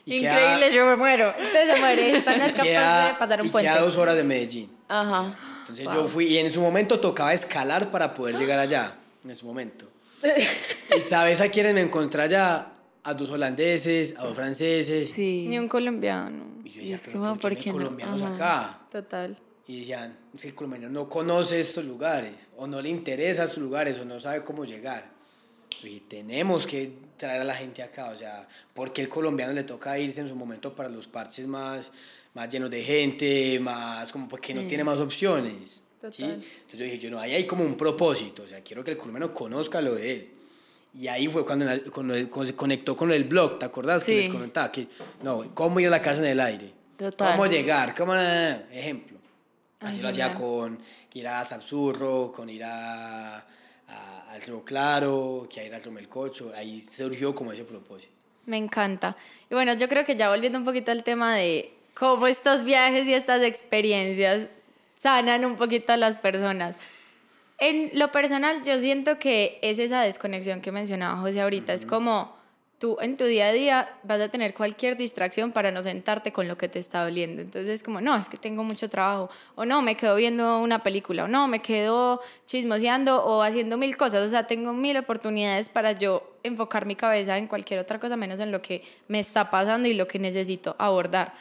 y 0.06 0.20
queda- 0.22 0.32
Increíble, 0.56 0.75
yo 0.75 0.86
me 0.86 0.96
muero. 0.96 1.34
Usted 1.41 1.74
se 1.75 1.80
muere, 1.80 2.18
esta 2.18 2.38
no 2.38 2.44
es 2.46 2.51
capaz 2.53 2.63
queda- 2.63 3.08
de 3.08 3.13
pasar 3.15 3.41
un 3.41 3.48
y 3.48 3.50
puente. 3.51 3.70
queda 3.70 3.82
dos 3.82 3.98
horas 3.98 4.15
de 4.15 4.24
Medellín. 4.24 4.72
Ajá. 4.88 5.36
Entonces 5.62 5.86
yo 5.86 6.08
fui 6.08 6.25
y 6.25 6.38
en 6.38 6.51
su 6.51 6.60
momento 6.60 7.00
tocaba 7.00 7.34
escalar 7.34 7.91
para 7.91 8.13
poder 8.13 8.36
llegar 8.38 8.58
allá, 8.60 8.96
en 9.24 9.36
su 9.38 9.46
momento. 9.46 9.86
¿Y 10.98 11.01
sabes 11.01 11.42
a 11.42 11.50
quiénes 11.50 11.74
me 11.74 11.82
encontré 11.82 12.22
allá? 12.24 12.68
A 13.04 13.13
dos 13.13 13.30
holandeses, 13.32 14.16
a 14.18 14.24
dos 14.25 14.36
franceses. 14.36 15.10
Sí. 15.10 15.46
Ni 15.48 15.58
un 15.58 15.68
colombiano. 15.68 16.62
Y 16.63 16.70
yo 16.70 16.78
Y 16.78 16.82
decía, 16.82 16.96
es 16.98 17.01
pero 17.06 17.20
como, 17.20 17.34
¿por 17.34 17.42
¿por 17.42 17.58
qué 17.58 17.70
no 17.70 17.74
colombianos 17.74 18.22
Ajá. 18.22 18.36
acá? 18.36 18.80
Total. 18.92 19.38
y 19.68 19.80
decían, 19.80 20.18
es 20.34 20.42
que 20.42 20.48
el 20.50 20.56
colombiano 20.56 20.90
no 20.90 21.08
conoce 21.10 21.60
estos 21.60 21.86
lugares, 21.86 22.50
o 22.58 22.68
no 22.68 22.82
le 22.82 22.90
interesa 22.90 23.44
estos 23.46 23.60
lugares, 23.60 23.98
o 24.00 24.06
no 24.06 24.20
sabe 24.20 24.44
cómo 24.44 24.66
llegar. 24.66 25.10
Y 25.84 26.01
tenemos 26.01 26.68
que 26.68 26.92
traer 27.18 27.42
a 27.42 27.44
la 27.44 27.56
gente 27.56 27.82
acá, 27.82 28.10
o 28.10 28.18
sea, 28.18 28.48
porque 28.74 29.01
el 29.01 29.10
colombiano 29.10 29.54
le 29.54 29.63
toca 29.63 29.98
irse 29.98 30.22
en 30.22 30.28
su 30.28 30.36
momento 30.36 30.75
para 30.75 30.90
los 30.90 31.08
parches 31.08 31.48
más, 31.48 31.92
más 32.34 32.50
llenos 32.50 32.70
de 32.70 32.84
gente, 32.84 33.60
más 33.62 34.12
como 34.12 34.28
porque 34.28 34.54
no 34.54 34.68
tiene 34.68 34.84
más 34.84 35.00
opciones. 35.00 35.81
¿Sí? 36.10 36.24
Entonces 36.24 36.79
yo 36.79 36.86
dije, 36.86 36.98
yo 36.98 37.12
no, 37.12 37.20
ahí 37.20 37.34
hay 37.34 37.46
como 37.46 37.63
un 37.63 37.75
propósito, 37.75 38.43
o 38.43 38.48
sea, 38.48 38.62
quiero 38.62 38.84
que 38.84 38.91
el 38.91 38.98
colombiano 38.98 39.34
conozca 39.34 39.81
lo 39.81 39.96
de 39.96 40.12
él. 40.12 40.29
Y 40.93 41.08
ahí 41.08 41.27
fue 41.27 41.46
cuando, 41.46 41.65
cuando, 41.91 42.46
se 42.46 42.55
conectó 42.55 42.96
con 42.98 43.12
el 43.12 43.24
blog, 43.24 43.60
¿te 43.60 43.65
acordás 43.65 44.03
que 44.03 44.15
les 44.15 44.29
comentaba? 44.29 44.72
Que, 44.72 44.88
no, 45.24 45.53
¿cómo 45.53 45.79
ir 45.79 45.88
a 45.88 45.89
la 45.89 46.01
casa 46.01 46.22
en 46.22 46.27
el 46.27 46.39
aire? 46.39 46.74
Total. 46.98 47.31
¿Cómo 47.31 47.46
llegar? 47.46 47.96
¿Cómo? 47.96 48.13
Ejemplo. 48.13 49.17
Así 49.79 50.01
lo 50.01 50.10
hacía 50.10 50.34
con 50.34 50.77
ir 51.13 51.27
a 51.27 51.43
Sapsurro, 51.46 52.31
con 52.31 52.50
ir 52.50 52.63
a, 52.63 53.38
a, 53.38 54.31
al 54.31 54.41
Río 54.41 54.63
Claro, 54.63 55.48
que 55.50 55.65
ir 55.65 55.74
al 55.74 55.81
Río 55.81 55.93
Melcocho. 55.93 56.51
Ahí 56.55 56.81
surgió 56.81 57.34
como 57.34 57.51
ese 57.53 57.63
propósito. 57.63 58.12
Me 58.46 58.58
encanta. 58.58 59.15
Y 59.50 59.53
bueno, 59.53 59.74
yo 59.74 59.88
creo 59.88 60.05
que 60.05 60.15
ya 60.15 60.29
volviendo 60.29 60.60
un 60.60 60.65
poquito 60.65 60.91
al 60.91 61.03
tema 61.03 61.36
de 61.36 61.74
cómo 61.93 62.27
estos 62.27 62.63
viajes 62.63 63.08
y 63.08 63.13
estas 63.13 63.41
experiencias 63.43 64.48
sanan 65.01 65.46
un 65.46 65.55
poquito 65.55 65.93
a 65.93 65.98
las 65.98 66.20
personas. 66.20 66.75
En 67.58 67.89
lo 67.98 68.12
personal, 68.12 68.63
yo 68.63 68.79
siento 68.79 69.17
que 69.17 69.58
es 69.63 69.79
esa 69.79 70.01
desconexión 70.01 70.62
que 70.62 70.72
mencionaba 70.72 71.20
José 71.20 71.41
ahorita. 71.41 71.74
Es 71.74 71.88
como 71.88 72.36
tú 72.77 72.98
en 73.01 73.17
tu 73.17 73.24
día 73.24 73.48
a 73.48 73.51
día 73.51 73.89
vas 74.03 74.22
a 74.22 74.29
tener 74.29 74.53
cualquier 74.53 74.98
distracción 74.98 75.51
para 75.51 75.72
no 75.72 75.81
sentarte 75.81 76.31
con 76.31 76.48
lo 76.48 76.55
que 76.55 76.70
te 76.70 76.77
está 76.77 77.03
doliendo. 77.03 77.41
Entonces 77.41 77.72
es 77.72 77.84
como, 77.84 78.00
no, 78.00 78.15
es 78.15 78.29
que 78.29 78.38
tengo 78.38 78.63
mucho 78.63 78.89
trabajo, 78.89 79.31
o 79.55 79.65
no, 79.65 79.81
me 79.81 79.96
quedo 79.96 80.15
viendo 80.17 80.60
una 80.60 80.77
película, 80.84 81.24
o 81.24 81.27
no, 81.27 81.48
me 81.48 81.63
quedo 81.63 82.22
chismoseando 82.46 83.25
o 83.25 83.41
haciendo 83.41 83.77
mil 83.77 83.98
cosas. 83.98 84.27
O 84.27 84.29
sea, 84.29 84.46
tengo 84.46 84.72
mil 84.72 84.98
oportunidades 84.98 85.67
para 85.67 85.93
yo 85.93 86.36
enfocar 86.43 86.86
mi 86.86 86.96
cabeza 86.96 87.39
en 87.39 87.48
cualquier 87.48 87.79
otra 87.79 88.00
cosa 88.00 88.17
menos 88.17 88.39
en 88.39 88.51
lo 88.51 88.62
que 88.62 88.84
me 89.08 89.20
está 89.20 89.50
pasando 89.50 89.88
y 89.88 89.96
lo 89.96 90.08
que 90.08 90.20
necesito 90.20 90.75
abordar. 90.77 91.34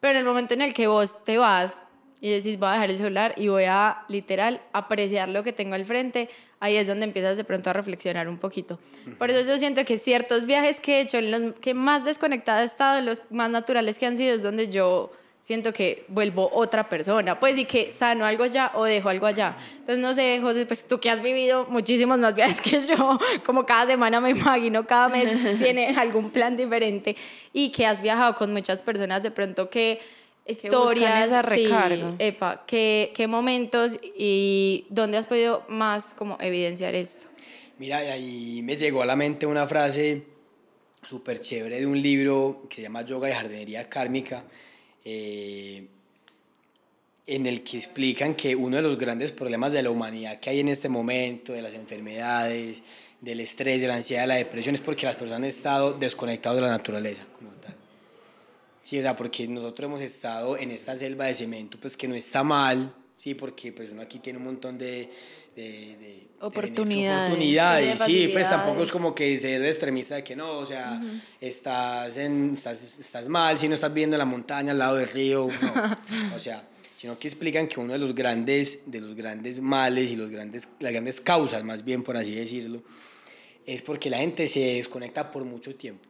Pero 0.00 0.14
en 0.14 0.18
el 0.18 0.24
momento 0.24 0.54
en 0.54 0.62
el 0.62 0.74
que 0.74 0.88
vos 0.88 1.24
te 1.24 1.38
vas 1.38 1.83
y 2.24 2.30
decís 2.30 2.58
voy 2.58 2.70
a 2.70 2.72
dejar 2.72 2.90
el 2.90 2.96
celular 2.96 3.34
y 3.36 3.48
voy 3.48 3.64
a 3.64 4.02
literal 4.08 4.62
apreciar 4.72 5.28
lo 5.28 5.42
que 5.42 5.52
tengo 5.52 5.74
al 5.74 5.84
frente, 5.84 6.30
ahí 6.58 6.74
es 6.74 6.86
donde 6.86 7.04
empiezas 7.04 7.36
de 7.36 7.44
pronto 7.44 7.68
a 7.68 7.74
reflexionar 7.74 8.28
un 8.28 8.38
poquito. 8.38 8.78
Por 9.18 9.28
eso 9.30 9.46
yo 9.46 9.58
siento 9.58 9.84
que 9.84 9.98
ciertos 9.98 10.46
viajes 10.46 10.80
que 10.80 10.96
he 10.96 11.00
hecho, 11.02 11.18
en 11.18 11.30
los 11.30 11.52
que 11.60 11.74
más 11.74 12.06
desconectada 12.06 12.62
he 12.62 12.64
estado, 12.64 13.02
los 13.02 13.20
más 13.30 13.50
naturales 13.50 13.98
que 13.98 14.06
han 14.06 14.16
sido, 14.16 14.34
es 14.34 14.42
donde 14.42 14.70
yo 14.70 15.10
siento 15.38 15.74
que 15.74 16.06
vuelvo 16.08 16.48
otra 16.54 16.88
persona, 16.88 17.38
pues 17.38 17.58
y 17.58 17.66
que 17.66 17.92
sano 17.92 18.24
algo 18.24 18.44
allá 18.44 18.72
o 18.72 18.84
dejo 18.84 19.10
algo 19.10 19.26
allá. 19.26 19.54
Entonces, 19.80 19.98
no 19.98 20.14
sé, 20.14 20.38
José, 20.40 20.64
pues 20.64 20.88
tú 20.88 20.98
que 20.98 21.10
has 21.10 21.20
vivido 21.20 21.66
muchísimos 21.68 22.18
más 22.18 22.34
viajes 22.34 22.62
que 22.62 22.78
yo, 22.80 23.18
como 23.44 23.66
cada 23.66 23.84
semana 23.84 24.22
me 24.22 24.30
imagino, 24.30 24.86
cada 24.86 25.10
mes 25.10 25.58
tiene 25.58 25.94
algún 25.94 26.30
plan 26.30 26.56
diferente 26.56 27.16
y 27.52 27.68
que 27.68 27.84
has 27.84 28.00
viajado 28.00 28.34
con 28.34 28.50
muchas 28.54 28.80
personas 28.80 29.22
de 29.22 29.30
pronto 29.30 29.68
que 29.68 30.00
historias, 30.46 31.30
sí, 31.52 31.68
epa, 32.18 32.64
¿qué, 32.66 33.12
¿qué, 33.14 33.26
momentos 33.26 33.96
y 34.02 34.86
dónde 34.90 35.16
has 35.18 35.26
podido 35.26 35.64
más 35.68 36.14
como 36.14 36.36
evidenciar 36.40 36.94
esto? 36.94 37.26
Mira, 37.78 37.98
ahí 37.98 38.60
me 38.62 38.76
llegó 38.76 39.02
a 39.02 39.06
la 39.06 39.16
mente 39.16 39.46
una 39.46 39.66
frase 39.66 40.22
súper 41.06 41.40
chévere 41.40 41.80
de 41.80 41.86
un 41.86 42.00
libro 42.00 42.66
que 42.68 42.76
se 42.76 42.82
llama 42.82 43.02
Yoga 43.02 43.28
y 43.28 43.32
Jardinería 43.32 43.88
Kármica, 43.88 44.44
eh, 45.04 45.86
en 47.26 47.46
el 47.46 47.62
que 47.62 47.78
explican 47.78 48.34
que 48.34 48.54
uno 48.54 48.76
de 48.76 48.82
los 48.82 48.98
grandes 48.98 49.32
problemas 49.32 49.72
de 49.72 49.82
la 49.82 49.90
humanidad 49.90 50.40
que 50.40 50.50
hay 50.50 50.60
en 50.60 50.68
este 50.68 50.88
momento, 50.88 51.52
de 51.52 51.62
las 51.62 51.74
enfermedades, 51.74 52.82
del 53.20 53.40
estrés, 53.40 53.80
de 53.80 53.88
la 53.88 53.94
ansiedad, 53.94 54.22
de 54.22 54.28
la 54.28 54.34
depresión, 54.34 54.74
es 54.74 54.82
porque 54.82 55.06
las 55.06 55.16
personas 55.16 55.38
han 55.38 55.44
estado 55.44 55.94
desconectadas 55.94 56.56
de 56.56 56.62
la 56.62 56.68
naturaleza. 56.68 57.22
Sí, 58.84 58.98
o 58.98 59.02
sea, 59.02 59.16
porque 59.16 59.48
nosotros 59.48 59.88
hemos 59.88 60.02
estado 60.02 60.58
en 60.58 60.70
esta 60.70 60.94
selva 60.94 61.24
de 61.24 61.32
cemento, 61.32 61.78
pues 61.80 61.96
que 61.96 62.06
no 62.06 62.14
está 62.14 62.44
mal, 62.44 62.94
sí, 63.16 63.32
porque 63.32 63.72
pues 63.72 63.88
uno 63.88 64.02
aquí 64.02 64.18
tiene 64.18 64.38
un 64.38 64.44
montón 64.44 64.76
de, 64.76 65.10
de, 65.56 66.28
oportunidades. 66.40 67.30
oportunidades, 67.30 67.98
sí, 68.00 68.28
pues 68.30 68.46
tampoco 68.50 68.82
es 68.82 68.92
como 68.92 69.14
que 69.14 69.38
ser 69.38 69.64
extremista 69.64 70.16
de 70.16 70.22
que 70.22 70.36
no, 70.36 70.58
o 70.58 70.66
sea, 70.66 71.00
estás, 71.40 72.18
en, 72.18 72.52
estás, 72.52 72.98
estás 72.98 73.26
mal 73.26 73.56
si 73.56 73.68
no 73.68 73.74
estás 73.74 73.92
viendo 73.94 74.18
la 74.18 74.26
montaña 74.26 74.72
al 74.72 74.78
lado 74.78 74.96
del 74.96 75.08
río, 75.08 75.48
no, 75.62 76.36
o 76.36 76.38
sea, 76.38 76.68
sino 76.98 77.18
que 77.18 77.26
explican 77.26 77.66
que 77.66 77.80
uno 77.80 77.94
de 77.94 77.98
los 77.98 78.14
grandes, 78.14 78.80
de 78.84 79.00
los 79.00 79.14
grandes 79.14 79.62
males 79.62 80.12
y 80.12 80.16
los 80.16 80.28
grandes, 80.28 80.68
las 80.80 80.92
grandes 80.92 81.22
causas, 81.22 81.64
más 81.64 81.82
bien 81.82 82.02
por 82.02 82.18
así 82.18 82.34
decirlo, 82.34 82.82
es 83.64 83.80
porque 83.80 84.10
la 84.10 84.18
gente 84.18 84.46
se 84.46 84.60
desconecta 84.74 85.30
por 85.30 85.46
mucho 85.46 85.74
tiempo, 85.74 86.06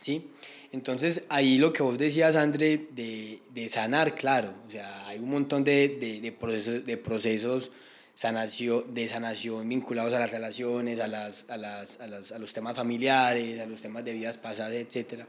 ¿sí? 0.00 0.28
Entonces, 0.72 1.24
ahí 1.28 1.58
lo 1.58 1.72
que 1.72 1.82
vos 1.82 1.98
decías, 1.98 2.34
André, 2.34 2.88
de, 2.90 3.40
de 3.54 3.68
sanar, 3.68 4.14
claro, 4.14 4.54
o 4.66 4.70
sea, 4.70 5.06
hay 5.06 5.18
un 5.18 5.28
montón 5.28 5.64
de, 5.64 5.88
de, 6.00 6.20
de 6.20 6.32
procesos, 6.32 6.86
de 6.86 6.96
procesos 6.96 7.70
sanación, 8.14 8.94
de 8.94 9.08
sanación 9.08 9.68
vinculados 9.68 10.14
a 10.14 10.18
las 10.18 10.30
relaciones, 10.30 11.00
a, 11.00 11.08
las, 11.08 11.44
a, 11.48 11.56
las, 11.56 12.00
a, 12.00 12.06
los, 12.06 12.32
a 12.32 12.38
los 12.38 12.52
temas 12.52 12.74
familiares, 12.74 13.60
a 13.60 13.66
los 13.66 13.82
temas 13.82 14.04
de 14.04 14.12
vidas 14.12 14.38
pasadas, 14.38 14.72
etc. 14.72 15.24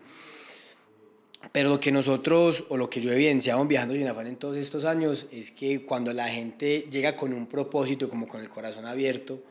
Pero 1.52 1.70
lo 1.70 1.80
que 1.80 1.92
nosotros, 1.92 2.64
o 2.70 2.78
lo 2.78 2.90
que 2.90 3.02
yo 3.02 3.12
he 3.12 3.16
evidenciado 3.16 3.62
en 3.62 3.68
Viajando 3.68 3.96
sin 3.96 4.08
afán 4.08 4.28
en 4.28 4.38
todos 4.38 4.58
estos 4.58 4.86
años, 4.86 5.28
es 5.32 5.52
que 5.52 5.86
cuando 5.86 6.14
la 6.14 6.30
gente 6.30 6.88
llega 6.90 7.18
con 7.18 7.34
un 7.34 7.48
propósito, 7.48 8.10
como 8.10 8.28
con 8.28 8.40
el 8.40 8.50
corazón 8.50 8.86
abierto, 8.86 9.44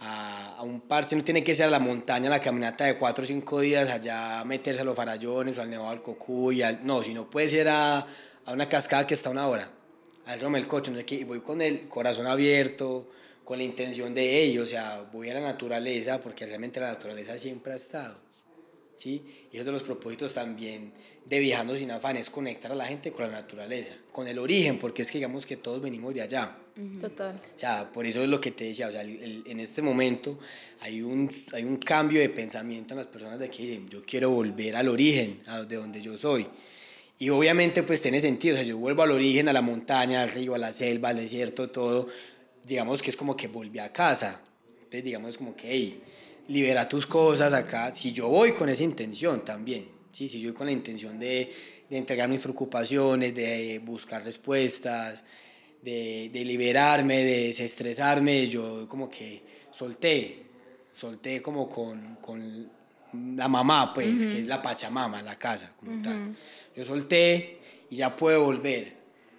a, 0.00 0.62
un 0.62 0.80
parche, 0.82 1.16
no 1.16 1.24
tiene 1.24 1.44
que 1.44 1.54
ser 1.54 1.66
a 1.66 1.70
la 1.70 1.78
montaña, 1.78 2.28
la 2.30 2.40
caminata 2.40 2.84
de 2.84 2.96
cuatro 2.96 3.24
o 3.24 3.26
cinco 3.26 3.60
días, 3.60 3.90
allá 3.90 4.42
meterse 4.44 4.80
a 4.80 4.84
los 4.84 4.96
farallones 4.96 5.56
o 5.58 5.62
al 5.62 5.70
Nevado 5.70 5.90
del 5.90 6.02
Cocuy, 6.02 6.62
no, 6.82 7.02
sino 7.02 7.28
puede 7.28 7.48
ser 7.48 7.68
a, 7.68 7.98
a, 7.98 8.52
una 8.52 8.68
cascada 8.68 9.06
que 9.06 9.14
está 9.14 9.28
a 9.28 9.32
una 9.32 9.46
hora, 9.48 9.68
al 10.26 10.40
Roma 10.40 10.58
el 10.58 10.66
Coche, 10.66 10.90
no 10.90 10.96
sé 10.96 11.04
qué, 11.04 11.24
voy 11.24 11.40
con 11.40 11.60
el 11.60 11.88
corazón 11.88 12.26
abierto, 12.26 13.10
con 13.44 13.58
la 13.58 13.64
intención 13.64 14.14
de 14.14 14.42
ello, 14.42 14.62
o 14.62 14.66
sea, 14.66 15.04
voy 15.12 15.28
a 15.28 15.34
la 15.34 15.40
naturaleza, 15.40 16.20
porque 16.20 16.46
realmente 16.46 16.80
la 16.80 16.88
naturaleza 16.88 17.38
siempre 17.38 17.74
ha 17.74 17.76
estado, 17.76 18.16
¿sí? 18.96 19.48
Y 19.52 19.56
eso 19.56 19.64
de 19.64 19.72
los 19.72 19.82
propósitos 19.82 20.32
también 20.32 20.92
de 21.24 21.38
Viajando 21.38 21.74
sin 21.76 21.90
afán, 21.90 22.16
es 22.16 22.28
conectar 22.28 22.70
a 22.72 22.74
la 22.74 22.86
gente 22.86 23.12
con 23.12 23.26
la 23.26 23.32
naturaleza, 23.32 23.94
con 24.12 24.28
el 24.28 24.38
origen, 24.38 24.78
porque 24.78 25.02
es 25.02 25.10
que 25.10 25.18
digamos 25.18 25.46
que 25.46 25.56
todos 25.56 25.80
venimos 25.80 26.12
de 26.14 26.22
allá. 26.22 26.58
Total. 27.00 27.36
O 27.36 27.58
sea, 27.58 27.90
por 27.90 28.04
eso 28.04 28.22
es 28.22 28.28
lo 28.28 28.40
que 28.40 28.50
te 28.50 28.64
decía, 28.64 28.88
o 28.88 28.92
sea, 28.92 29.02
en 29.02 29.60
este 29.60 29.80
momento 29.80 30.38
hay 30.80 31.02
un, 31.02 31.30
hay 31.52 31.64
un 31.64 31.78
cambio 31.78 32.20
de 32.20 32.28
pensamiento 32.28 32.94
en 32.94 32.98
las 32.98 33.06
personas 33.06 33.38
de 33.38 33.48
que 33.48 33.62
dicen, 33.62 33.88
yo 33.88 34.02
quiero 34.04 34.30
volver 34.30 34.76
al 34.76 34.88
origen, 34.88 35.40
a 35.46 35.62
de 35.62 35.76
donde 35.76 36.02
yo 36.02 36.18
soy. 36.18 36.46
Y 37.18 37.30
obviamente 37.30 37.84
pues 37.84 38.02
tiene 38.02 38.20
sentido, 38.20 38.54
o 38.54 38.58
sea, 38.58 38.66
yo 38.66 38.76
vuelvo 38.76 39.02
al 39.02 39.12
origen, 39.12 39.48
a 39.48 39.52
la 39.52 39.62
montaña, 39.62 40.22
al 40.22 40.30
río, 40.30 40.54
a 40.54 40.58
la 40.58 40.72
selva, 40.72 41.10
al 41.10 41.16
desierto, 41.16 41.70
todo, 41.70 42.08
digamos 42.66 43.00
que 43.00 43.10
es 43.10 43.16
como 43.16 43.36
que 43.36 43.46
volví 43.46 43.78
a 43.78 43.92
casa. 43.92 44.40
Entonces 44.76 45.04
digamos 45.04 45.38
como 45.38 45.54
que, 45.54 45.70
hey, 45.70 46.02
libera 46.48 46.88
tus 46.88 47.06
cosas 47.06 47.54
acá, 47.54 47.94
si 47.94 48.12
yo 48.12 48.28
voy 48.28 48.52
con 48.52 48.68
esa 48.68 48.82
intención 48.82 49.44
también 49.44 49.94
¿sí? 50.14 50.28
Si 50.28 50.40
yo 50.40 50.54
con 50.54 50.66
la 50.66 50.72
intención 50.72 51.18
de, 51.18 51.52
de 51.90 51.96
entregar 51.96 52.28
mis 52.28 52.40
preocupaciones, 52.40 53.34
de 53.34 53.80
buscar 53.84 54.22
respuestas, 54.22 55.24
de, 55.82 56.30
de, 56.32 56.44
liberarme, 56.44 57.24
de 57.24 57.46
desestresarme, 57.48 58.48
yo 58.48 58.88
como 58.88 59.10
que 59.10 59.42
solté, 59.70 60.42
solté 60.94 61.42
como 61.42 61.68
con, 61.68 62.16
con 62.22 62.70
la 63.36 63.48
mamá, 63.48 63.92
pues, 63.92 64.24
que 64.24 64.40
es 64.40 64.46
la 64.46 64.62
Pachamama, 64.62 65.20
la 65.20 65.36
casa, 65.36 65.72
como 65.78 66.00
tal. 66.00 66.36
Yo 66.74 66.84
solté 66.84 67.58
y 67.90 67.96
ya 67.96 68.14
puedo 68.14 68.44
volver 68.44 68.94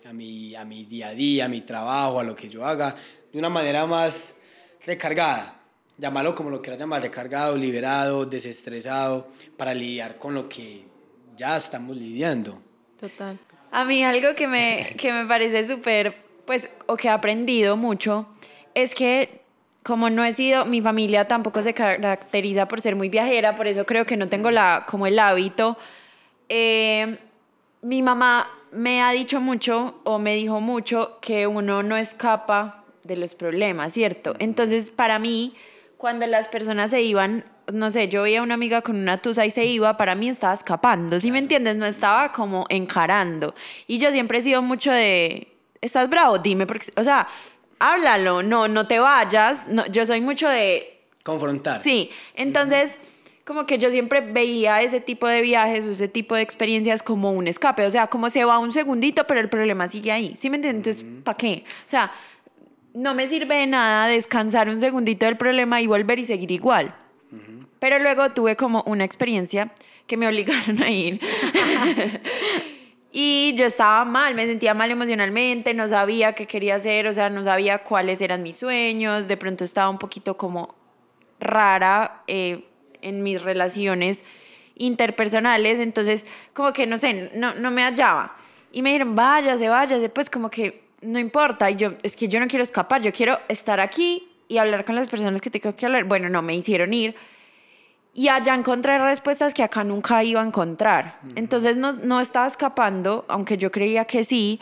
a 0.06 0.14
mi, 0.14 0.56
a 0.56 0.66
mi 0.66 0.86
día 0.86 1.08
a 1.08 1.14
día, 1.14 1.46
a 1.46 1.48
mi 1.48 1.62
trabajo, 1.62 2.20
a 2.20 2.24
lo 2.24 2.36
que 2.36 2.48
yo 2.48 2.66
haga, 2.66 2.96
de 3.32 3.40
una 3.40 3.50
manera 3.50 3.86
más 3.86 4.36
recargada 4.86 5.55
llamarlo 5.98 6.36
como 6.36 6.50
lo 6.50 6.62
quieras 6.62 6.80
llamar, 6.80 7.02
recargado, 7.02 7.58
liberado, 7.58 8.26
desestresado, 8.26 9.28
para 9.58 9.74
lidiar 9.74 10.18
con 10.18 10.34
lo 10.34 10.50
que 10.50 10.86
ya 11.36 11.58
estamos 11.58 11.98
lidiando. 11.98 12.62
Total. 13.00 13.38
A 13.72 13.86
mí 13.86 14.04
algo 14.04 14.36
que 14.36 14.48
me, 14.48 14.94
que 14.98 15.12
me 15.12 15.26
parece 15.26 15.68
súper, 15.68 16.16
pues, 16.46 16.70
o 16.86 16.96
que 16.96 17.08
he 17.08 17.12
aprendido 17.12 17.78
mucho, 17.78 18.28
es 18.74 18.96
que 18.96 19.42
como 19.84 20.10
no 20.10 20.26
he 20.26 20.34
sido, 20.34 20.66
mi 20.66 20.82
familia 20.82 21.28
tampoco 21.28 21.62
se 21.62 21.76
caracteriza 21.76 22.68
por 22.68 22.82
ser 22.82 22.96
muy 22.96 23.08
viajera, 23.08 23.56
por 23.56 23.68
eso 23.68 23.86
creo 23.86 24.04
que 24.06 24.18
no 24.18 24.28
tengo 24.30 24.50
la, 24.50 24.84
como 24.90 25.06
el 25.06 25.20
hábito. 25.20 25.78
Eh, 26.50 27.18
mi 27.84 28.02
mamá 28.02 28.50
me 28.72 29.04
ha 29.04 29.12
dicho 29.12 29.40
mucho 29.40 30.02
o 30.04 30.18
me 30.18 30.34
dijo 30.34 30.60
mucho 30.60 31.20
que 31.22 31.46
uno 31.46 31.84
no 31.84 31.98
escapa 31.98 32.84
de 33.04 33.16
los 33.16 33.36
problemas, 33.36 33.94
¿cierto? 33.94 34.36
Entonces, 34.40 34.90
para 34.90 35.20
mí, 35.20 35.54
cuando 36.06 36.28
las 36.28 36.48
personas 36.48 36.92
se 36.92 37.02
iban, 37.02 37.44
no 37.74 37.90
sé, 37.90 38.10
yo 38.10 38.22
veía 38.22 38.42
a 38.42 38.44
una 38.44 38.54
amiga 38.54 38.84
con 38.84 38.96
una 38.96 39.18
tusa 39.24 39.44
y 39.44 39.50
se 39.50 39.66
iba, 39.66 39.98
para 39.98 40.14
mí 40.14 40.30
estaba 40.30 40.54
escapando, 40.54 41.20
¿sí 41.20 41.32
me 41.32 41.40
entiendes? 41.40 41.78
No 41.78 41.88
estaba 41.88 42.32
como 42.32 42.68
encarando. 42.70 43.56
Y 43.88 43.98
yo 43.98 44.12
siempre 44.12 44.38
he 44.38 44.44
sido 44.44 44.62
mucho 44.62 44.92
de, 44.92 45.48
¿estás 45.82 46.08
bravo? 46.08 46.38
Dime, 46.38 46.68
porque, 46.68 46.92
o 46.96 47.04
sea, 47.04 47.28
háblalo, 47.80 48.44
no, 48.44 48.68
no 48.68 48.86
te 48.86 49.00
vayas. 49.00 49.68
No, 49.68 49.84
yo 49.88 50.06
soy 50.06 50.22
mucho 50.22 50.48
de... 50.48 51.08
Confrontar. 51.24 51.82
Sí, 51.82 52.12
entonces 52.36 53.00
como 53.44 53.66
que 53.66 53.80
yo 53.80 53.90
siempre 53.90 54.22
veía 54.22 54.84
ese 54.84 55.02
tipo 55.02 55.26
de 55.26 55.42
viajes 55.42 55.86
o 55.86 55.90
ese 55.90 56.08
tipo 56.08 56.36
de 56.36 56.44
experiencias 56.44 57.02
como 57.02 57.32
un 57.32 57.48
escape, 57.48 57.84
o 57.84 57.90
sea, 57.90 58.06
como 58.06 58.30
se 58.30 58.46
va 58.46 58.60
un 58.60 58.72
segundito, 58.72 59.26
pero 59.26 59.40
el 59.40 59.50
problema 59.50 59.88
sigue 59.88 60.12
ahí, 60.12 60.36
¿sí 60.36 60.52
me 60.52 60.58
entiendes? 60.58 61.00
Entonces, 61.00 61.24
¿para 61.24 61.38
qué? 61.38 61.64
O 61.84 61.90
sea, 61.90 62.12
no 62.96 63.14
me 63.14 63.28
sirve 63.28 63.58
de 63.58 63.68
nada 63.68 64.08
descansar 64.08 64.70
un 64.70 64.80
segundito 64.80 65.26
del 65.26 65.38
problema 65.38 65.82
y 65.82 65.88
volver 65.88 66.18
y 66.18 66.26
seguir 66.26 66.52
igual. 66.52 66.96
Pero 67.80 68.00
luego 68.00 68.32
tuve 68.32 68.56
como 68.56 68.84
una 68.88 69.04
experiencia 69.04 69.72
que 70.08 70.18
me 70.18 70.28
obligaron 70.30 70.82
a 70.82 70.90
ir. 70.90 71.20
y 73.12 73.54
yo 73.56 73.66
estaba 73.66 74.04
mal, 74.06 74.34
me 74.34 74.48
sentía 74.48 74.74
mal 74.74 74.90
emocionalmente, 74.90 75.74
no 75.74 75.88
sabía 75.88 76.34
qué 76.34 76.48
quería 76.48 76.76
hacer, 76.76 77.08
o 77.08 77.14
sea, 77.14 77.30
no 77.30 77.44
sabía 77.44 77.84
cuáles 77.84 78.22
eran 78.22 78.42
mis 78.42 78.58
sueños, 78.58 79.28
de 79.28 79.38
pronto 79.38 79.64
estaba 79.64 79.90
un 79.90 80.00
poquito 80.00 80.38
como 80.38 80.74
rara. 81.40 82.24
Eh, 82.28 82.64
en 83.06 83.22
mis 83.24 83.42
relaciones 83.42 84.24
interpersonales, 84.76 85.80
entonces 85.80 86.26
como 86.54 86.74
que 86.74 86.88
no 86.88 86.98
sé, 86.98 87.32
no, 87.36 87.54
no 87.54 87.72
me 87.72 87.84
hallaba. 87.84 88.36
Y 88.72 88.82
me 88.82 88.90
dijeron, 88.90 89.16
váyase, 89.16 89.70
váyase, 89.70 90.10
pues 90.10 90.30
como 90.30 90.50
que 90.50 90.85
no 91.06 91.20
importa, 91.20 91.70
y 91.72 91.76
yo, 91.76 91.92
es 92.04 92.16
que 92.16 92.28
yo 92.28 92.40
no 92.40 92.48
quiero 92.48 92.64
escapar, 92.64 93.02
yo 93.02 93.12
quiero 93.14 93.40
estar 93.48 93.80
aquí 93.80 94.28
y 94.48 94.58
hablar 94.58 94.86
con 94.86 94.96
las 94.96 95.08
personas 95.08 95.42
que 95.42 95.50
tengo 95.50 95.76
que 95.76 95.86
hablar. 95.86 96.04
Bueno, 96.06 96.30
no, 96.30 96.42
me 96.42 96.56
hicieron 96.56 96.94
ir. 96.94 97.16
Y 98.14 98.30
allá 98.30 98.56
encontré 98.56 98.98
respuestas 98.98 99.54
que 99.54 99.64
acá 99.64 99.84
nunca 99.84 100.24
iba 100.24 100.42
a 100.42 100.46
encontrar. 100.46 101.20
Entonces 101.36 101.76
no, 101.76 101.94
no 101.94 102.22
estaba 102.22 102.48
escapando, 102.48 103.26
aunque 103.28 103.58
yo 103.58 103.72
creía 103.72 104.06
que 104.06 104.24
sí, 104.24 104.60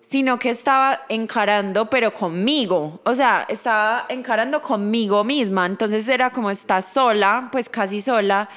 sino 0.00 0.38
que 0.38 0.48
estaba 0.48 1.02
encarando, 1.10 1.90
pero 1.90 2.14
conmigo, 2.14 3.00
o 3.04 3.14
sea, 3.14 3.44
estaba 3.50 4.06
encarando 4.08 4.62
conmigo 4.62 5.22
misma, 5.22 5.66
entonces 5.66 6.08
era 6.08 6.30
como 6.30 6.50
estás 6.50 6.86
sola, 6.86 7.50
pues 7.52 7.68
casi 7.68 8.00
sola, 8.00 8.48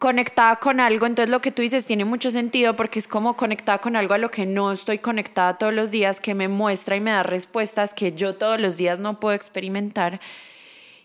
conectada 0.00 0.56
con 0.56 0.80
algo, 0.80 1.04
entonces 1.04 1.30
lo 1.30 1.42
que 1.42 1.52
tú 1.52 1.60
dices 1.60 1.84
tiene 1.84 2.06
mucho 2.06 2.30
sentido 2.30 2.74
porque 2.74 2.98
es 2.98 3.06
como 3.06 3.36
conectada 3.36 3.82
con 3.82 3.96
algo 3.96 4.14
a 4.14 4.18
lo 4.18 4.30
que 4.30 4.46
no 4.46 4.72
estoy 4.72 4.98
conectada 4.98 5.58
todos 5.58 5.74
los 5.74 5.90
días, 5.90 6.20
que 6.20 6.32
me 6.32 6.48
muestra 6.48 6.96
y 6.96 7.00
me 7.00 7.10
da 7.10 7.22
respuestas 7.22 7.92
que 7.92 8.12
yo 8.12 8.34
todos 8.34 8.58
los 8.58 8.78
días 8.78 8.98
no 8.98 9.20
puedo 9.20 9.34
experimentar. 9.36 10.18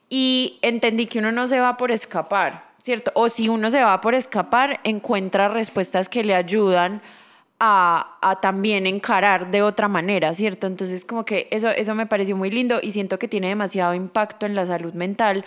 Y 0.09 0.59
entendí 0.61 1.07
que 1.07 1.19
uno 1.19 1.33
no 1.33 1.49
se 1.49 1.59
va 1.59 1.75
por 1.75 1.91
escapar, 1.91 2.69
¿cierto? 2.83 3.11
O 3.15 3.27
si 3.27 3.49
uno 3.49 3.69
se 3.69 3.83
va 3.83 3.99
por 3.99 4.15
escapar, 4.15 4.79
encuentra 4.85 5.49
respuestas 5.49 6.07
que 6.07 6.23
le 6.23 6.33
ayudan 6.33 7.01
a, 7.59 8.39
también 8.41 8.87
encarar 8.87 9.51
de 9.51 9.61
otra 9.61 9.89
manera, 9.89 10.33
¿cierto? 10.33 10.67
Entonces 10.67 11.03
como 11.03 11.25
que 11.25 11.49
eso, 11.51 11.69
eso 11.69 11.95
me 11.95 12.05
pareció 12.05 12.37
muy 12.37 12.49
lindo 12.49 12.79
y 12.81 12.93
siento 12.93 13.19
que 13.19 13.27
tiene 13.27 13.49
demasiado 13.49 13.93
impacto 13.93 14.45
en 14.45 14.55
la 14.55 14.65
salud 14.65 14.93
mental, 14.93 15.43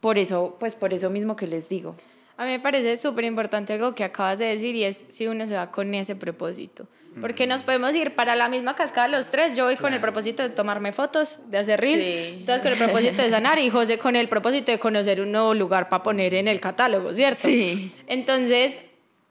por 0.00 0.16
eso, 0.16 0.56
pues 0.58 0.74
por 0.74 0.94
eso 0.94 1.10
mismo 1.10 1.36
que 1.36 1.46
les 1.46 1.68
digo. 1.68 1.94
A 2.36 2.44
mí 2.44 2.50
me 2.50 2.60
parece 2.60 2.96
súper 2.96 3.24
importante 3.24 3.72
algo 3.72 3.94
que 3.94 4.04
acabas 4.04 4.38
de 4.38 4.46
decir 4.46 4.74
y 4.74 4.84
es 4.84 5.06
si 5.08 5.26
uno 5.26 5.46
se 5.46 5.54
va 5.54 5.70
con 5.70 5.94
ese 5.94 6.16
propósito. 6.16 6.86
Porque 7.20 7.46
nos 7.46 7.62
podemos 7.62 7.94
ir 7.94 8.14
para 8.14 8.36
la 8.36 8.50
misma 8.50 8.76
cascada 8.76 9.08
los 9.08 9.30
tres. 9.30 9.56
Yo 9.56 9.64
voy 9.64 9.76
con 9.76 9.94
el 9.94 10.00
propósito 10.00 10.42
de 10.42 10.50
tomarme 10.50 10.92
fotos, 10.92 11.40
de 11.48 11.56
hacer 11.56 11.80
reels. 11.80 12.06
Sí. 12.06 12.36
Entonces 12.40 12.62
con 12.62 12.72
el 12.72 12.78
propósito 12.78 13.22
de 13.22 13.30
sanar 13.30 13.58
y 13.58 13.70
José 13.70 13.96
con 13.96 14.16
el 14.16 14.28
propósito 14.28 14.70
de 14.70 14.78
conocer 14.78 15.22
un 15.22 15.32
nuevo 15.32 15.54
lugar 15.54 15.88
para 15.88 16.02
poner 16.02 16.34
en 16.34 16.46
el 16.46 16.60
catálogo, 16.60 17.14
¿cierto? 17.14 17.48
Sí. 17.48 17.90
Entonces 18.06 18.80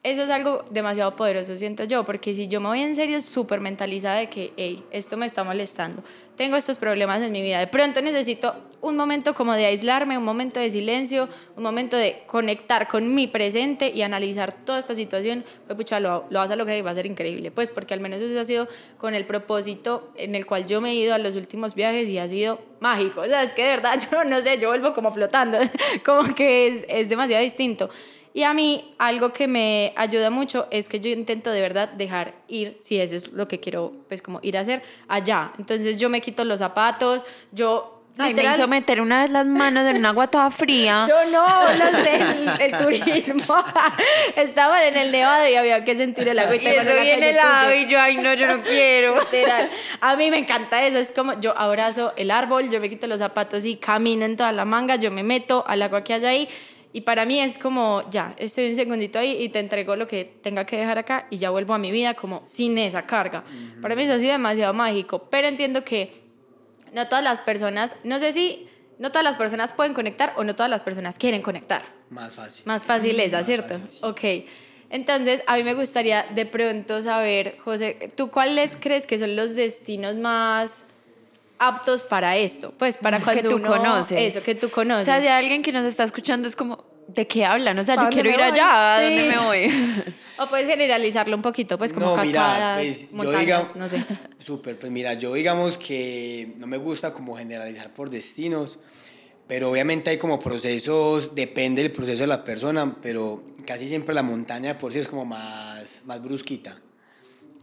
eso 0.06 0.22
es 0.22 0.30
algo 0.30 0.64
demasiado 0.70 1.16
poderoso, 1.16 1.58
siento 1.58 1.84
yo, 1.84 2.06
porque 2.06 2.36
si 2.36 2.48
yo 2.48 2.62
me 2.62 2.68
voy 2.68 2.82
en 2.82 2.96
serio 2.96 3.20
súper 3.22 3.60
mentalizada 3.60 4.20
de 4.20 4.30
que, 4.30 4.54
hey, 4.56 4.84
esto 4.92 5.18
me 5.18 5.26
está 5.26 5.44
molestando, 5.44 6.04
tengo 6.36 6.58
estos 6.58 6.78
problemas 6.78 7.24
en 7.24 7.32
mi 7.32 7.42
vida, 7.42 7.58
de 7.58 7.66
pronto 7.66 8.04
necesito 8.04 8.56
un 8.86 8.96
momento 8.96 9.34
como 9.34 9.54
de 9.54 9.66
aislarme, 9.66 10.16
un 10.16 10.24
momento 10.24 10.60
de 10.60 10.70
silencio, 10.70 11.28
un 11.58 11.64
momento 11.64 11.98
de 11.98 12.24
conectar 12.28 12.88
con 12.88 13.16
mi 13.16 13.26
presente 13.26 13.92
y 13.94 14.04
analizar 14.04 14.52
toda 14.52 14.78
esta 14.78 14.94
situación, 14.94 15.44
pues 15.66 15.76
pucha, 15.76 16.00
lo, 16.00 16.26
lo 16.30 16.40
vas 16.40 16.52
a 16.52 16.56
lograr 16.56 16.78
y 16.78 16.82
va 16.82 16.92
a 16.92 16.96
ser 16.96 17.08
increíble, 17.08 17.50
pues 17.50 17.72
porque 17.72 17.96
al 17.96 18.00
menos 18.00 18.22
eso 18.22 18.40
ha 18.40 18.46
sido 18.46 18.68
con 19.00 19.16
el 19.16 19.26
propósito 19.26 20.12
en 20.16 20.36
el 20.36 20.46
cual 20.46 20.68
yo 20.68 20.82
me 20.82 20.92
he 20.92 20.96
ido 20.96 21.16
a 21.16 21.18
los 21.18 21.36
últimos 21.36 21.74
viajes 21.74 22.10
y 22.10 22.20
ha 22.20 22.28
sido 22.28 22.60
mágico, 22.80 23.22
o 23.22 23.26
sea, 23.26 23.42
es 23.42 23.54
que 23.54 23.64
de 23.64 23.70
verdad 23.70 24.00
yo 24.12 24.24
no 24.24 24.40
sé, 24.42 24.60
yo 24.60 24.70
vuelvo 24.70 24.94
como 24.94 25.12
flotando, 25.12 25.58
como 26.06 26.36
que 26.36 26.68
es, 26.68 26.86
es 26.88 27.10
demasiado 27.10 27.42
distinto. 27.42 27.90
Y 28.36 28.44
a 28.44 28.54
mí 28.54 28.94
algo 28.98 29.32
que 29.32 29.48
me 29.48 29.94
ayuda 29.96 30.30
mucho 30.30 30.68
es 30.70 30.90
que 30.90 31.00
yo 31.00 31.10
intento 31.10 31.52
de 31.52 31.62
verdad 31.62 31.88
dejar 31.88 32.36
ir, 32.50 32.76
si 32.82 33.00
eso 33.00 33.16
es 33.16 33.32
lo 33.32 33.48
que 33.48 33.62
quiero, 33.62 33.94
pues 34.10 34.22
como 34.22 34.42
ir 34.44 34.58
a 34.58 34.60
hacer 34.60 34.84
allá. 35.08 35.54
Entonces 35.58 36.02
yo 36.02 36.10
me 36.10 36.20
quito 36.20 36.44
los 36.44 36.60
zapatos, 36.60 37.26
yo 37.54 37.95
Ay, 38.18 38.34
me 38.34 38.44
hizo 38.44 38.68
meter 38.68 39.02
una 39.02 39.24
vez 39.24 39.32
las 39.32 39.46
manos 39.46 39.86
en 39.90 39.98
un 39.98 40.06
agua 40.06 40.28
toda 40.28 40.50
fría. 40.50 41.06
Yo 41.10 41.32
no, 41.32 41.46
no 41.46 42.04
sé, 42.04 42.66
el, 42.66 42.78
turismo. 42.78 43.56
Estaba 44.36 44.86
en 44.88 44.96
el 44.96 45.12
nevado 45.12 45.48
y 45.50 45.56
había 45.56 45.84
que 45.84 45.96
sentir 45.96 46.28
el 46.28 46.40
agua. 46.40 46.56
Y, 46.56 46.66
eso 46.66 46.92
viene 47.02 47.30
helado 47.30 47.74
y 47.74 47.86
yo, 47.88 48.00
ay 48.00 48.18
no, 48.18 48.34
yo 48.34 48.48
no 48.48 48.64
quiero. 48.64 49.16
A 50.02 50.16
mí 50.16 50.32
me 50.32 50.40
encanta 50.40 50.86
eso, 50.86 50.98
es 50.98 51.12
como 51.12 51.40
yo 51.40 51.58
abrazo 51.58 52.14
el 52.16 52.32
árbol, 52.32 52.70
yo 52.70 52.80
me 52.80 52.90
quito 52.90 53.08
los 53.08 53.20
zapatos 53.20 53.66
y 53.66 53.76
camino 53.76 54.26
en 54.26 54.38
toda 54.38 54.52
la 54.52 54.66
manga, 54.66 54.96
yo 54.96 55.12
me 55.12 55.24
meto 55.24 55.66
al 55.68 55.82
agua 55.82 56.04
que 56.04 56.14
hay 56.14 56.26
ahí 56.26 56.50
y 56.96 57.02
para 57.02 57.26
mí 57.26 57.42
es 57.42 57.58
como, 57.58 58.10
ya, 58.10 58.34
estoy 58.38 58.70
un 58.70 58.76
segundito 58.76 59.20
ahí 59.20 59.44
y 59.44 59.50
te 59.50 59.60
entrego 59.60 59.98
lo 59.98 60.08
que 60.08 60.24
tenga 60.42 60.66
que 60.66 60.78
dejar 60.78 60.98
acá 60.98 61.28
y 61.30 61.38
ya 61.38 61.50
vuelvo 61.50 61.74
a 61.74 61.78
mi 61.78 61.92
vida 61.92 62.14
como 62.14 62.44
sin 62.46 62.78
esa 62.78 63.06
carga. 63.06 63.44
Para 63.82 63.98
mí 63.98 64.04
eso 64.04 64.14
ha 64.14 64.20
sido 64.20 64.32
demasiado 64.32 64.74
mágico, 64.74 65.28
pero 65.30 65.50
entiendo 65.50 65.84
que 65.84 66.25
no 66.96 67.08
todas 67.08 67.24
las 67.24 67.42
personas, 67.42 67.96
no 68.04 68.18
sé 68.20 68.34
si 68.34 68.68
no 68.98 69.12
todas 69.12 69.24
las 69.24 69.38
personas 69.38 69.74
pueden 69.74 69.94
conectar 69.94 70.34
o 70.38 70.44
no 70.44 70.56
todas 70.56 70.70
las 70.70 70.84
personas 70.84 71.20
quieren 71.20 71.42
conectar. 71.42 71.82
Más 72.10 72.34
fácil. 72.34 72.66
Más 72.66 72.86
fácil 72.86 73.20
esa, 73.20 73.44
¿cierto? 73.44 73.76
Ok. 74.02 74.22
Entonces, 74.90 75.42
a 75.48 75.58
mí 75.58 75.64
me 75.64 75.74
gustaría 75.74 76.24
de 76.34 76.46
pronto 76.46 77.04
saber, 77.04 77.58
José, 77.64 78.10
¿tú 78.16 78.32
cuáles 78.32 78.78
crees 78.80 79.06
que 79.06 79.20
son 79.20 79.36
los 79.36 79.56
destinos 79.56 80.16
más 80.16 80.86
aptos 81.58 82.04
para 82.04 82.36
esto, 82.38 82.74
pues 82.78 82.98
para 82.98 83.20
cuando 83.20 83.42
que 83.44 83.50
tú 83.50 83.62
conoces. 83.62 84.36
Eso, 84.36 84.44
que 84.44 84.56
tú 84.56 84.70
conoces. 84.70 85.04
O 85.04 85.06
sea, 85.06 85.22
si 85.22 85.28
alguien 85.28 85.62
que 85.62 85.72
nos 85.72 85.86
está 85.86 86.04
escuchando 86.04 86.48
es 86.48 86.56
como, 86.56 86.84
¿de 87.08 87.28
qué 87.28 87.46
hablan? 87.46 87.78
O 87.80 87.84
sea, 87.84 87.96
yo 87.96 88.10
quiero 88.10 88.30
ir 88.30 88.42
allá, 88.42 88.96
¿a 88.96 89.02
dónde 89.02 89.30
me 89.30 89.38
voy? 89.38 90.14
o 90.40 90.48
puedes 90.48 90.68
generalizarlo 90.68 91.36
un 91.36 91.42
poquito, 91.42 91.78
pues 91.78 91.94
como 91.94 92.14
cascadas, 92.14 92.82
pues, 92.82 93.12
montañas, 93.12 93.76
no 93.76 93.88
sé. 93.88 94.04
Súper, 94.40 94.78
pues 94.78 94.92
mira, 94.92 95.14
yo 95.14 95.34
digamos 95.34 95.78
que 95.78 96.54
no 96.58 96.68
me 96.68 96.78
gusta 96.78 97.14
como 97.14 97.36
generalizar 97.36 97.94
por 97.94 98.10
destinos, 98.10 98.80
pero 99.48 99.72
obviamente 99.72 100.10
hay 100.10 100.18
como 100.18 100.40
procesos, 100.40 101.36
depende 101.36 101.84
del 101.84 101.92
proceso 101.92 102.24
de 102.24 102.28
la 102.28 102.44
persona, 102.44 102.96
pero 103.02 103.44
casi 103.66 103.88
siempre 103.88 104.14
la 104.16 104.24
montaña 104.24 104.78
por 104.78 104.92
sí 104.94 105.00
es 105.00 105.08
como 105.08 105.26
más, 105.26 106.02
más 106.06 106.22
brusquita 106.22 106.80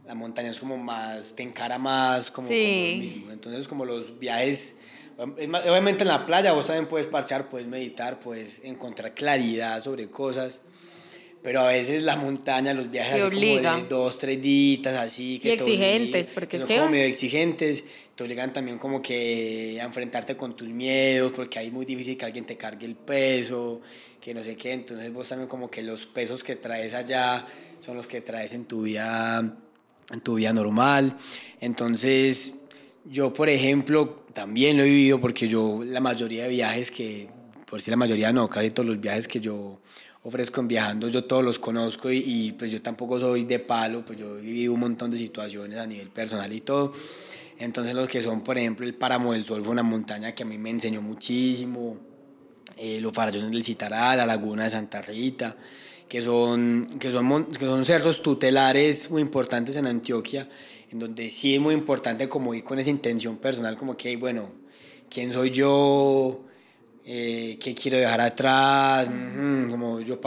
la 0.06 0.14
montaña 0.14 0.50
es 0.50 0.60
como 0.60 0.76
más, 0.76 1.34
te 1.34 1.42
encara 1.42 1.78
más 1.78 2.30
como, 2.30 2.48
sí. 2.48 2.96
mismo. 2.98 3.30
Entonces 3.30 3.68
como 3.68 3.84
los 3.84 4.18
viajes, 4.18 4.76
obviamente 5.18 6.02
en 6.02 6.08
la 6.08 6.26
playa 6.26 6.52
vos 6.52 6.66
también 6.66 6.86
puedes 6.86 7.06
parchear, 7.06 7.48
puedes 7.48 7.66
meditar, 7.66 8.20
puedes 8.20 8.60
encontrar 8.64 9.14
claridad 9.14 9.82
sobre 9.82 10.08
cosas. 10.08 10.62
Pero 11.42 11.60
a 11.60 11.66
veces 11.66 12.04
la 12.04 12.14
montaña, 12.14 12.72
los 12.72 12.88
viajes 12.88 13.24
así 13.24 13.34
como 13.34 13.76
de 13.76 13.86
dos, 13.88 14.18
tres 14.18 14.40
días, 14.40 14.94
así. 14.94 15.40
Que 15.40 15.48
y 15.48 15.52
exigentes, 15.52 16.30
porque 16.30 16.56
es 16.56 16.64
que... 16.64 16.76
Como 16.76 16.90
medio 16.90 17.04
exigentes, 17.04 17.82
te 18.14 18.22
obligan 18.22 18.52
también 18.52 18.78
como 18.78 19.02
que 19.02 19.76
a 19.80 19.84
enfrentarte 19.84 20.36
con 20.36 20.54
tus 20.54 20.68
miedos, 20.68 21.32
porque 21.34 21.58
ahí 21.58 21.66
es 21.66 21.72
muy 21.72 21.84
difícil 21.84 22.16
que 22.16 22.26
alguien 22.26 22.46
te 22.46 22.56
cargue 22.56 22.86
el 22.86 22.94
peso, 22.94 23.80
que 24.20 24.32
no 24.34 24.44
sé 24.44 24.56
qué. 24.56 24.72
Entonces 24.72 25.12
vos 25.12 25.28
también 25.28 25.48
como 25.48 25.68
que 25.68 25.82
los 25.82 26.06
pesos 26.06 26.44
que 26.44 26.54
traes 26.54 26.94
allá 26.94 27.44
son 27.80 27.96
los 27.96 28.06
que 28.06 28.20
traes 28.20 28.52
en 28.52 28.66
tu 28.66 28.82
vida 28.82 29.56
en 30.12 30.20
tu 30.20 30.34
vida 30.34 30.52
normal. 30.52 31.16
Entonces, 31.60 32.54
yo, 33.04 33.32
por 33.32 33.48
ejemplo, 33.48 34.21
también 34.32 34.76
lo 34.76 34.82
he 34.82 34.86
vivido 34.86 35.20
porque 35.20 35.48
yo 35.48 35.82
la 35.84 36.00
mayoría 36.00 36.44
de 36.44 36.48
viajes 36.50 36.90
que, 36.90 37.28
por 37.66 37.80
si 37.80 37.90
la 37.90 37.96
mayoría 37.96 38.32
no, 38.32 38.48
casi 38.48 38.70
todos 38.70 38.88
los 38.88 39.00
viajes 39.00 39.28
que 39.28 39.40
yo 39.40 39.80
ofrezco 40.24 40.60
en 40.60 40.68
viajando, 40.68 41.08
yo 41.08 41.24
todos 41.24 41.44
los 41.44 41.58
conozco 41.58 42.10
y, 42.10 42.54
pues 42.58 42.70
yo 42.70 42.80
tampoco 42.80 43.18
soy 43.18 43.44
de 43.44 43.58
palo, 43.58 44.04
pues 44.04 44.18
yo 44.18 44.38
he 44.38 44.42
vivido 44.42 44.72
un 44.72 44.80
montón 44.80 45.10
de 45.10 45.16
situaciones 45.16 45.78
a 45.78 45.86
nivel 45.86 46.08
personal 46.08 46.52
y 46.52 46.60
todo. 46.60 46.92
Entonces 47.58 47.94
los 47.94 48.08
que 48.08 48.20
son, 48.20 48.42
por 48.42 48.58
ejemplo, 48.58 48.86
el 48.86 48.94
Páramo 48.94 49.32
del 49.32 49.44
Sol 49.44 49.62
fue 49.62 49.72
una 49.72 49.82
montaña 49.82 50.32
que 50.32 50.42
a 50.42 50.46
mí 50.46 50.58
me 50.58 50.70
enseñó 50.70 51.02
muchísimo, 51.02 51.96
eh, 52.76 53.00
los 53.00 53.12
farallones 53.12 53.50
del 53.50 53.62
Citaral, 53.62 54.16
la 54.16 54.26
Laguna 54.26 54.64
de 54.64 54.70
Santa 54.70 55.02
Rita, 55.02 55.56
que 56.08 56.22
son, 56.22 56.98
que 56.98 57.10
son, 57.10 57.46
que 57.46 57.66
son 57.66 57.84
cerros 57.84 58.22
tutelares 58.22 59.10
muy 59.10 59.22
importantes 59.22 59.76
en 59.76 59.86
Antioquia, 59.86 60.48
en 60.92 60.98
donde 60.98 61.30
sí 61.30 61.54
es 61.54 61.60
muy 61.60 61.74
importante 61.74 62.28
como 62.28 62.54
ir 62.54 62.64
con 62.64 62.78
esa 62.78 62.90
intención 62.90 63.38
personal, 63.38 63.76
como 63.76 63.96
que, 63.96 64.14
bueno, 64.16 64.50
¿quién 65.08 65.32
soy 65.32 65.50
yo? 65.50 66.44
Eh, 67.04 67.58
¿Qué 67.60 67.74
quiero 67.74 67.98
dejar 67.98 68.20
atrás? 68.20 69.08
como 69.70 70.00
yo 70.00 70.20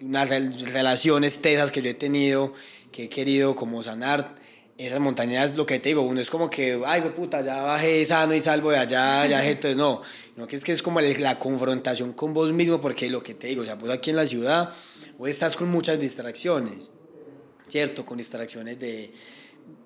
unas 0.00 0.28
relaciones 0.28 1.38
tesas 1.42 1.70
que 1.70 1.82
yo 1.82 1.90
he 1.90 1.94
tenido, 1.94 2.54
que 2.90 3.04
he 3.04 3.08
querido 3.08 3.56
como 3.56 3.82
sanar. 3.82 4.34
esas 4.78 5.00
montañas, 5.00 5.54
lo 5.54 5.66
que 5.66 5.78
te 5.78 5.90
digo, 5.90 6.02
uno 6.02 6.20
es 6.20 6.30
como 6.30 6.48
que, 6.48 6.80
ay, 6.86 7.02
puta, 7.14 7.42
ya 7.42 7.62
bajé 7.62 8.04
sano 8.04 8.34
y 8.34 8.40
salvo 8.40 8.70
de 8.70 8.78
allá, 8.78 9.26
ya 9.26 9.46
entonces 9.46 9.76
no, 9.76 10.02
no 10.36 10.46
que 10.46 10.56
es 10.56 10.64
que 10.64 10.72
es 10.72 10.82
como 10.82 11.00
la 11.00 11.38
confrontación 11.38 12.12
con 12.14 12.32
vos 12.32 12.52
mismo, 12.52 12.80
porque 12.80 13.10
lo 13.10 13.22
que 13.22 13.34
te 13.34 13.48
digo, 13.48 13.62
o 13.62 13.64
sea, 13.64 13.74
vos 13.74 13.90
aquí 13.90 14.10
en 14.10 14.16
la 14.16 14.26
ciudad, 14.26 14.72
vos 15.18 15.28
estás 15.28 15.56
con 15.56 15.68
muchas 15.68 16.00
distracciones, 16.00 16.90
¿cierto? 17.72 18.04
Con 18.04 18.18
distracciones 18.18 18.78
de, 18.78 19.10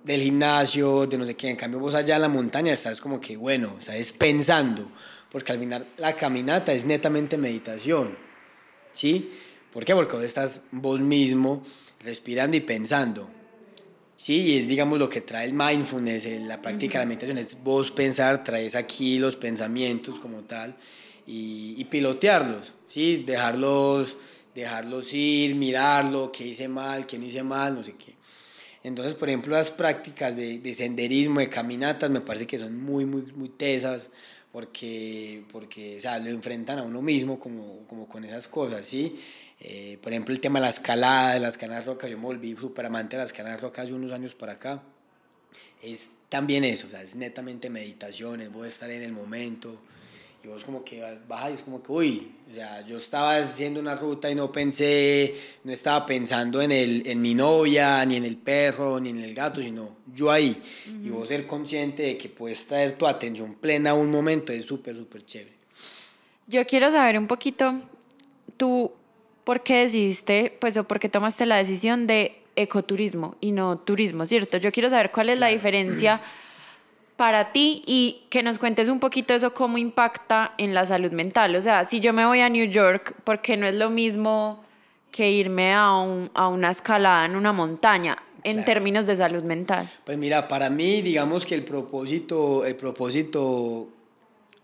del 0.03 0.21
gimnasio, 0.21 1.07
de 1.07 1.17
no 1.17 1.25
sé 1.25 1.35
qué, 1.35 1.49
en 1.49 1.57
cambio 1.57 1.79
vos 1.79 1.95
allá 1.95 2.17
en 2.17 2.23
la 2.23 2.29
montaña 2.29 2.73
estás 2.73 3.01
como 3.01 3.21
que, 3.21 3.37
bueno, 3.37 3.77
estás 3.79 4.11
pensando, 4.13 4.91
porque 5.31 5.53
al 5.53 5.61
final 5.61 5.87
la 5.97 6.15
caminata 6.17 6.73
es 6.73 6.85
netamente 6.85 7.39
meditación, 7.39 8.19
¿sí? 8.93 9.31
¿Por 9.73 9.85
qué? 9.85 9.95
Porque 9.95 10.17
vos 10.17 10.25
estás 10.25 10.63
vos 10.73 11.01
mismo 11.01 11.65
respirando 12.01 12.57
y 12.57 12.61
pensando. 12.61 13.29
Sí, 14.17 14.41
y 14.41 14.59
es 14.59 14.67
digamos 14.67 14.99
lo 14.99 15.09
que 15.09 15.21
trae 15.21 15.45
el 15.45 15.53
mindfulness, 15.53 16.27
la 16.41 16.61
práctica 16.61 16.99
de 16.99 17.05
la 17.05 17.09
meditación, 17.09 17.39
es 17.39 17.63
vos 17.63 17.93
pensar, 17.93 18.43
traes 18.43 18.75
aquí 18.75 19.19
los 19.19 19.37
pensamientos 19.37 20.19
como 20.19 20.43
tal 20.43 20.75
y, 21.27 21.85
pilotearlos, 21.85 22.73
¿sí? 22.89 23.23
Dejarlos, 23.25 24.17
dejarlos 24.57 25.13
ir, 25.13 25.55
mirarlo, 25.55 26.33
qué 26.33 26.47
hice 26.47 26.67
mal, 26.67 27.07
qué 27.07 27.19
no 27.19 27.27
hice 27.27 27.43
mal, 27.43 27.75
no 27.75 27.85
sé 27.85 27.93
qué. 27.93 28.15
Entonces, 28.83 29.15
por 29.15 29.29
ejemplo, 29.29 29.55
las 29.55 29.71
prácticas 29.71 30.35
de, 30.35 30.59
de 30.59 30.75
senderismo, 30.75 31.41
de 31.41 31.49
caminatas, 31.49 32.09
me 32.11 32.23
parece 32.23 32.47
que 32.47 32.59
son 32.59 32.83
muy, 32.83 33.05
muy, 33.05 33.23
muy 33.35 33.51
tesas, 33.51 34.09
porque, 34.53 35.45
porque 35.53 35.99
o 35.99 36.01
sea, 36.01 36.19
lo 36.19 36.31
enfrentan 36.31 36.79
a 36.79 36.83
uno 36.83 37.03
mismo 37.03 37.39
como, 37.39 37.87
como 37.87 38.09
con 38.09 38.25
esas 38.25 38.49
cosas, 38.49 38.87
¿sí? 38.87 39.21
Eh, 39.61 39.99
por 40.01 40.13
ejemplo, 40.13 40.35
el 40.35 40.41
tema 40.41 40.59
de 40.59 40.65
la 40.65 40.71
escalada, 40.71 41.35
de 41.35 41.41
las 41.41 41.57
escaladas 41.57 41.85
rocas, 41.85 42.09
yo 42.09 42.17
me 42.17 42.25
volví 42.25 42.57
súper 42.57 42.87
amante 42.87 43.17
de 43.17 43.23
las 43.23 43.31
escaladas 43.31 43.61
rocas 43.61 43.85
hace 43.85 43.95
unos 43.95 44.13
años 44.13 44.35
para 44.35 44.53
acá. 44.53 44.83
Es 45.83 46.09
también 46.31 46.65
eso, 46.65 46.87
o 46.87 46.91
sea, 46.91 47.03
es 47.03 47.15
netamente 47.15 47.69
meditación, 47.69 48.41
es 48.41 48.51
vos 48.51 48.67
estar 48.67 48.91
en 48.91 49.03
el 49.03 49.13
momento 49.13 49.79
y 50.47 50.49
vos 50.49 50.63
como 50.63 50.85
que 50.85 51.03
bajas 51.27 51.51
y 51.51 51.53
es 51.55 51.63
como 51.63 51.83
que, 51.83 51.91
uy, 51.91 52.33
o 52.49 52.55
sea, 52.55 52.81
yo 52.87 52.99
estaba 52.99 53.37
haciendo 53.37 53.81
una 53.81 53.97
ruta 53.97 54.31
y 54.31 54.37
no 54.37 54.53
pensé, 54.53 55.35
no 55.65 55.73
estaba 55.73 56.07
pensando 56.07 56.63
en, 56.63 56.71
el, 56.71 57.05
en 57.05 57.21
mi 57.21 57.35
novia, 57.35 58.05
ni 58.05 58.15
en 58.15 58.25
el 58.25 58.37
perro, 58.37 59.01
ni 59.01 59.11
en 59.11 59.23
el 59.23 59.35
gato, 59.35 59.61
sino 59.61 59.97
yo 60.15 60.31
ahí. 60.31 60.63
Y 61.03 61.09
vos 61.09 61.27
ser 61.27 61.49
consciente 61.49 62.05
de 62.05 62.17
que 62.17 62.29
puedes 62.29 62.65
traer 62.65 62.97
tu 62.97 63.09
atención 63.09 63.55
plena 63.55 63.91
a 63.91 63.95
un 63.95 64.09
momento 64.09 64.53
es 64.53 64.65
súper, 64.65 64.95
súper 64.95 65.25
chévere. 65.25 65.57
Yo 66.47 66.65
quiero 66.65 66.93
saber 66.93 67.19
un 67.19 67.27
poquito, 67.27 67.75
tú 68.57 68.93
¿por 69.43 69.65
qué 69.65 69.79
decidiste, 69.79 70.57
pues, 70.61 70.77
o 70.77 70.85
por 70.85 71.01
qué 71.01 71.09
tomaste 71.09 71.45
la 71.45 71.57
decisión 71.57 72.07
de 72.07 72.41
ecoturismo 72.55 73.35
y 73.41 73.51
no 73.51 73.79
turismo, 73.79 74.25
¿cierto? 74.27 74.59
Yo 74.59 74.71
quiero 74.71 74.91
saber 74.91 75.11
cuál 75.11 75.29
es 75.29 75.41
la 75.41 75.49
diferencia 75.49 76.23
para 77.17 77.53
ti 77.53 77.83
y 77.87 78.25
que 78.31 78.43
nos 78.43 78.59
cuentes 78.59 78.89
un 78.89 79.01
poquito 79.01 79.35
eso, 79.35 79.55
cómo 79.55 79.79
impacta 79.79 80.55
en 80.59 80.75
la 80.75 80.85
salud 80.87 81.13
mental. 81.13 81.57
O 81.57 81.61
sea, 81.61 81.85
si 81.85 82.01
yo 82.01 82.13
me 82.13 82.27
voy 82.27 82.41
a 82.41 82.49
New 82.49 82.69
York, 82.69 83.15
porque 83.25 83.57
no 83.57 83.67
es 83.67 83.75
lo 83.75 83.91
mismo 83.91 84.63
que 85.11 85.31
irme 85.31 85.73
a, 85.73 85.89
a 86.35 86.49
una 86.49 86.71
escalada 86.71 87.25
en 87.25 87.37
una 87.37 87.53
montaña 87.53 88.19
en 88.47 88.65
términos 88.65 89.07
de 89.07 89.17
salud 89.17 89.43
mental? 89.43 89.91
Pues 90.05 90.17
mira, 90.17 90.47
para 90.47 90.71
mí, 90.71 91.03
digamos 91.03 91.45
que 91.45 91.55
el 91.55 91.65
propósito, 91.65 92.65
el 92.65 92.77
propósito, 92.77 93.89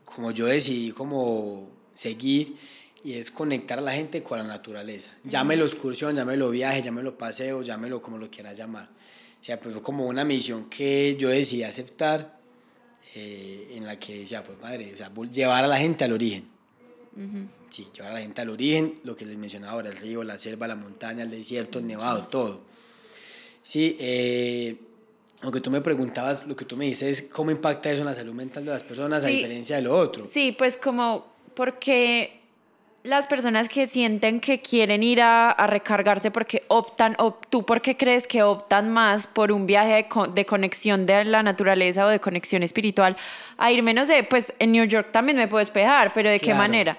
como 0.05 0.31
yo 0.31 0.47
decidí, 0.47 0.93
como 0.93 1.69
seguir, 1.95 2.57
y 3.03 3.15
es 3.15 3.31
conectar 3.31 3.79
a 3.79 3.83
la 3.83 3.93
gente 3.93 4.23
con 4.23 4.38
la 4.38 4.45
naturaleza. 4.45 5.11
Llámelo 5.25 5.65
excursión, 5.65 6.15
llámelo 6.15 6.51
viaje, 6.51 6.83
llámelo 6.83 7.19
paseo, 7.19 7.62
llámelo 7.62 8.01
como 8.01 8.19
lo 8.19 8.31
quieras 8.31 8.57
llamar. 8.57 8.88
O 9.41 9.45
sea, 9.45 9.59
pues 9.59 9.75
fue 9.75 9.83
como 9.83 10.07
una 10.07 10.25
misión 10.25 10.67
que 10.71 11.17
yo 11.19 11.29
decidí 11.29 11.65
aceptar, 11.65 12.38
eh, 13.15 13.73
en 13.73 13.87
la 13.87 13.99
que 13.99 14.21
decía, 14.21 14.43
pues 14.43 14.61
madre, 14.61 14.93
o 14.93 14.97
sea, 14.97 15.12
llevar 15.31 15.65
a 15.65 15.69
la 15.69 15.79
gente 15.79 16.05
al 16.05 16.12
origen. 16.12 16.51
Sí, 17.69 17.88
llevar 17.95 18.12
a 18.12 18.15
la 18.15 18.21
gente 18.21 18.41
al 18.41 18.49
origen, 18.49 18.95
lo 19.05 19.15
que 19.17 19.27
les 19.27 19.37
mencionaba 19.37 19.75
ahora, 19.75 19.91
el 19.91 19.97
río, 19.97 20.25
la 20.25 20.38
selva, 20.38 20.67
la 20.67 20.77
montaña, 20.77 21.23
el 21.23 21.31
desierto, 21.31 21.79
el 21.79 21.87
nevado, 21.87 22.27
todo. 22.27 22.62
Sí, 23.62 23.97
eh, 24.01 24.77
lo 25.43 25.53
que 25.53 25.61
tú 25.61 25.71
me 25.71 25.81
preguntabas, 25.81 26.47
lo 26.47 26.57
que 26.57 26.65
tú 26.65 26.77
me 26.77 26.87
dices 26.87 27.21
es 27.21 27.31
cómo 27.31 27.51
impacta 27.51 27.91
eso 27.91 28.01
en 28.01 28.07
la 28.07 28.15
salud 28.15 28.33
mental 28.33 28.65
de 28.65 28.71
las 28.71 28.83
personas 28.83 29.25
a 29.25 29.29
diferencia 29.29 29.77
de 29.77 29.83
lo 29.83 29.97
otro. 29.97 30.25
Sí, 30.27 30.53
pues 30.53 30.77
como, 30.77 31.27
porque 31.55 32.41
las 33.05 33.27
personas 33.27 33.69
que 33.69 33.88
sienten 33.88 34.38
que 34.38 34.61
quieren 34.61 35.03
ir 35.03 35.21
a, 35.23 35.55
recargarse 35.67 36.31
porque 36.31 36.62
optan, 36.69 37.17
o 37.19 37.35
tú 37.51 37.65
por 37.65 37.83
qué 37.83 37.97
crees 37.97 38.27
que 38.27 38.43
optan 38.43 38.91
más 38.91 39.27
por 39.27 39.51
un 39.51 39.67
viaje 39.67 40.07
de, 40.35 40.47
conexión 40.47 41.07
de 41.07 41.25
la 41.25 41.43
naturaleza 41.43 42.07
o 42.07 42.09
de 42.09 42.21
conexión 42.21 42.62
espiritual 42.62 43.17
a 43.57 43.73
irme, 43.73 43.93
no 43.93 44.07
sé, 44.07 44.23
pues 44.23 44.53
en 44.59 44.73
New 44.73 44.85
York 44.85 45.09
también 45.11 45.37
me 45.37 45.49
puedo 45.49 45.59
despejar, 45.59 46.12
pero 46.15 46.31
¿de 46.31 46.38
qué 46.38 46.55
manera? 46.55 46.97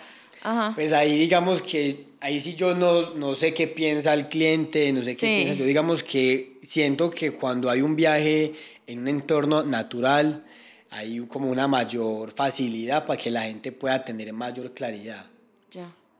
Pues 0.76 0.92
ahí 0.92 1.18
digamos 1.18 1.62
que, 1.62 2.08
ahí 2.20 2.40
sí 2.42 2.54
yo 2.54 2.76
no, 2.76 3.12
no 3.12 3.34
sé 3.34 3.54
qué 3.54 3.68
piensa 3.68 4.14
el 4.14 4.28
cliente, 4.28 4.92
no 4.92 5.04
sé 5.04 5.16
qué 5.16 5.44
piensa, 5.44 5.54
yo 5.54 5.66
digamos 5.66 6.04
que 6.04 6.58
siento 6.62 7.12
que 7.12 7.32
cuando 7.32 7.70
hay 7.70 7.82
un 7.82 7.96
viaje 7.96 8.54
en 8.88 9.00
un 9.00 9.08
entorno 9.08 9.64
natural, 9.64 10.44
hay 10.92 11.26
como 11.30 11.50
una 11.50 11.70
mayor 11.70 12.32
facilidad 12.32 13.06
para 13.06 13.18
que 13.18 13.32
la 13.32 13.44
gente 13.44 13.72
pueda 13.72 14.04
tener 14.04 14.34
mayor 14.34 14.74
claridad 14.74 15.33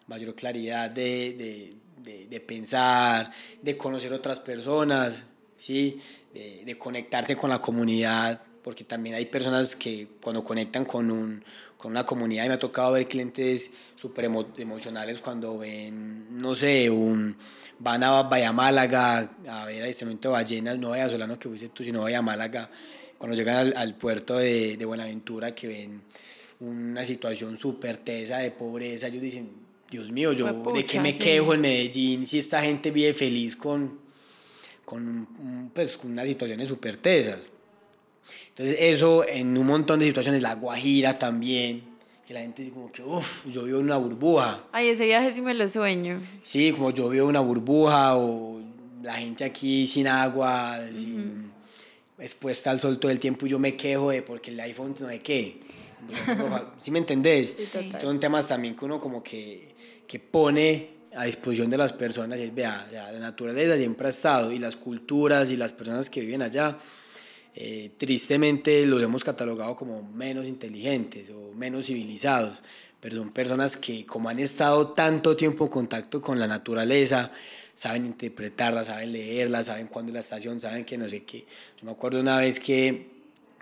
mayor 0.08 0.36
claridad 0.36 0.90
de, 0.90 1.76
de, 2.04 2.28
de, 2.28 2.40
pensar, 2.40 3.32
de 3.62 3.78
conocer 3.78 4.12
otras 4.14 4.40
personas, 4.40 5.26
¿sí? 5.56 6.00
de, 6.34 6.78
conectarse 6.78 7.36
con 7.36 7.50
la 7.50 7.60
comunidad, 7.60 8.42
porque 8.64 8.84
también 8.84 9.16
hay 9.16 9.26
personas 9.26 9.76
que 9.76 10.08
cuando 10.22 10.44
conectan 10.44 10.86
con, 10.86 11.12
un, 11.12 11.44
con 11.78 11.92
una 11.92 12.06
comunidad, 12.06 12.46
y 12.46 12.48
me 12.50 12.56
ha 12.56 12.60
tocado 12.60 12.94
ver 12.94 13.08
clientes 13.08 13.72
súper 13.96 14.26
emocionales 14.26 15.20
cuando 15.20 15.58
ven, 15.58 16.38
no 16.38 16.56
sé, 16.56 16.90
un, 16.90 17.38
van 17.80 18.04
a 18.04 18.24
Bahía 18.24 18.52
Málaga 18.52 19.32
a 19.48 19.66
ver 19.66 19.84
a 19.84 20.06
momento 20.06 20.30
de 20.30 20.34
ballenas, 20.34 20.78
no 20.78 20.90
vaya 20.90 21.10
solano 21.10 21.38
que 21.38 21.50
fuiste 21.50 21.70
tú, 21.70 21.84
sino 21.84 22.02
vaya 22.02 22.22
Málaga, 22.22 22.70
cuando 23.18 23.38
llegan 23.38 23.58
al, 23.58 23.74
al 23.78 23.96
puerto 23.96 24.38
de, 24.38 24.76
de 24.76 24.86
Buenaventura, 24.86 25.54
que 25.54 25.68
ven 25.68 26.02
una 26.64 27.04
situación 27.04 27.58
súper 27.58 27.98
tesa 27.98 28.40
de 28.40 28.52
pobreza, 28.52 29.08
ellos 29.08 29.22
dicen, 29.22 29.50
Dios 29.90 30.12
mío, 30.12 30.34
yo 30.34 30.48
de 30.74 30.86
qué 30.86 31.00
me 31.00 31.16
quejo 31.16 31.54
en 31.54 31.62
Medellín 31.62 32.26
si 32.26 32.40
esta 32.40 32.62
gente 32.62 32.90
vive 32.90 33.14
feliz 33.14 33.56
con, 33.56 34.00
con, 34.86 35.72
pues, 35.74 35.98
con 35.98 36.12
unas 36.12 36.26
situaciones 36.26 36.68
súper 36.70 36.98
tesas. 36.98 37.40
Entonces 38.50 38.78
eso 38.80 39.28
en 39.28 39.58
un 39.58 39.68
montón 39.68 40.00
de 40.00 40.06
situaciones, 40.06 40.42
la 40.42 40.56
Guajira 40.56 41.20
también, 41.20 41.84
que 42.26 42.34
la 42.34 42.40
gente 42.40 42.62
dice 42.62 42.74
como 42.74 42.92
que, 42.92 43.04
uff, 43.04 43.46
yo 43.48 43.64
vivo 43.64 43.80
en 43.80 43.86
una 43.86 43.98
burbuja. 43.98 44.64
Ay, 44.72 44.90
ese 44.90 45.06
viaje 45.06 45.34
sí 45.34 45.42
me 45.42 45.54
lo 45.54 45.68
sueño. 45.68 46.22
Sí, 46.44 46.72
como 46.72 46.92
yo 46.92 47.10
vivo 47.10 47.26
en 47.26 47.30
una 47.30 47.42
burbuja 47.42 48.16
o 48.16 48.62
la 49.02 49.16
gente 49.16 49.44
aquí 49.44 49.86
sin 49.86 50.08
agua, 50.08 50.80
expuesta 52.18 52.72
al 52.72 52.80
sol 52.80 53.00
todo 53.00 53.12
el 53.12 53.20
tiempo 53.20 53.46
y 53.46 53.50
yo 53.50 53.60
me 53.60 53.76
quejo 53.76 54.12
de 54.12 54.22
porque 54.22 54.52
el 54.52 54.60
iPhone 54.62 54.96
no 55.00 55.08
de 55.08 55.22
qué. 55.22 55.60
¿Sí 56.78 56.92
me 56.92 57.00
entendés? 57.00 57.56
Sí, 57.58 57.92
Son 58.02 58.20
temas 58.20 58.48
también 58.48 58.76
que 58.76 58.86
uno 58.86 59.00
como 59.00 59.24
que 59.24 59.74
que 60.08 60.20
pone 60.20 60.90
a 61.16 61.26
disposición 61.26 61.70
de 61.70 61.78
las 61.78 61.94
personas 61.94 62.40
es, 62.40 62.54
vea, 62.54 62.88
la 62.92 63.20
naturaleza 63.20 63.78
siempre 63.78 64.08
ha 64.08 64.10
estado 64.10 64.52
y 64.52 64.60
las 64.60 64.76
culturas 64.76 65.52
y 65.52 65.58
las 65.58 65.74
personas 65.74 66.10
que 66.10 66.22
viven 66.22 66.42
allá, 66.42 66.78
eh, 67.56 67.92
tristemente 67.98 68.86
los 68.86 69.02
hemos 69.02 69.24
catalogado 69.24 69.76
como 69.76 70.02
menos 70.04 70.48
inteligentes 70.48 71.30
o 71.30 71.52
menos 71.54 71.86
civilizados, 71.86 72.64
pero 73.00 73.18
son 73.18 73.32
personas 73.32 73.78
que 73.78 74.06
como 74.06 74.30
han 74.30 74.40
estado 74.40 74.90
tanto 74.90 75.36
tiempo 75.36 75.66
en 75.66 75.72
contacto 75.72 76.22
con 76.22 76.40
la 76.40 76.48
naturaleza, 76.48 77.32
saben 77.76 78.06
interpretarla, 78.06 78.84
saben 78.84 79.12
leerla, 79.12 79.62
saben 79.64 79.88
cuándo 79.88 80.10
es 80.10 80.14
la 80.14 80.20
estación, 80.20 80.60
saben 80.60 80.86
que 80.86 80.98
no 80.98 81.08
sé 81.08 81.24
qué. 81.24 81.46
Yo 81.80 81.86
me 81.86 81.92
acuerdo 81.92 82.20
una 82.20 82.38
vez 82.38 82.60
que 82.60 83.13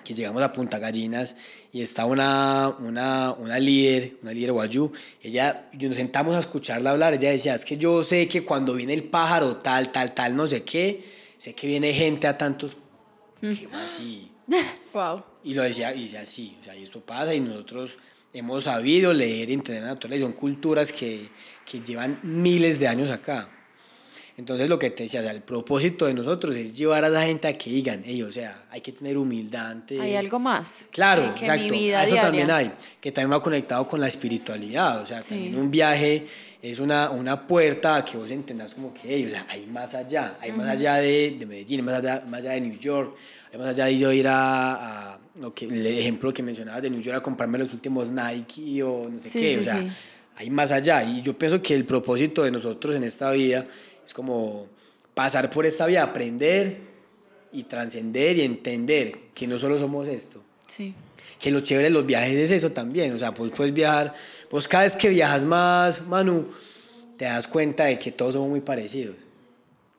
que 0.03 0.13
llegamos 0.13 0.41
a 0.43 0.51
Punta 0.53 0.79
Gallinas 0.79 1.35
y 1.71 1.81
está 1.81 2.05
una, 2.05 2.69
una, 2.79 3.33
una 3.33 3.59
líder, 3.59 4.17
una 4.21 4.31
líder 4.31 4.51
guayú, 4.51 4.91
ella, 5.21 5.69
y 5.71 5.87
nos 5.87 5.97
sentamos 5.97 6.35
a 6.35 6.39
escucharla 6.39 6.91
hablar, 6.91 7.13
ella 7.13 7.31
decía, 7.31 7.55
es 7.55 7.65
que 7.65 7.77
yo 7.77 8.03
sé 8.03 8.27
que 8.27 8.43
cuando 8.43 8.73
viene 8.73 8.93
el 8.93 9.03
pájaro 9.03 9.57
tal, 9.57 9.91
tal, 9.91 10.13
tal, 10.13 10.35
no 10.35 10.47
sé 10.47 10.63
qué, 10.63 11.05
sé 11.37 11.53
que 11.53 11.67
viene 11.67 11.93
gente 11.93 12.27
a 12.27 12.37
tantos, 12.37 12.77
¿qué 13.39 13.67
así? 13.73 14.31
Wow. 14.93 15.23
Y 15.43 15.53
lo 15.53 15.63
decía, 15.63 15.95
y 15.95 16.03
decía 16.03 16.21
así, 16.21 16.57
o 16.59 16.63
sea, 16.63 16.75
y 16.75 16.83
esto 16.83 16.99
pasa 16.99 17.33
y 17.33 17.39
nosotros 17.39 17.97
hemos 18.33 18.65
sabido 18.65 19.13
leer 19.13 19.49
y 19.49 19.53
entender 19.53 19.83
la 19.83 19.89
naturaleza, 19.89 20.25
son 20.25 20.33
culturas 20.33 20.91
que, 20.91 21.29
que 21.65 21.79
llevan 21.79 22.19
miles 22.23 22.79
de 22.79 22.87
años 22.87 23.09
acá. 23.09 23.49
Entonces 24.37 24.69
lo 24.69 24.79
que 24.79 24.89
te 24.91 25.03
decía, 25.03 25.19
o 25.19 25.23
sea, 25.23 25.31
el 25.31 25.41
propósito 25.41 26.05
de 26.05 26.13
nosotros 26.13 26.55
es 26.55 26.75
llevar 26.77 27.03
a 27.03 27.09
la 27.09 27.23
gente 27.23 27.47
a 27.47 27.57
que 27.57 27.69
digan, 27.69 28.03
ellos, 28.05 28.29
o 28.29 28.31
sea, 28.31 28.65
hay 28.69 28.81
que 28.81 28.91
tener 28.93 29.17
humildad 29.17 29.77
Hay 29.99 30.15
algo 30.15 30.39
más. 30.39 30.87
Claro, 30.91 31.35
que 31.35 31.45
exacto. 31.45 31.73
Eso 31.73 32.15
también 32.15 32.49
hay, 32.49 32.71
que 32.99 33.11
también 33.11 33.37
va 33.37 33.43
conectado 33.43 33.87
con 33.87 33.99
la 33.99 34.07
espiritualidad, 34.07 35.01
o 35.01 35.05
sea, 35.05 35.21
también 35.21 35.55
un 35.55 35.69
viaje 35.69 36.25
es 36.61 36.79
una, 36.79 37.09
una 37.09 37.47
puerta 37.47 37.95
a 37.95 38.05
que 38.05 38.17
vos 38.17 38.29
entendás 38.31 38.73
como 38.75 38.93
que, 38.93 39.13
ellos, 39.13 39.33
o 39.33 39.35
sea, 39.35 39.47
hay 39.49 39.65
más 39.65 39.93
allá, 39.95 40.37
hay 40.39 40.51
más 40.51 40.69
allá 40.69 40.95
de, 40.95 41.35
de 41.37 41.45
Medellín, 41.45 41.83
más 41.83 41.95
allá, 41.95 42.23
más 42.27 42.41
allá 42.41 42.51
de 42.51 42.61
New 42.61 42.77
York, 42.77 43.15
hay 43.51 43.59
más 43.59 43.67
allá 43.69 43.85
de 43.85 43.97
yo 43.97 44.11
ir 44.11 44.27
a, 44.27 45.13
a 45.13 45.19
lo 45.41 45.53
que, 45.53 45.65
el 45.65 45.85
ejemplo 45.87 46.31
que 46.33 46.43
mencionabas 46.43 46.81
de 46.81 46.89
New 46.89 47.01
York 47.01 47.17
a 47.17 47.21
comprarme 47.21 47.57
los 47.57 47.73
últimos 47.73 48.09
Nike 48.11 48.83
o 48.83 49.09
no 49.09 49.19
sé 49.19 49.29
qué, 49.29 49.57
o 49.57 49.63
sea, 49.63 49.85
hay 50.37 50.49
más 50.49 50.71
allá. 50.71 51.03
Y 51.03 51.21
yo 51.21 51.37
pienso 51.37 51.61
que 51.61 51.73
el 51.73 51.85
propósito 51.85 52.43
de 52.43 52.51
nosotros 52.51 52.95
en 52.95 53.03
esta 53.03 53.31
vida 53.31 53.65
es 54.11 54.13
como 54.13 54.67
pasar 55.13 55.49
por 55.49 55.65
esta 55.65 55.85
vida, 55.85 56.03
aprender 56.03 56.81
y 57.53 57.63
trascender 57.63 58.37
y 58.37 58.41
entender 58.41 59.17
que 59.33 59.47
no 59.47 59.57
solo 59.57 59.79
somos 59.79 60.09
esto. 60.09 60.43
Sí. 60.67 60.93
Que 61.39 61.49
lo 61.49 61.61
chévere 61.61 61.85
de 61.85 61.93
los 61.93 62.05
viajes 62.05 62.35
es 62.35 62.51
eso 62.51 62.73
también. 62.73 63.13
O 63.13 63.17
sea, 63.17 63.31
pues 63.31 63.51
puedes 63.55 63.73
viajar, 63.73 64.13
pues 64.49 64.67
cada 64.67 64.83
vez 64.83 64.97
que 64.97 65.07
viajas 65.07 65.43
más, 65.43 66.05
Manu, 66.05 66.49
te 67.15 67.23
das 67.23 67.47
cuenta 67.47 67.85
de 67.85 67.97
que 67.97 68.11
todos 68.11 68.33
somos 68.33 68.49
muy 68.49 68.59
parecidos. 68.59 69.15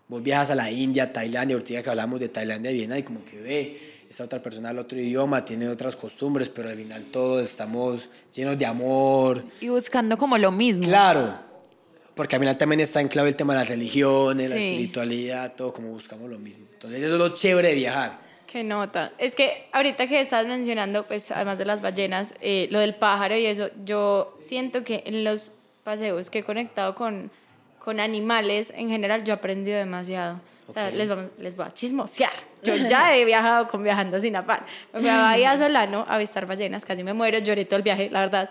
Vos 0.08 0.22
viajas 0.22 0.50
a 0.50 0.54
la 0.54 0.70
India, 0.70 1.10
Tailandia, 1.10 1.56
ahorita 1.56 1.82
que 1.82 1.88
hablamos 1.88 2.20
de 2.20 2.28
Tailandia 2.28 2.70
y 2.70 2.74
Viena, 2.74 2.98
y 2.98 3.02
como 3.02 3.24
que 3.24 3.40
ve, 3.40 3.80
esta 4.10 4.24
otra 4.24 4.42
persona 4.42 4.68
habla 4.68 4.82
otro 4.82 5.00
idioma, 5.00 5.42
tiene 5.42 5.70
otras 5.70 5.96
costumbres, 5.96 6.50
pero 6.50 6.68
al 6.68 6.76
final 6.76 7.06
todos 7.06 7.42
estamos 7.42 8.10
llenos 8.30 8.58
de 8.58 8.66
amor. 8.66 9.42
Y 9.62 9.68
buscando 9.68 10.18
como 10.18 10.36
lo 10.36 10.52
mismo. 10.52 10.84
Claro, 10.84 11.51
porque 12.14 12.36
al 12.36 12.40
final 12.40 12.58
también 12.58 12.80
está 12.80 13.00
en 13.00 13.08
clave 13.08 13.30
el 13.30 13.36
tema 13.36 13.54
de 13.54 13.60
las 13.60 13.68
religiones, 13.68 14.50
la 14.50 14.56
espiritualidad, 14.56 15.54
todo 15.54 15.72
como 15.72 15.88
buscamos 15.88 16.28
lo 16.28 16.38
mismo. 16.38 16.66
Entonces 16.72 17.02
eso 17.02 17.12
es 17.14 17.18
lo 17.18 17.28
chévere 17.30 17.68
de 17.68 17.74
viajar. 17.74 18.18
Qué 18.46 18.62
nota. 18.62 19.12
Es 19.16 19.34
que 19.34 19.68
ahorita 19.72 20.06
que 20.06 20.20
estás 20.20 20.46
mencionando, 20.46 21.06
pues 21.06 21.30
además 21.30 21.56
de 21.56 21.64
las 21.64 21.80
ballenas, 21.80 22.34
eh, 22.42 22.68
lo 22.70 22.80
del 22.80 22.94
pájaro 22.94 23.34
y 23.34 23.46
eso, 23.46 23.70
yo 23.84 24.36
siento 24.40 24.84
que 24.84 25.02
en 25.06 25.24
los 25.24 25.52
paseos 25.84 26.28
que 26.28 26.40
he 26.40 26.44
conectado 26.44 26.94
con, 26.94 27.30
con 27.82 27.98
animales, 27.98 28.72
en 28.76 28.88
general 28.88 29.24
yo 29.24 29.32
he 29.32 29.36
aprendido 29.36 29.76
demasiado. 29.76 30.40
O 30.68 30.72
sea, 30.72 30.90
les, 30.92 31.08
vamos, 31.08 31.30
les 31.38 31.56
voy 31.56 31.66
a 31.66 31.72
chismosear. 31.72 32.30
Yo 32.62 32.76
ya 32.76 33.16
he 33.16 33.24
viajado 33.32 33.66
con 33.66 33.82
Viajando 33.82 34.20
Sin 34.20 34.36
Afán. 34.36 34.60
Me 34.92 35.00
fui 35.00 35.08
a 35.08 35.16
Bahía 35.16 35.58
Solano 35.58 36.06
a 36.08 36.14
avistar 36.14 36.46
ballenas, 36.46 36.84
casi 36.84 37.02
me 37.02 37.12
muero, 37.12 37.40
lloré 37.40 37.64
todo 37.64 37.78
el 37.78 37.82
viaje, 37.82 38.08
la 38.10 38.20
verdad. 38.20 38.50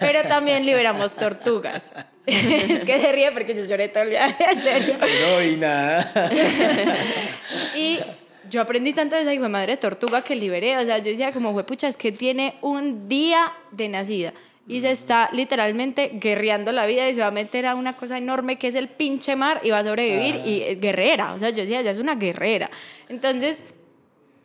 Pero 0.00 0.22
también 0.22 0.64
liberamos 0.64 1.14
tortugas. 1.14 1.90
es 2.26 2.84
que 2.84 2.98
se 2.98 3.12
ríe 3.12 3.30
porque 3.32 3.54
yo 3.54 3.66
lloré 3.66 3.88
todo 3.88 4.04
el 4.04 4.10
viaje, 4.10 4.42
en 4.42 4.62
serio. 4.62 4.96
No, 4.98 5.42
y 5.42 5.56
nada. 5.58 6.10
y 7.76 8.00
yo 8.48 8.62
aprendí 8.62 8.94
tanto 8.94 9.16
de 9.16 9.22
esa 9.22 9.34
hijo 9.34 9.42
de 9.42 9.50
madre 9.50 9.76
tortuga 9.76 10.22
que 10.22 10.34
liberé. 10.34 10.78
O 10.78 10.82
sea, 10.82 10.96
yo 10.96 11.10
decía 11.10 11.30
como, 11.30 11.54
pucha, 11.66 11.88
es 11.88 11.98
que 11.98 12.10
tiene 12.10 12.54
un 12.62 13.06
día 13.06 13.52
de 13.70 13.90
nacida 13.90 14.32
y 14.66 14.80
se 14.80 14.90
está 14.90 15.28
literalmente 15.32 16.12
guerreando 16.14 16.72
la 16.72 16.86
vida 16.86 17.08
y 17.08 17.14
se 17.14 17.20
va 17.20 17.28
a 17.28 17.32
meter 17.32 17.66
a 17.66 17.74
una 17.74 17.96
cosa 17.96 18.16
enorme 18.16 18.58
que 18.58 18.68
es 18.68 18.74
el 18.74 18.88
pinche 18.88 19.34
mar 19.36 19.60
y 19.64 19.70
va 19.70 19.78
a 19.78 19.84
sobrevivir 19.84 20.40
y 20.46 20.62
es 20.62 20.80
guerrera, 20.80 21.34
o 21.34 21.38
sea, 21.38 21.50
yo 21.50 21.62
decía, 21.62 21.80
ella 21.80 21.90
es 21.90 21.98
una 21.98 22.14
guerrera. 22.14 22.70
Entonces, 23.08 23.64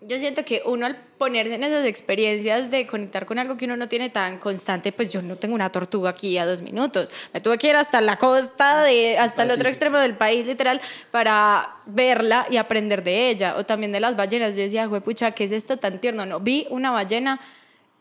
yo 0.01 0.17
siento 0.19 0.45
que 0.45 0.61
uno 0.65 0.85
al 0.85 0.95
ponerse 1.17 1.55
en 1.55 1.63
esas 1.63 1.85
experiencias 1.85 2.69
de 2.69 2.85
conectar 2.85 3.25
con 3.25 3.39
algo 3.39 3.57
que 3.57 3.65
uno 3.65 3.75
no 3.75 3.89
tiene 3.89 4.09
tan 4.09 4.37
constante, 4.37 4.91
pues 4.91 5.11
yo 5.11 5.21
no 5.21 5.37
tengo 5.37 5.55
una 5.55 5.71
tortuga 5.71 6.11
aquí 6.11 6.37
a 6.37 6.45
dos 6.45 6.61
minutos. 6.61 7.09
Me 7.33 7.41
tuve 7.41 7.57
que 7.57 7.69
ir 7.69 7.75
hasta 7.75 7.99
la 7.99 8.17
costa, 8.17 8.83
de, 8.83 9.17
hasta 9.17 9.43
el 9.43 9.51
otro 9.51 9.67
extremo 9.67 9.97
del 9.97 10.15
país, 10.15 10.45
literal, 10.45 10.79
para 11.09 11.77
verla 11.87 12.47
y 12.51 12.57
aprender 12.57 13.03
de 13.03 13.29
ella. 13.29 13.57
O 13.57 13.65
también 13.65 13.91
de 13.91 13.99
las 13.99 14.15
ballenas. 14.15 14.55
Yo 14.55 14.61
decía, 14.61 14.87
pucha, 14.87 15.31
¿qué 15.31 15.45
es 15.45 15.51
esto 15.51 15.77
tan 15.77 15.99
tierno? 15.99 16.25
No, 16.25 16.39
vi 16.39 16.67
una 16.69 16.91
ballena 16.91 17.39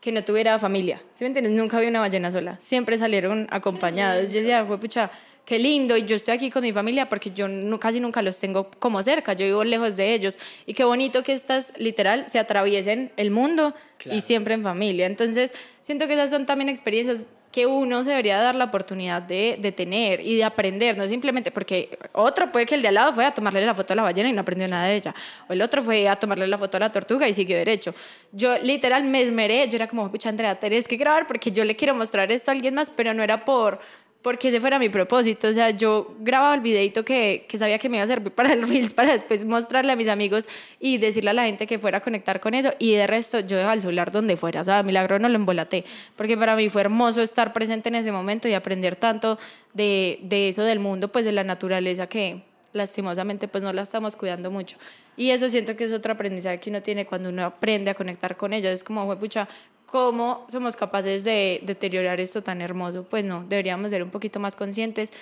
que 0.06 0.12
no 0.12 0.22
tuviera 0.22 0.56
familia. 0.56 1.02
¿Sí 1.14 1.24
me 1.24 1.26
entiendes? 1.26 1.52
Nunca 1.52 1.80
vi 1.80 1.88
una 1.88 1.98
ballena 1.98 2.30
sola. 2.30 2.56
Siempre 2.60 2.96
salieron 2.96 3.48
acompañados. 3.50 4.32
Yo 4.32 4.38
decía, 4.38 4.64
pucha, 4.64 5.10
qué 5.44 5.58
lindo. 5.58 5.96
Y 5.96 6.04
yo 6.04 6.14
estoy 6.14 6.32
aquí 6.32 6.48
con 6.48 6.62
mi 6.62 6.72
familia 6.72 7.08
porque 7.08 7.32
yo 7.32 7.48
no, 7.48 7.80
casi 7.80 7.98
nunca 7.98 8.22
los 8.22 8.38
tengo 8.38 8.70
como 8.78 9.02
cerca. 9.02 9.32
Yo 9.32 9.44
vivo 9.46 9.64
lejos 9.64 9.96
de 9.96 10.14
ellos. 10.14 10.38
Y 10.64 10.74
qué 10.74 10.84
bonito 10.84 11.24
que 11.24 11.32
estas, 11.32 11.72
literal, 11.76 12.28
se 12.28 12.38
atraviesen 12.38 13.10
el 13.16 13.32
mundo 13.32 13.74
y 14.04 14.20
siempre 14.20 14.54
en 14.54 14.62
familia. 14.62 15.06
Entonces, 15.06 15.52
siento 15.82 16.06
que 16.06 16.14
esas 16.14 16.30
son 16.30 16.46
también 16.46 16.68
experiencias 16.68 17.26
que 17.56 17.64
uno 17.64 18.04
se 18.04 18.10
debería 18.10 18.38
dar 18.38 18.54
la 18.54 18.66
oportunidad 18.66 19.22
de, 19.22 19.56
de, 19.58 19.72
tener 19.72 20.20
y 20.20 20.36
de 20.36 20.44
aprender, 20.44 20.94
no 20.94 21.08
simplemente 21.08 21.50
porque 21.50 21.88
otro 22.12 22.52
puede 22.52 22.66
que 22.66 22.74
el 22.74 22.82
de 22.82 22.88
al 22.88 22.94
lado 22.96 23.14
fue 23.14 23.24
a 23.24 23.32
tomarle 23.32 23.64
la 23.64 23.74
foto 23.74 23.94
a 23.94 23.96
la 23.96 24.02
ballena 24.02 24.28
y 24.28 24.32
no 24.34 24.42
aprendió 24.42 24.68
nada 24.68 24.88
de 24.88 24.96
ella, 24.96 25.14
o 25.48 25.54
el 25.54 25.62
otro 25.62 25.80
fue 25.80 26.06
a 26.06 26.16
tomarle 26.16 26.46
la 26.46 26.58
foto 26.58 26.76
a 26.76 26.80
la 26.80 26.92
tortuga 26.92 27.26
y 27.26 27.32
siguió 27.32 27.56
derecho. 27.56 27.94
Yo 28.30 28.58
literal 28.58 29.04
me 29.04 29.22
esmeré, 29.22 29.66
yo 29.70 29.76
era 29.76 29.88
como, 29.88 30.12
pucha 30.12 30.28
Andrea, 30.28 30.60
tenés 30.60 30.86
que 30.86 30.98
grabar 30.98 31.26
porque 31.26 31.50
yo 31.50 31.64
le 31.64 31.74
quiero 31.74 31.94
mostrar 31.94 32.30
esto 32.30 32.50
a 32.50 32.52
alguien 32.52 32.74
más, 32.74 32.90
pero 32.90 33.14
no 33.14 33.22
era 33.22 33.42
por 33.42 33.78
porque 34.26 34.48
ese 34.48 34.60
fuera 34.60 34.80
mi 34.80 34.88
propósito. 34.88 35.46
O 35.46 35.52
sea, 35.52 35.70
yo 35.70 36.16
grababa 36.18 36.52
el 36.56 36.60
videito 36.60 37.04
que, 37.04 37.46
que, 37.48 37.58
sabía 37.58 37.78
que 37.78 37.88
me 37.88 37.98
iba 37.98 38.02
a 38.02 38.08
servir 38.08 38.32
para 38.34 38.54
el 38.54 38.68
Reels, 38.68 38.92
para 38.92 39.12
después 39.12 39.44
mostrarle 39.44 39.92
a 39.92 39.94
mis 39.94 40.08
amigos 40.08 40.48
y 40.80 40.98
decirle 40.98 41.30
a 41.30 41.32
la 41.32 41.44
gente 41.44 41.68
que 41.68 41.78
fuera 41.78 41.98
a 41.98 42.00
conectar 42.00 42.40
con 42.40 42.52
eso. 42.52 42.70
Y 42.80 42.94
de 42.94 43.06
resto, 43.06 43.38
yo 43.38 43.56
dejaba 43.56 43.74
el 43.74 43.82
celular 43.82 44.10
donde 44.10 44.36
fuera. 44.36 44.62
O 44.62 44.64
sea, 44.64 44.82
milagro 44.82 45.20
no 45.20 45.28
lo 45.28 45.36
embolaté. 45.36 45.84
Porque 46.16 46.36
para 46.36 46.56
mí 46.56 46.68
fue 46.68 46.80
hermoso 46.80 47.22
estar 47.22 47.52
presente 47.52 47.88
en 47.88 47.94
ese 47.94 48.10
momento 48.10 48.48
y 48.48 48.54
aprender 48.54 48.96
tanto 48.96 49.38
de, 49.74 50.18
de 50.24 50.48
eso 50.48 50.64
del 50.64 50.80
mundo, 50.80 51.06
pues 51.06 51.24
de 51.24 51.30
la 51.30 51.44
naturaleza 51.44 52.08
que 52.08 52.42
lastimosamente 52.72 53.46
pues 53.46 53.62
no 53.62 53.72
la 53.72 53.82
estamos 53.82 54.16
cuidando 54.16 54.50
mucho. 54.50 54.76
Y 55.16 55.30
eso 55.30 55.48
siento 55.48 55.76
que 55.76 55.84
es 55.84 55.92
otro 55.92 56.12
aprendizaje 56.12 56.58
que 56.58 56.68
uno 56.68 56.82
tiene 56.82 57.06
cuando 57.06 57.28
uno 57.28 57.44
aprende 57.44 57.92
a 57.92 57.94
conectar 57.94 58.36
con 58.36 58.52
ella. 58.52 58.72
Es 58.72 58.82
como, 58.82 59.16
pucha, 59.20 59.48
¿cómo 59.86 60.44
somos 60.50 60.76
capaces 60.76 61.24
de 61.24 61.60
deteriorar 61.62 62.20
esto 62.20 62.42
tan 62.42 62.60
hermoso? 62.60 63.04
Pues 63.04 63.24
no, 63.24 63.44
deberíamos 63.48 63.90
ser 63.90 64.02
un 64.02 64.10
poquito 64.10 64.38
más 64.40 64.56
conscientes 64.56 65.12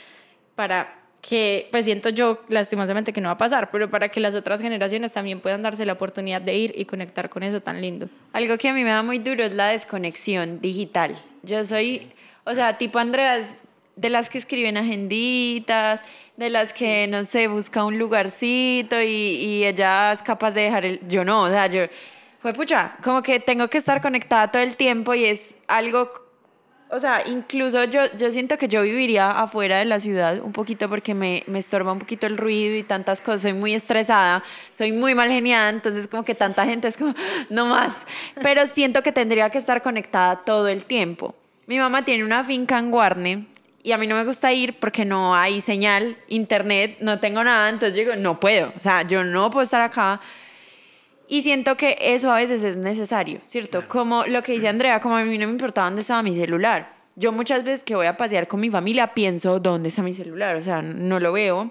para 0.55 1.01
que, 1.21 1.69
pues 1.71 1.87
siento 1.87 2.11
yo 2.11 2.41
lastimosamente 2.49 3.13
que 3.13 3.21
no 3.21 3.29
va 3.29 3.33
a 3.33 3.39
pasar, 3.39 3.71
pero 3.71 3.89
para 3.89 4.11
que 4.11 4.21
las 4.21 4.35
otras 4.35 4.61
generaciones 4.61 5.13
también 5.13 5.41
puedan 5.41 5.63
darse 5.63 5.87
la 5.87 5.95
oportunidad 5.95 6.43
de 6.43 6.55
ir 6.55 6.75
y 6.77 6.85
conectar 6.85 7.31
con 7.31 7.43
eso 7.43 7.63
tan 7.63 7.81
lindo. 7.81 8.09
Algo 8.33 8.59
que 8.59 8.69
a 8.69 8.75
mí 8.75 8.85
me 8.85 8.91
da 8.91 9.03
muy 9.03 9.19
duro 9.19 9.43
es 9.43 9.55
la 9.55 9.69
desconexión 9.69 10.61
digital. 10.61 11.17
Yo 11.43 11.65
soy, 11.65 12.13
o 12.45 12.55
sea, 12.55 12.77
tipo 12.77 12.99
Andrea, 12.99 13.41
de 13.97 14.11
las 14.11 14.29
que 14.29 14.37
escriben 14.37 14.77
agenditas, 14.77 16.01
de 16.37 16.51
las 16.51 16.73
que, 16.75 17.07
no 17.07 17.25
sé, 17.25 17.49
busca 17.49 17.85
un 17.85 17.99
lugarcito 17.99 19.01
y, 19.01 19.07
y 19.07 19.65
ella 19.65 20.13
es 20.13 20.21
capaz 20.21 20.51
de 20.51 20.63
dejar 20.63 20.85
el... 20.85 21.01
Yo 21.09 21.25
no, 21.25 21.45
o 21.45 21.49
sea, 21.49 21.69
yo... 21.69 21.87
Fue 22.45 22.53
pucha, 22.53 22.95
como 23.03 23.23
que 23.23 23.41
tengo 23.41 23.69
que 23.69 23.79
estar 23.79 24.03
conectada 24.03 24.53
todo 24.53 24.61
el 24.61 24.77
tiempo 24.77 25.15
y 25.15 25.25
es 25.25 25.55
algo... 25.67 26.11
O 26.91 27.01
sea, 27.01 27.27
incluso 27.27 27.85
yo, 27.85 28.03
yo 28.19 28.31
siento 28.31 28.59
que 28.59 28.69
yo 28.69 28.83
viviría 28.83 29.31
afuera 29.31 29.79
de 29.79 29.87
la 29.87 29.99
ciudad 29.99 30.41
un 30.41 30.53
poquito 30.53 30.91
porque 30.91 31.15
me, 31.15 31.43
me 31.47 31.59
estorba 31.59 31.93
un 31.93 32.01
poquito 32.01 32.27
el 32.27 32.37
ruido 32.37 32.77
y 32.77 32.83
tantas 32.83 33.23
cosas. 33.23 33.41
Soy 33.41 33.55
muy 33.55 33.73
estresada, 33.73 34.45
soy 34.73 34.93
muy 34.93 35.15
mal 35.15 35.31
geniada, 35.31 35.71
entonces 35.71 36.07
como 36.07 36.23
que 36.23 36.35
tanta 36.35 36.67
gente 36.67 36.89
es 36.89 36.99
como, 36.99 37.15
no 37.49 37.65
más. 37.65 38.07
Pero 38.43 38.67
siento 38.67 39.03
que 39.03 39.11
tendría 39.11 39.49
que 39.49 39.57
estar 39.57 39.81
conectada 39.81 40.37
todo 40.45 40.69
el 40.69 40.85
tiempo. 40.85 41.35
Mi 41.67 41.79
mamá 41.79 42.05
tiene 42.05 42.25
una 42.25 42.45
finca 42.45 42.79
en 42.79 42.91
Guarne 42.91 43.47
y 43.83 43.93
a 43.93 43.97
mí 43.97 44.07
no 44.07 44.17
me 44.17 44.25
gusta 44.27 44.53
ir 44.53 44.79
porque 44.79 45.07
no 45.07 45.35
hay 45.35 45.63
señal, 45.63 46.19
internet, 46.29 46.99
no 47.01 47.21
tengo 47.21 47.43
nada, 47.43 47.71
entonces 47.71 47.97
digo, 47.97 48.17
no 48.17 48.39
puedo, 48.39 48.71
o 48.77 48.81
sea, 48.81 49.01
yo 49.01 49.25
no 49.25 49.49
puedo 49.49 49.65
estar 49.65 49.81
acá. 49.81 50.21
Y 51.27 51.43
siento 51.43 51.77
que 51.77 51.97
eso 52.01 52.31
a 52.31 52.37
veces 52.37 52.63
es 52.63 52.77
necesario, 52.77 53.41
¿cierto? 53.47 53.87
Como 53.89 54.27
lo 54.27 54.43
que 54.43 54.53
dice 54.53 54.69
Andrea, 54.69 55.01
como 55.01 55.17
a 55.17 55.25
mí 55.25 55.39
no 55.39 55.47
me 55.47 55.53
importaba 55.53 55.87
dónde 55.87 56.03
estaba 56.03 56.23
mi 56.23 56.37
celular. 56.37 56.91
Yo 57.17 57.33
muchas 57.33 57.65
veces 57.65 57.85
que 57.85 57.95
voy 57.95 58.07
a 58.07 58.17
pasear 58.17 58.49
con 58.49 58.61
mi 58.61 58.71
familia 58.71 59.15
pienso 59.15 59.61
dónde 59.61 59.89
está 59.89 60.03
mi 60.03 60.15
celular, 60.15 60.57
o 60.57 60.61
sea, 60.61 60.83
no 60.83 61.21
lo 61.21 61.33
veo, 61.33 61.71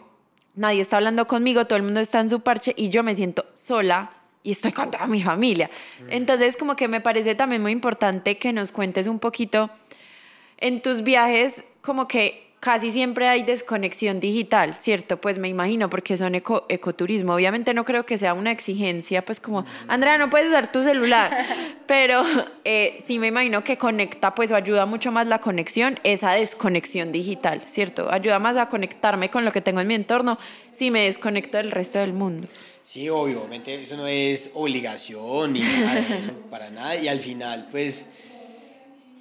nadie 0.56 0.82
está 0.82 0.98
hablando 0.98 1.28
conmigo, 1.28 1.66
todo 1.66 1.78
el 1.78 1.84
mundo 1.84 2.00
está 2.00 2.20
en 2.22 2.30
su 2.30 2.40
parche 2.40 2.74
y 2.78 2.90
yo 2.90 3.04
me 3.04 3.14
siento 3.14 3.46
sola 3.54 4.12
y 4.42 4.52
estoy 4.52 4.72
con 4.72 4.90
toda 4.92 5.08
mi 5.08 5.22
familia. 5.22 5.70
Entonces, 6.10 6.58
como 6.58 6.76
que 6.76 6.88
me 6.88 7.02
parece 7.02 7.36
también 7.36 7.62
muy 7.62 7.72
importante 7.72 8.38
que 8.38 8.54
nos 8.54 8.72
cuentes 8.72 9.08
un 9.08 9.20
poquito 9.20 9.70
en 10.58 10.82
tus 10.82 11.04
viajes 11.04 11.64
como 11.82 12.08
que 12.08 12.53
casi 12.64 12.94
siempre 12.94 13.28
hay 13.28 13.44
desconexión 13.44 14.22
digital, 14.22 14.74
¿cierto? 14.74 15.20
Pues 15.20 15.38
me 15.38 15.50
imagino, 15.50 15.90
porque 15.90 16.16
son 16.16 16.34
eco, 16.34 16.66
ecoturismo. 16.70 17.36
Obviamente 17.36 17.74
no 17.74 17.84
creo 17.84 18.06
que 18.06 18.18
sea 18.18 18.34
una 18.34 18.52
exigencia, 18.52 19.26
pues 19.26 19.42
como, 19.42 19.66
Andrea, 19.90 20.18
no 20.18 20.30
puedes 20.30 20.48
usar 20.48 20.72
tu 20.72 20.82
celular, 20.82 21.30
pero 21.88 22.24
eh, 22.64 23.04
sí 23.06 23.20
me 23.20 23.28
imagino 23.28 23.66
que 23.66 23.78
conecta, 23.78 24.34
pues 24.34 24.50
o 24.54 24.56
ayuda 24.56 24.86
mucho 24.86 25.12
más 25.12 25.28
la 25.28 25.40
conexión, 25.40 26.00
esa 26.06 26.32
desconexión 26.32 27.12
digital, 27.12 27.62
¿cierto? 27.64 28.10
Ayuda 28.10 28.40
más 28.40 28.56
a 28.56 28.70
conectarme 28.70 29.30
con 29.30 29.44
lo 29.44 29.52
que 29.52 29.60
tengo 29.60 29.82
en 29.82 29.88
mi 29.88 29.96
entorno 29.96 30.40
si 30.72 30.90
me 30.90 31.04
desconecto 31.04 31.58
del 31.58 31.70
resto 31.70 32.00
del 32.00 32.14
mundo. 32.14 32.48
Sí, 32.82 33.10
obviamente 33.10 33.82
eso 33.82 33.98
no 33.98 34.08
es 34.08 34.52
obligación 34.54 35.52
ni 35.52 35.60
nada 35.60 35.96
de 35.96 36.18
eso, 36.18 36.32
para 36.50 36.70
nada. 36.70 36.96
Y 36.96 37.10
al 37.10 37.20
final, 37.20 37.68
pues, 37.70 38.08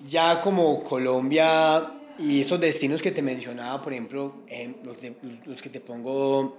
ya 0.07 0.41
como 0.41 0.85
Colombia 0.85 1.99
Y 2.23 2.41
estos 2.41 2.61
destinos 2.61 3.03
que 3.03 3.11
te 3.11 3.21
mencionaba, 3.21 3.83
por 3.83 3.93
ejemplo, 3.93 4.45
eh, 4.47 4.77
los, 4.85 4.97
los, 5.45 5.61
que 5.61 5.69
te 5.69 5.81
pongo 5.81 6.57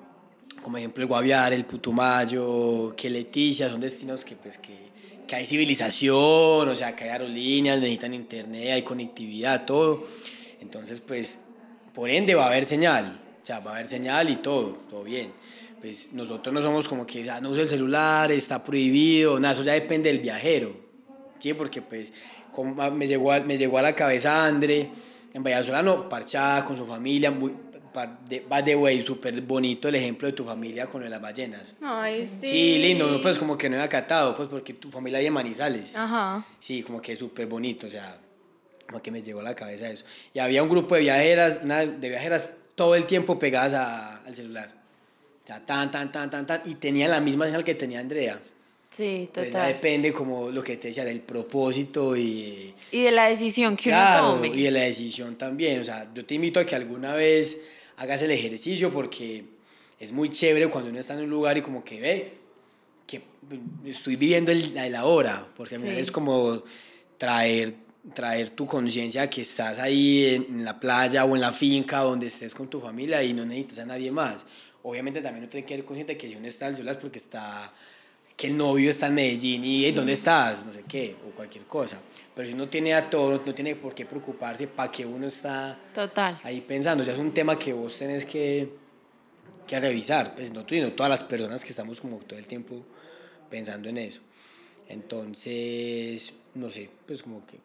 como 0.62 0.78
ejemplo 0.78 1.04
el 1.04 1.08
Guaviare, 1.08 1.56
el 1.56 1.64
Putumayo, 1.64 2.94
que 2.98 3.10
Leticia, 3.10 3.70
son 3.70 3.80
destinos 3.80 4.26
que, 4.26 4.36
pues, 4.36 4.58
que, 4.58 4.76
que 5.26 5.36
hay 5.36 5.46
civilización, 5.46 6.68
o 6.68 6.76
sea, 6.76 6.94
que 6.94 7.06
hay 7.06 7.12
aerolíneas, 7.12 7.80
necesitan 7.80 8.14
internet, 8.14 8.72
hay 8.74 8.82
conectividad, 8.82 9.66
todo. 9.66 10.06
Entonces, 10.60 11.00
pues, 11.00 11.40
por 11.94 12.10
ende 12.10 12.36
va 12.36 12.44
a 12.44 12.48
haber 12.48 12.66
señal, 12.66 13.22
o 13.42 13.46
sea, 13.46 13.60
va 13.60 13.72
a 13.72 13.76
haber 13.76 13.88
señal 13.88 14.30
y 14.30 14.36
todo, 14.38 14.80
todo 14.90 15.04
bien. 15.06 15.32
Pues 15.80 16.12
nosotros 16.12 16.54
no 16.54 16.62
somos 16.62 16.90
como 16.90 17.06
que, 17.06 17.24
ya 17.24 17.40
no 17.40 17.52
uso 17.52 17.62
el 17.62 17.70
celular, 17.70 18.34
está 18.34 18.66
prohibido, 18.66 19.40
nada, 19.40 19.54
eso 19.54 19.64
ya 19.64 19.74
depende 19.74 20.12
del 20.12 20.20
viajero, 20.20 20.76
¿sí? 21.40 21.54
Porque, 21.54 21.82
pues, 21.82 22.12
como 22.52 22.92
me 22.92 23.08
llegó 23.08 23.32
a, 23.32 23.40
me 23.40 23.58
llegó 23.58 23.78
a 23.78 23.82
la 23.82 23.96
cabeza 23.96 24.46
André, 24.46 24.90
en 25.34 25.44
Valladolid, 25.44 26.10
parchada 26.10 26.64
con 26.64 26.78
su 26.78 26.86
familia, 26.86 27.32
muy, 27.32 27.54
va 28.52 28.62
de 28.62 28.76
way, 28.76 29.04
súper 29.04 29.42
bonito 29.42 29.88
el 29.88 29.96
ejemplo 29.96 30.28
de 30.28 30.34
tu 30.34 30.44
familia 30.44 30.88
con 30.88 31.08
las 31.08 31.22
ballenas. 31.22 31.74
Ay, 31.82 32.28
sí. 32.42 32.48
Sí, 32.48 32.78
lindo, 32.80 33.22
pues 33.22 33.38
como 33.38 33.58
que 33.58 33.70
no 33.70 33.78
he 33.78 33.82
acatado, 33.82 34.36
pues 34.36 34.50
porque 34.50 34.74
tu 34.74 34.90
familia 34.90 35.20
en 35.22 35.34
Manizales. 35.34 35.96
Ajá. 35.96 36.46
Sí, 36.60 36.84
como 36.84 37.02
que 37.02 37.16
súper 37.16 37.48
bonito, 37.48 37.88
o 37.88 37.90
sea, 37.90 38.18
como 38.88 39.02
que 39.02 39.12
me 39.12 39.22
llegó 39.22 39.42
a 39.42 39.44
la 39.44 39.56
cabeza 39.56 39.90
eso. 39.90 40.06
Y 40.34 40.40
había 40.40 40.64
un 40.64 40.70
grupo 40.70 40.96
de 40.96 41.02
viajeras, 41.02 41.60
una, 41.64 41.86
de 41.86 42.10
viajeras 42.10 42.54
todo 42.76 42.96
el 42.96 43.06
tiempo 43.06 43.38
pegadas 43.38 43.74
al 43.74 44.36
celular. 44.36 44.70
O 45.44 45.48
sea, 45.48 45.60
tan, 45.66 45.92
tan, 45.92 46.12
tan, 46.12 46.30
tan, 46.30 46.46
tan, 46.46 46.62
y 46.66 46.76
tenía 46.76 47.08
la 47.08 47.20
misma 47.20 47.46
señal 47.46 47.64
que 47.64 47.76
tenía 47.76 48.00
Andrea. 48.00 48.40
Sí, 48.96 49.30
total. 49.34 49.52
Pues 49.52 49.68
depende 49.68 50.14
como 50.14 50.50
lo 50.50 50.64
que 50.64 50.78
te 50.78 50.90
decía 50.90 51.04
del 51.04 51.22
propósito 51.22 52.16
y... 52.16 52.74
Y 52.92 53.02
de 53.02 53.12
la 53.12 53.28
decisión 53.28 53.76
que 53.76 53.90
uno 53.90 54.20
tome. 54.20 54.48
y 54.50 54.64
de 54.64 54.72
la 54.72 54.82
decisión 54.82 55.36
también. 55.36 55.82
O 55.82 55.84
sea, 55.84 56.12
yo 56.14 56.24
te 56.26 56.36
invito 56.36 56.60
a 56.60 56.66
que 56.66 56.76
alguna 56.76 57.14
vez 57.16 57.60
hagas 57.98 58.22
el 58.22 58.32
ejercicio 58.32 58.92
porque 58.92 59.46
es 60.00 60.12
muy 60.12 60.30
chévere 60.30 60.68
cuando 60.68 60.92
uno 60.92 61.00
está 61.00 61.14
en 61.16 61.22
un 61.22 61.30
lugar 61.30 61.58
y 61.58 61.62
como 61.62 61.84
que 61.84 62.00
ve 62.00 62.34
que 63.08 63.22
estoy 63.86 64.16
viviendo 64.16 64.52
el, 64.52 64.74
la 64.74 65.06
hora, 65.06 65.48
porque 65.56 65.76
a 65.76 65.80
mí 65.80 65.90
es 65.90 66.12
como 66.12 66.64
traer, 67.18 67.76
traer 68.14 68.52
tu 68.52 68.66
conciencia 68.66 69.30
que 69.30 69.42
estás 69.42 69.80
ahí 69.80 70.36
en, 70.36 70.64
la 70.64 70.80
playa 70.80 71.26
o 71.26 71.36
en 71.36 71.42
la 71.42 71.52
finca 71.52 72.00
donde 72.00 72.28
estés 72.28 72.54
con 72.54 72.68
tu 72.68 72.80
familia 72.80 73.24
y 73.24 73.34
no 73.34 73.46
necesitas 73.46 73.80
a 73.80 73.86
nadie 73.86 74.12
más. 74.12 74.46
Obviamente 74.84 75.22
también 75.22 75.44
uno 75.44 75.50
tiene 75.50 75.66
que 75.66 75.76
ser 75.76 75.86
consciente 75.86 76.18
que 76.18 76.30
si 76.30 76.36
uno 76.36 76.48
está 76.48 76.68
al 76.68 76.76
celular 76.76 76.96
es 76.96 77.02
porque 77.02 77.18
está, 77.18 77.74
que 78.36 78.48
el 78.48 78.58
novio 78.58 78.90
está 78.90 79.08
en 79.08 79.16
Medellín 79.16 79.64
y 79.64 79.92
¿dónde 79.92 80.14
estás? 80.14 80.66
No 80.66 80.74
sé 80.74 80.84
qué, 80.88 81.16
o 81.28 81.36
cualquier 81.36 81.66
cosa. 81.66 82.00
Pero 82.36 82.48
si 82.48 82.54
uno 82.54 82.68
tiene 82.68 82.94
a 82.94 83.10
todo, 83.10 83.42
no 83.46 83.54
tiene 83.54 83.76
por 83.76 83.94
qué 83.94 84.06
preocuparse 84.06 84.68
para 84.68 84.92
que 84.92 85.06
uno 85.06 85.28
está 85.28 85.78
Total. 85.94 86.40
ahí 86.44 86.62
pensando. 86.62 87.04
O 87.04 87.06
sea, 87.06 87.14
es 87.14 87.20
un 87.20 87.32
tema 87.32 87.60
que 87.60 87.74
vos 87.74 87.98
tenés 87.98 88.26
que, 88.26 88.70
que 89.68 89.80
revisar. 89.80 90.34
Pues 90.34 90.52
no 90.52 90.64
tú, 90.64 90.74
sino 90.74 90.92
todas 90.94 91.12
las 91.12 91.24
personas 91.24 91.64
que 91.64 91.70
estamos 91.70 92.02
como 92.02 92.18
todo 92.18 92.40
el 92.40 92.48
tiempo 92.48 92.84
pensando 93.50 93.90
en 93.90 94.00
eso. 94.00 94.22
Entonces, 94.90 96.34
no 96.56 96.70
sé, 96.72 96.90
pues 97.06 97.22
como 97.22 97.46
que... 97.46 97.60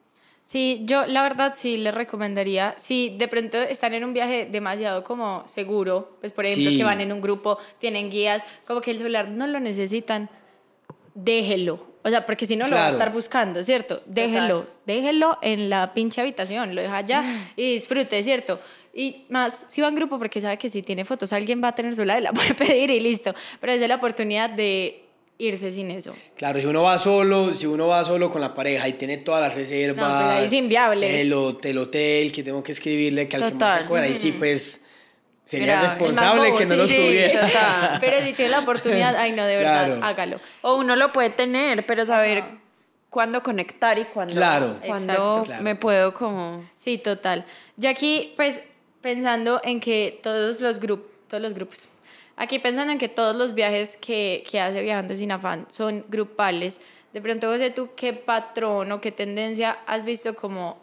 Sí, 0.45 0.83
yo 0.85 1.05
la 1.07 1.23
verdad 1.23 1.53
sí 1.55 1.77
les 1.77 1.93
recomendaría, 1.93 2.75
si 2.79 3.16
de 3.19 3.29
pronto 3.29 3.59
están 3.59 3.93
en 3.93 4.03
un 4.03 4.14
viaje 4.14 4.49
demasiado 4.51 5.05
como 5.05 5.45
seguro, 5.47 6.16
pues 6.21 6.33
por 6.33 6.47
ejemplo 6.47 6.71
que 6.71 6.85
van 6.85 7.03
en 7.03 7.12
un 7.12 7.21
grupo, 7.21 7.59
tienen 7.79 8.09
guías, 8.09 8.45
como 8.66 8.81
que 8.81 8.93
el 8.93 8.97
celular 8.97 9.29
no 9.29 9.47
lo 9.47 9.61
necesitan, 9.61 10.31
déjelo. 11.19 11.87
O 12.05 12.09
sea, 12.11 12.25
porque 12.25 12.47
si 12.47 12.57
no 12.57 12.66
lo 12.66 12.77
va 12.77 12.87
a 12.87 12.91
estar 12.91 13.12
buscando, 13.12 13.62
¿cierto? 13.64 14.03
Déjelo, 14.07 14.66
déjelo 14.87 15.39
en 15.43 15.69
la 15.69 15.93
pinche 15.93 16.21
habitación, 16.21 16.75
lo 16.75 16.81
deja 16.81 16.97
allá 16.97 17.25
y 17.57 17.75
disfrute, 17.75 18.23
¿cierto? 18.23 18.59
Y 18.95 19.27
más, 19.29 19.66
si 19.69 19.81
va 19.81 19.89
en 19.89 19.95
grupo, 19.95 20.19
porque 20.19 20.41
sabe 20.41 20.57
que 20.57 20.69
si 20.69 20.83
tiene 20.83 21.05
fotos, 21.05 21.33
alguien 21.33 21.62
va 21.62 21.69
a 21.69 21.75
tener 21.75 21.95
su 21.95 22.05
lado 22.05 22.21
y 22.21 22.23
la 22.23 22.33
puede 22.35 22.55
pedir 22.55 22.91
y 22.91 23.01
listo. 23.01 23.35
Pero 23.61 23.73
es 23.73 23.81
de 23.81 23.89
la 23.89 23.97
oportunidad 23.97 24.49
de 24.51 25.05
irse 25.39 25.71
sin 25.71 25.91
eso. 25.91 26.14
Claro, 26.37 26.61
si 26.61 26.66
uno 26.66 26.83
va 26.83 26.99
solo, 26.99 27.55
si 27.55 27.66
uno 27.66 27.89
va 27.89 28.05
solo 28.05 28.31
con 28.31 28.41
la 28.41 28.55
pareja 28.55 28.89
y 28.89 28.95
tiene 28.95 29.19
todas 29.19 29.41
las 29.41 29.55
reservas. 29.55 29.97
No, 29.97 30.21
pues 30.21 30.39
ahí 30.39 30.45
es 30.47 30.53
inviable. 30.53 31.21
El 31.21 31.33
hotel, 31.33 31.79
hotel, 31.79 32.33
que 32.33 32.43
tengo 32.43 32.62
que 32.62 32.73
escribirle, 32.73 33.29
que 33.29 33.37
al 33.37 33.53
Total. 33.53 33.87
que 33.87 33.99
ahí 33.99 34.14
sí, 34.14 34.33
pues 34.33 34.81
Sería 35.49 35.80
responsable 35.80 36.55
que 36.57 36.66
no 36.66 36.76
lo 36.76 36.84
tuviera. 36.84 37.96
pero 38.03 38.18
si 38.20 38.34
tiene 38.34 38.51
la 38.51 38.59
oportunidad, 38.59 39.16
ay 39.16 39.32
no, 39.32 39.46
de 39.46 39.57
verdad, 39.57 39.99
hágalo. 40.03 40.40
O 40.61 40.76
uno 40.76 40.94
lo 40.94 41.11
puede 41.11 41.30
tener, 41.30 41.86
pero 41.86 42.05
saber 42.05 42.44
cuándo 43.09 43.42
conectar 43.42 43.99
y 43.99 44.05
cuándo, 44.05 44.34
claro. 44.34 44.78
cuándo 44.86 45.46
me 45.62 45.74
puedo 45.74 46.12
como... 46.12 46.62
Sí, 46.76 46.99
total. 46.99 47.46
Yo 47.78 47.88
aquí, 47.88 48.34
pues, 48.36 48.61
pensando 49.01 49.62
en 49.64 49.80
que 49.80 50.20
todos 50.22 50.61
los, 50.61 50.78
grupos 50.80 51.11
todos 51.28 51.42
los 51.42 51.55
grupos, 51.55 51.88
aquí 52.36 52.59
pensando 52.59 52.92
en 52.92 52.99
que 52.99 53.09
todos 53.09 53.34
los 53.34 53.55
viajes 53.55 53.96
que, 53.96 54.44
que 54.51 54.61
hace 54.61 54.82
Viajando 54.82 55.14
Sin 55.14 55.32
Afán 55.32 55.64
son 55.70 56.05
grupales, 56.11 56.78
de 57.14 57.22
pronto, 57.22 57.46
José, 57.46 57.70
¿tú 57.70 57.88
qué 57.96 58.12
patrón 58.12 58.92
o 58.92 59.01
qué 59.01 59.12
tendencia 59.12 59.78
has 59.86 60.05
visto 60.05 60.34
como 60.34 60.76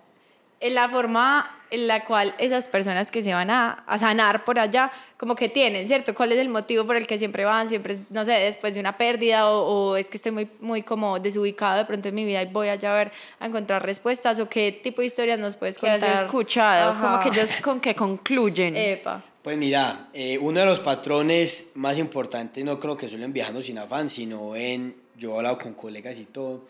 la 0.61 0.89
forma 0.89 1.51
en 1.71 1.87
la 1.87 2.05
cual 2.05 2.33
esas 2.37 2.69
personas 2.69 3.11
que 3.11 3.21
se 3.21 3.33
van 3.33 3.49
a, 3.49 3.83
a, 3.87 3.97
sanar 3.97 4.43
por 4.45 4.59
allá, 4.59 4.91
como 5.17 5.35
que 5.35 5.49
tienen, 5.49 5.87
¿cierto? 5.87 6.13
¿Cuál 6.13 6.31
es 6.31 6.39
el 6.39 6.49
motivo 6.49 6.85
por 6.85 6.95
el 6.95 7.07
que 7.07 7.17
siempre 7.17 7.43
van? 7.43 7.67
Siempre, 7.69 7.95
no 8.09 8.23
sé, 8.23 8.33
después 8.33 8.75
de 8.75 8.79
una 8.79 8.97
pérdida 8.97 9.49
o, 9.49 9.91
o, 9.91 9.97
es 9.97 10.09
que 10.09 10.17
estoy 10.17 10.31
muy, 10.31 10.49
muy 10.61 10.83
como 10.83 11.19
desubicado 11.19 11.77
de 11.77 11.85
pronto 11.85 12.07
en 12.09 12.15
mi 12.15 12.25
vida 12.25 12.41
y 12.43 12.45
voy 12.45 12.69
allá 12.69 12.93
a 12.93 12.97
ver, 12.97 13.11
a 13.39 13.47
encontrar 13.47 13.83
respuestas 13.83 14.39
o 14.39 14.47
qué 14.47 14.71
tipo 14.71 15.01
de 15.01 15.07
historias 15.07 15.39
nos 15.39 15.55
puedes 15.55 15.77
contar. 15.77 15.99
¿Qué 15.99 16.05
has 16.05 16.23
escuchado? 16.23 16.99
Como 16.99 17.19
que 17.21 17.29
ellos 17.29 17.51
con 17.61 17.79
qué 17.79 17.95
concluyen. 17.95 18.75
Epa. 18.75 19.23
Pues 19.41 19.57
mira, 19.57 20.09
eh, 20.13 20.37
uno 20.39 20.59
de 20.59 20.65
los 20.65 20.79
patrones 20.79 21.71
más 21.75 21.99
importantes, 21.99 22.63
no 22.63 22.79
creo 22.79 22.97
que 22.97 23.07
solo 23.07 23.25
en 23.25 23.33
Viajando 23.33 23.61
Sin 23.61 23.77
Afán, 23.77 24.09
sino 24.09 24.55
en, 24.55 24.95
yo 25.17 25.33
he 25.33 25.37
hablado 25.37 25.59
con 25.59 25.73
colegas 25.73 26.17
y 26.17 26.25
todo, 26.25 26.65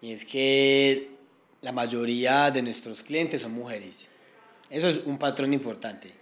y 0.00 0.12
es 0.12 0.24
que 0.24 1.15
la 1.66 1.72
mayoría 1.72 2.52
de 2.52 2.62
nuestros 2.62 3.02
clientes 3.02 3.42
son 3.42 3.52
mujeres. 3.52 4.08
Eso 4.70 4.88
es 4.88 4.98
un 5.04 5.18
patrón 5.18 5.52
importante. 5.52 6.12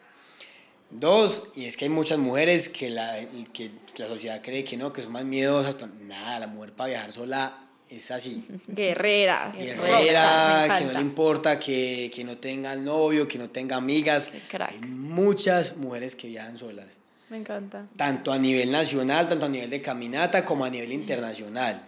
Dos, 0.88 1.42
y 1.54 1.66
es 1.66 1.76
que 1.76 1.84
hay 1.84 1.90
muchas 1.90 2.16
mujeres 2.16 2.70
que 2.70 2.88
la, 2.88 3.18
que 3.52 3.72
la 3.98 4.06
sociedad 4.06 4.40
cree 4.42 4.64
que 4.64 4.78
no, 4.78 4.90
que 4.90 5.02
son 5.02 5.12
más 5.12 5.26
miedosas. 5.26 5.76
Nada, 6.06 6.38
la 6.38 6.46
mujer 6.46 6.72
para 6.72 6.88
viajar 6.88 7.12
sola 7.12 7.58
es 7.90 8.10
así. 8.10 8.42
Guerrera. 8.68 9.52
Guerrera, 9.54 10.78
que 10.78 10.84
no 10.86 10.92
le 10.92 11.00
importa 11.00 11.58
que, 11.58 12.10
que 12.14 12.24
no 12.24 12.38
tenga 12.38 12.74
novio, 12.74 13.28
que 13.28 13.36
no 13.36 13.50
tenga 13.50 13.76
amigas. 13.76 14.30
Hay 14.58 14.80
muchas 14.80 15.76
mujeres 15.76 16.16
que 16.16 16.28
viajan 16.28 16.56
solas. 16.56 16.88
Me 17.28 17.36
encanta. 17.36 17.86
Tanto 17.98 18.32
a 18.32 18.38
nivel 18.38 18.72
nacional, 18.72 19.28
tanto 19.28 19.44
a 19.44 19.50
nivel 19.50 19.68
de 19.68 19.82
caminata, 19.82 20.42
como 20.42 20.64
a 20.64 20.70
nivel 20.70 20.90
internacional. 20.90 21.86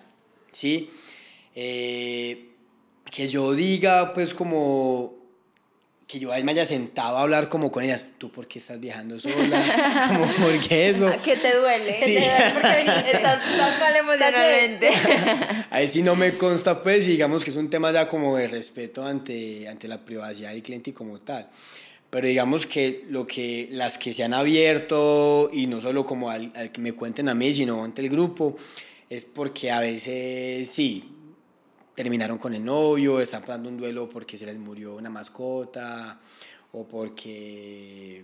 ¿Sí? 0.53 0.91
Eh, 1.55 2.53
que 3.11 3.29
yo 3.29 3.53
diga, 3.53 4.13
pues 4.13 4.35
como 4.35 5.17
que 6.07 6.21
yo 6.21 6.31
me 6.45 6.53
haya 6.53 6.65
sentado 6.65 7.17
a 7.17 7.23
hablar 7.23 7.49
como 7.49 7.73
con 7.73 7.83
ellas, 7.83 8.05
tú 8.19 8.31
por 8.31 8.47
qué 8.47 8.61
estás 8.61 8.79
viajando 8.79 9.19
sola, 9.19 10.07
como 10.09 10.27
por 10.35 10.61
qué 10.61 10.91
eso. 10.91 11.13
¿Qué 11.25 11.37
te 11.37 11.57
duele? 11.57 11.93
Sí. 11.93 12.15
¿Qué 12.15 12.21
te 12.21 12.61
duele? 12.61 12.93
Porque 12.95 13.11
estás 13.11 13.43
tan 13.43 13.81
mal 13.81 13.97
emocionalmente. 13.97 14.91
Ahí 15.71 15.89
sí 15.89 16.03
no 16.03 16.15
me 16.15 16.33
consta 16.35 16.81
pues, 16.81 17.09
y 17.09 17.13
digamos 17.13 17.45
que 17.45 17.51
es 17.51 17.57
un 17.57 17.69
tema 17.71 17.91
ya 17.91 18.07
como 18.07 18.37
de 18.37 18.47
respeto 18.47 19.05
ante, 19.05 19.69
ante 19.69 19.89
la 19.89 20.05
privacidad 20.05 20.51
del 20.51 20.63
cliente 20.63 20.91
y 20.91 20.93
como 20.93 21.19
tal. 21.19 21.49
Pero 22.09 22.29
digamos 22.29 22.67
que 22.67 23.05
lo 23.09 23.27
que 23.27 23.69
las 23.73 23.99
que 23.99 24.13
se 24.13 24.23
han 24.23 24.33
abierto 24.33 25.51
y 25.53 25.67
no 25.67 25.81
solo 25.81 26.07
como 26.07 26.31
al, 26.31 26.53
al 26.55 26.71
que 26.71 26.81
me 26.81 26.93
cuenten 26.93 27.29
a 27.29 27.35
mí, 27.35 27.53
sino 27.53 27.83
ante 27.83 28.03
el 28.03 28.11
grupo, 28.11 28.57
es 29.11 29.25
porque 29.25 29.73
a 29.73 29.81
veces 29.81 30.71
sí, 30.71 31.16
terminaron 31.97 32.39
con 32.39 32.55
el 32.55 32.65
novio, 32.65 33.21
están 33.21 33.41
pasando 33.41 33.69
un 33.71 33.79
duelo 33.79 34.09
porque 34.09 34.37
se 34.37 34.47
les 34.47 34.57
murió 34.57 34.95
una 34.95 35.11
mascota 35.11 36.21
o 36.73 36.87
porque 36.87 38.23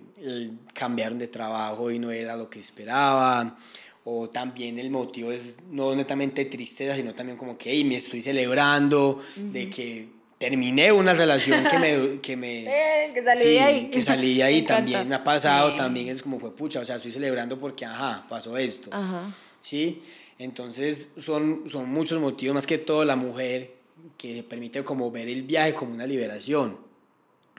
cambiaron 0.75 1.19
de 1.19 1.27
trabajo 1.29 1.91
y 1.91 1.99
no 1.99 2.11
era 2.11 2.37
lo 2.37 2.51
que 2.51 2.61
esperaban, 2.61 3.57
o 4.05 4.29
también 4.29 4.79
el 4.79 4.91
motivo 4.91 5.33
es 5.33 5.57
no 5.71 5.95
netamente 5.97 6.45
tristeza, 6.45 6.95
sino 6.95 7.15
también 7.15 7.39
como 7.39 7.57
que 7.57 7.71
hey, 7.71 7.83
me 7.85 7.97
estoy 7.97 8.21
celebrando 8.21 9.23
de 9.37 9.71
que 9.71 10.09
terminé 10.37 10.93
una 10.93 11.15
relación 11.15 11.65
que 11.65 11.79
me... 11.79 12.21
Que, 12.21 12.37
me, 12.37 12.65
eh, 12.67 13.13
que 13.15 13.25
salí 13.25 13.59
ahí. 13.59 13.89
Que 13.89 14.03
salí 14.03 14.43
ahí 14.43 14.63
también 14.67 15.09
me 15.09 15.15
ha 15.15 15.25
pasado, 15.25 15.75
también 15.77 16.09
es 16.09 16.21
como 16.21 16.39
fue 16.39 16.55
pucha, 16.55 16.81
o 16.81 16.85
sea, 16.85 16.97
estoy 16.97 17.13
celebrando 17.13 17.59
porque, 17.59 17.87
ajá, 17.87 18.27
pasó 18.29 18.57
esto. 18.59 18.91
Ajá. 18.93 19.33
¿Sí? 19.61 20.03
Entonces 20.43 21.11
son, 21.19 21.69
son 21.69 21.89
muchos 21.89 22.21
motivos, 22.21 22.55
más 22.55 22.67
que 22.67 22.79
todo 22.79 23.05
la 23.05 23.15
mujer, 23.15 23.75
que 24.19 24.43
permite 24.43 24.83
como 24.83 25.11
ver 25.11 25.29
el 25.29 25.43
viaje 25.43 25.73
como 25.73 25.95
una 25.95 26.07
liberación, 26.07 26.79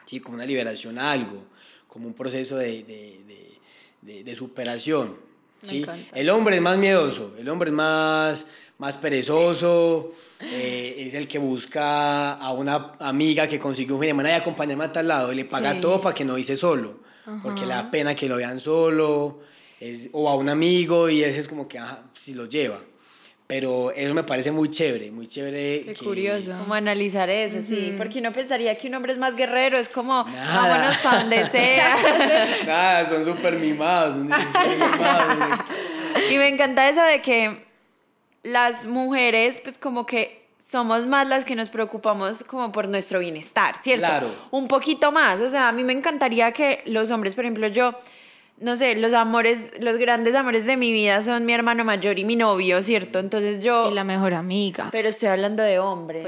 ¿sí? 0.04 0.20
como 0.20 0.34
una 0.34 0.44
liberación 0.44 0.98
a 0.98 1.12
algo, 1.12 1.44
como 1.88 2.06
un 2.06 2.12
proceso 2.12 2.56
de, 2.56 2.82
de, 2.84 3.20
de, 4.02 4.24
de 4.24 4.36
superación. 4.36 5.16
¿sí? 5.62 5.86
El 6.14 6.28
hombre 6.28 6.56
es 6.56 6.62
más 6.62 6.76
miedoso, 6.76 7.32
el 7.38 7.48
hombre 7.48 7.70
es 7.70 7.74
más, 7.74 8.46
más 8.76 8.98
perezoso, 8.98 10.12
eh, 10.40 11.04
es 11.06 11.14
el 11.14 11.26
que 11.26 11.38
busca 11.38 12.34
a 12.34 12.52
una 12.52 12.96
amiga 13.00 13.48
que 13.48 13.58
consigue 13.58 13.94
un 13.94 14.00
fin 14.00 14.08
de 14.08 14.10
semana 14.10 14.28
y 14.28 14.32
acompañarme 14.32 14.84
a 14.84 14.92
tal 14.92 15.08
lado 15.08 15.32
y 15.32 15.36
le 15.36 15.46
paga 15.46 15.80
todo 15.80 16.02
para 16.02 16.14
que 16.14 16.26
no 16.26 16.36
hice 16.36 16.54
solo, 16.54 16.98
porque 17.42 17.62
le 17.62 17.72
da 17.72 17.90
pena 17.90 18.14
que 18.14 18.28
lo 18.28 18.36
vean 18.36 18.60
solo, 18.60 19.40
es, 19.90 20.08
o 20.12 20.28
a 20.28 20.34
un 20.34 20.48
amigo 20.48 21.08
y 21.10 21.22
ese 21.22 21.40
es 21.40 21.48
como 21.48 21.68
que, 21.68 21.78
ajá, 21.78 22.02
si 22.14 22.34
lo 22.34 22.46
lleva. 22.46 22.80
Pero 23.46 23.90
eso 23.90 24.14
me 24.14 24.22
parece 24.22 24.50
muy 24.50 24.70
chévere, 24.70 25.10
muy 25.10 25.26
chévere. 25.26 25.82
Qué 25.84 25.94
curioso. 26.02 26.56
Como 26.58 26.72
analizar 26.72 27.28
eso, 27.28 27.58
sí. 27.68 27.94
Porque 27.98 28.18
uno 28.18 28.32
pensaría 28.32 28.76
que 28.78 28.88
un 28.88 28.94
hombre 28.94 29.12
es 29.12 29.18
más 29.18 29.36
guerrero, 29.36 29.76
es 29.76 29.90
como, 29.90 30.24
vámonos 30.24 30.96
para 30.98 31.20
donde 31.20 31.46
sea. 31.50 31.96
Nada, 32.66 33.04
son 33.04 33.22
súper 33.22 33.56
mimados. 33.56 34.16
mimados. 34.16 35.60
y 36.30 36.38
me 36.38 36.48
encanta 36.48 36.88
eso 36.88 37.02
de 37.02 37.20
que 37.20 37.66
las 38.42 38.86
mujeres, 38.86 39.60
pues 39.62 39.76
como 39.76 40.06
que 40.06 40.46
somos 40.66 41.06
más 41.06 41.28
las 41.28 41.44
que 41.44 41.54
nos 41.54 41.68
preocupamos 41.68 42.42
como 42.44 42.72
por 42.72 42.88
nuestro 42.88 43.18
bienestar, 43.18 43.76
¿cierto? 43.76 44.06
Claro. 44.06 44.34
Un 44.50 44.68
poquito 44.68 45.12
más. 45.12 45.42
O 45.42 45.50
sea, 45.50 45.68
a 45.68 45.72
mí 45.72 45.84
me 45.84 45.92
encantaría 45.92 46.50
que 46.52 46.82
los 46.86 47.10
hombres, 47.10 47.34
por 47.34 47.44
ejemplo, 47.44 47.68
yo 47.68 47.94
no 48.58 48.76
sé, 48.76 48.94
los 48.96 49.12
amores, 49.12 49.72
los 49.80 49.98
grandes 49.98 50.34
amores 50.34 50.64
de 50.64 50.76
mi 50.76 50.92
vida 50.92 51.22
son 51.22 51.44
mi 51.44 51.52
hermano 51.52 51.84
mayor 51.84 52.18
y 52.18 52.24
mi 52.24 52.36
novio, 52.36 52.82
¿cierto? 52.82 53.18
Entonces 53.18 53.62
yo... 53.62 53.90
Y 53.90 53.94
la 53.94 54.04
mejor 54.04 54.34
amiga. 54.34 54.88
Pero 54.92 55.08
estoy 55.08 55.28
hablando 55.28 55.62
de 55.62 55.78
hombre. 55.78 56.22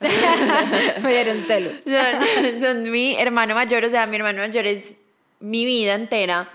me 1.02 1.12
dieron 1.12 1.42
celos. 1.42 1.74
Son, 1.84 2.60
son 2.60 2.90
mi 2.90 3.16
hermano 3.16 3.54
mayor, 3.54 3.84
o 3.84 3.90
sea, 3.90 4.06
mi 4.06 4.16
hermano 4.16 4.38
mayor 4.38 4.66
es 4.66 4.94
mi 5.40 5.64
vida 5.64 5.94
entera. 5.94 6.48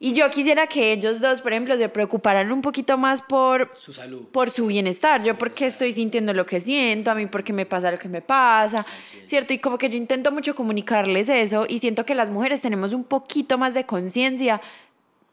Y 0.00 0.12
yo 0.12 0.30
quisiera 0.30 0.68
que 0.68 0.92
ellos 0.92 1.20
dos, 1.20 1.40
por 1.40 1.52
ejemplo, 1.52 1.76
se 1.76 1.88
preocuparan 1.88 2.52
un 2.52 2.62
poquito 2.62 2.96
más 2.96 3.20
por 3.20 3.72
su 3.76 3.92
salud, 3.92 4.28
por 4.30 4.50
su 4.50 4.66
bienestar. 4.66 5.24
Yo 5.24 5.36
porque 5.36 5.66
estoy 5.66 5.92
sintiendo 5.92 6.32
lo 6.32 6.46
que 6.46 6.60
siento, 6.60 7.10
a 7.10 7.14
mí 7.16 7.26
porque 7.26 7.52
me 7.52 7.66
pasa 7.66 7.90
lo 7.90 7.98
que 7.98 8.08
me 8.08 8.22
pasa, 8.22 8.86
¿cierto? 9.26 9.54
Y 9.54 9.58
como 9.58 9.76
que 9.76 9.88
yo 9.88 9.96
intento 9.96 10.30
mucho 10.30 10.54
comunicarles 10.54 11.28
eso 11.28 11.66
y 11.68 11.80
siento 11.80 12.06
que 12.06 12.14
las 12.14 12.28
mujeres 12.28 12.60
tenemos 12.60 12.92
un 12.92 13.02
poquito 13.02 13.58
más 13.58 13.74
de 13.74 13.86
conciencia 13.86 14.60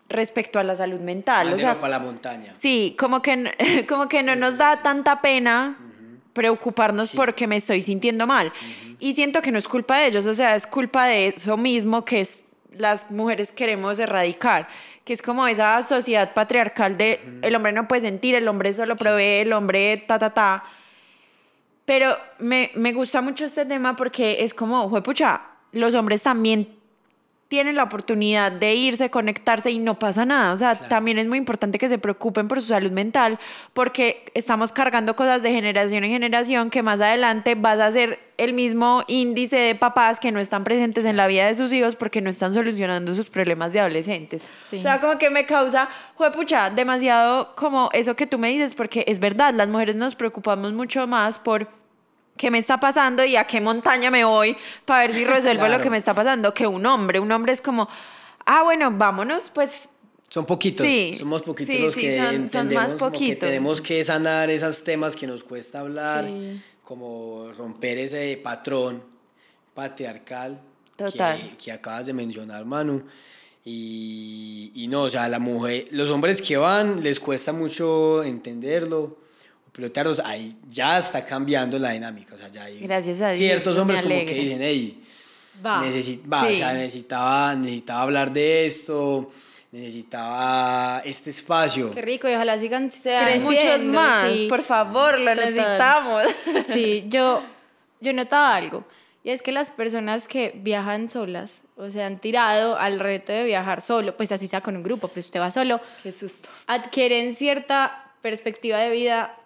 respecto 0.09 0.57
a 0.57 0.63
la 0.63 0.75
salud 0.75 0.99
mental. 0.99 1.53
o 1.53 1.59
sea, 1.59 1.79
para 1.79 1.99
la 1.99 1.99
montaña. 1.99 2.53
Sí, 2.55 2.95
como 2.97 3.21
que, 3.21 3.85
como 3.87 4.07
que 4.07 4.23
no 4.23 4.35
nos 4.35 4.57
da 4.57 4.77
tanta 4.81 5.21
pena 5.21 5.77
preocuparnos 6.33 7.11
porque 7.15 7.47
me 7.47 7.55
estoy 7.55 7.81
sintiendo 7.81 8.25
mal. 8.25 8.51
Y 8.99 9.13
siento 9.13 9.41
que 9.41 9.51
no 9.51 9.59
es 9.59 9.67
culpa 9.67 9.99
de 9.99 10.07
ellos, 10.07 10.25
o 10.25 10.33
sea, 10.33 10.55
es 10.55 10.65
culpa 10.65 11.05
de 11.05 11.27
eso 11.27 11.55
mismo 11.55 12.03
que 12.03 12.21
es 12.21 12.44
las 12.77 13.11
mujeres 13.11 13.51
queremos 13.51 13.99
erradicar, 13.99 14.67
que 15.03 15.13
es 15.13 15.21
como 15.21 15.47
esa 15.47 15.81
sociedad 15.83 16.33
patriarcal 16.33 16.97
de 16.97 17.19
el 17.41 17.55
hombre 17.55 17.71
no 17.71 17.87
puede 17.87 18.01
sentir, 18.01 18.35
el 18.35 18.47
hombre 18.47 18.73
solo 18.73 18.95
provee, 18.95 19.41
el 19.41 19.53
hombre 19.53 20.03
ta, 20.07 20.19
ta, 20.19 20.33
ta. 20.33 20.63
Pero 21.85 22.17
me, 22.39 22.71
me 22.75 22.93
gusta 22.93 23.21
mucho 23.21 23.45
este 23.45 23.65
tema 23.65 23.95
porque 23.95 24.43
es 24.43 24.53
como, 24.53 24.89
pucha, 25.03 25.41
los 25.71 25.93
hombres 25.93 26.21
también 26.23 26.75
tienen 27.47 27.75
la 27.75 27.83
oportunidad 27.83 28.51
de 28.51 28.73
irse, 28.73 29.11
conectarse 29.11 29.69
y 29.69 29.77
no 29.77 29.99
pasa 29.99 30.25
nada. 30.25 30.53
O 30.53 30.57
sea, 30.57 30.73
también 30.73 31.19
es 31.19 31.27
muy 31.27 31.37
importante 31.37 31.77
que 31.77 31.87
se 31.87 31.99
preocupen 31.99 32.47
por 32.47 32.59
su 32.59 32.67
salud 32.67 32.91
mental 32.91 33.39
porque 33.73 34.25
estamos 34.33 34.71
cargando 34.71 35.15
cosas 35.15 35.43
de 35.43 35.51
generación 35.51 36.03
en 36.03 36.11
generación 36.11 36.69
que 36.69 36.81
más 36.81 36.99
adelante 37.01 37.53
vas 37.55 37.79
a 37.79 37.91
ser 37.91 38.19
el 38.37 38.53
mismo 38.53 39.03
índice 39.07 39.57
de 39.57 39.75
papás 39.75 40.19
que 40.19 40.31
no 40.31 40.39
están 40.39 40.63
presentes 40.63 41.05
en 41.05 41.17
la 41.17 41.27
vida 41.27 41.45
de 41.45 41.55
sus 41.55 41.71
hijos 41.71 41.95
porque 41.95 42.19
no 42.19 42.29
están 42.29 42.53
solucionando 42.53 43.13
sus 43.13 43.29
problemas 43.29 43.71
de 43.73 43.79
adolescentes. 43.79 44.43
O 44.61 44.81
sea, 44.81 44.99
como 44.99 45.17
que 45.19 45.29
me 45.29 45.45
causa, 45.45 45.87
pucha, 46.33 46.71
demasiado 46.71 47.55
como 47.55 47.89
eso 47.93 48.15
que 48.15 48.25
tú 48.25 48.39
me 48.39 48.49
dices 48.49 48.73
porque 48.73 49.05
es 49.07 49.19
verdad, 49.19 49.53
las 49.53 49.69
mujeres 49.69 49.95
nos 49.95 50.15
preocupamos 50.15 50.73
mucho 50.73 51.05
más 51.05 51.37
por 51.37 51.69
qué 52.37 52.51
me 52.51 52.59
está 52.59 52.79
pasando 52.79 53.23
y 53.23 53.35
a 53.35 53.45
qué 53.45 53.61
montaña 53.61 54.11
me 54.11 54.25
voy 54.25 54.55
para 54.85 55.01
ver 55.01 55.13
si 55.13 55.25
resuelvo 55.25 55.67
lo 55.67 55.79
que 55.79 55.89
me 55.89 55.97
está 55.97 56.13
pasando, 56.13 56.53
que 56.53 56.67
un 56.67 56.85
hombre, 56.85 57.19
un 57.19 57.31
hombre 57.31 57.53
es 57.53 57.61
como, 57.61 57.87
ah, 58.45 58.63
bueno, 58.63 58.91
vámonos, 58.91 59.49
pues... 59.53 59.89
Son 60.27 60.45
poquitos, 60.45 60.85
sí, 60.85 61.13
somos 61.17 61.43
poquitos 61.43 61.79
los 61.79 61.95
que 61.95 62.17
son, 62.51 62.73
más 62.73 62.95
poquitos. 62.95 63.35
Que 63.35 63.45
tenemos 63.45 63.79
que 63.79 64.03
sanar 64.03 64.49
esos 64.49 64.83
temas 64.83 65.15
que 65.15 65.27
nos 65.27 65.43
cuesta 65.43 65.81
hablar, 65.81 66.27
como 66.83 67.51
romper 67.57 67.99
ese 67.99 68.35
patrón 68.43 69.03
patriarcal 69.73 70.59
Que, 70.97 71.55
que 71.57 71.71
acabas 71.71 72.07
de 72.07 72.13
mencionar, 72.13 72.65
Manu. 72.65 73.03
Y, 73.63 74.71
y, 74.75 74.87
no, 74.87 75.03
o 75.03 75.09
sea, 75.09 75.29
la 75.29 75.39
mujer, 75.39 75.85
los 75.91 76.09
hombres 76.09 76.41
que 76.41 76.57
van 76.57 77.01
les 77.03 77.19
cuesta 77.19 77.53
mucho 77.53 78.23
entenderlo 78.23 79.17
pilotearlos, 79.75 80.21
ahí 80.21 80.55
ya 80.69 80.97
está 80.97 81.25
cambiando 81.25 81.77
la 81.77 81.91
dinámica. 81.91 82.35
O 82.35 82.37
sea, 82.37 82.47
ya 82.49 82.63
hay 82.63 82.79
Gracias 82.79 83.19
a 83.21 83.27
Dios, 83.27 83.37
ciertos 83.37 83.77
hombres 83.77 84.01
como 84.01 84.25
que 84.25 84.33
dicen, 84.33 84.59
hey, 84.61 85.01
va, 85.65 85.81
va 85.81 86.43
o 86.43 86.55
sea, 86.55 86.73
necesitaba, 86.73 87.55
necesitaba 87.55 88.01
hablar 88.01 88.31
de 88.31 88.65
esto, 88.65 89.31
necesitaba 89.71 91.01
este 91.03 91.29
espacio. 91.29 91.91
Qué 91.91 92.01
rico, 92.01 92.29
y 92.29 92.33
ojalá 92.33 92.57
sigan 92.57 92.89
creciendo. 92.89 93.51
muchos 93.51 93.83
más, 93.83 94.31
por 94.47 94.63
favor, 94.63 95.19
lo 95.19 95.35
necesitamos. 95.35 96.23
Sí, 96.65 97.05
yo, 97.09 97.43
yo 97.99 98.13
notaba 98.13 98.55
algo, 98.55 98.85
y 99.25 99.31
es 99.31 99.41
que 99.41 99.51
las 99.51 99.71
personas 99.71 100.29
que 100.29 100.53
viajan 100.55 101.09
solas, 101.09 101.63
o 101.75 101.89
sea, 101.89 102.05
han 102.05 102.19
tirado 102.19 102.77
al 102.77 102.99
reto 102.99 103.33
de 103.33 103.43
viajar 103.43 103.81
solo, 103.81 104.15
pues 104.15 104.31
así 104.31 104.47
sea 104.47 104.61
con 104.61 104.77
un 104.77 104.83
grupo, 104.83 105.09
pero 105.09 105.19
usted 105.19 105.39
va 105.41 105.51
solo. 105.51 105.81
Qué 106.01 106.13
susto. 106.13 106.47
Adquieren 106.67 107.35
cierta 107.35 108.13
perspectiva 108.21 108.77
de 108.77 108.91
vida 108.91 109.37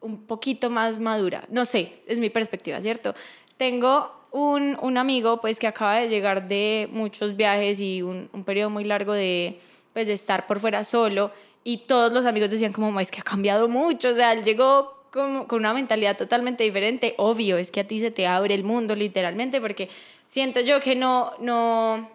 un 0.00 0.26
poquito 0.26 0.70
más 0.70 0.98
madura. 0.98 1.44
No 1.50 1.64
sé, 1.64 2.02
es 2.06 2.18
mi 2.18 2.30
perspectiva, 2.30 2.80
¿cierto? 2.80 3.14
Tengo 3.56 4.20
un, 4.32 4.76
un 4.80 4.98
amigo 4.98 5.40
pues 5.40 5.58
que 5.58 5.66
acaba 5.66 5.96
de 5.96 6.08
llegar 6.08 6.48
de 6.48 6.88
muchos 6.92 7.36
viajes 7.36 7.80
y 7.80 8.02
un, 8.02 8.28
un 8.32 8.44
periodo 8.44 8.70
muy 8.70 8.84
largo 8.84 9.12
de, 9.12 9.58
pues, 9.92 10.06
de 10.06 10.14
estar 10.14 10.46
por 10.46 10.60
fuera 10.60 10.84
solo 10.84 11.32
y 11.62 11.78
todos 11.78 12.12
los 12.12 12.24
amigos 12.24 12.50
decían 12.50 12.72
como, 12.72 12.98
es 13.00 13.10
que 13.10 13.20
ha 13.20 13.24
cambiado 13.24 13.68
mucho, 13.68 14.08
o 14.08 14.14
sea, 14.14 14.32
él 14.32 14.42
llegó 14.42 15.04
con, 15.10 15.44
con, 15.44 15.58
una 15.58 15.74
mentalidad 15.74 16.16
totalmente 16.16 16.64
diferente. 16.64 17.14
Obvio, 17.18 17.58
es 17.58 17.70
que 17.70 17.80
a 17.80 17.86
ti 17.86 18.00
se 18.00 18.10
te 18.10 18.26
abre 18.26 18.54
el 18.54 18.64
mundo 18.64 18.94
literalmente 18.94 19.60
porque 19.60 19.88
siento 20.24 20.60
yo 20.60 20.80
que 20.80 20.94
no, 20.94 21.32
no, 21.40 22.08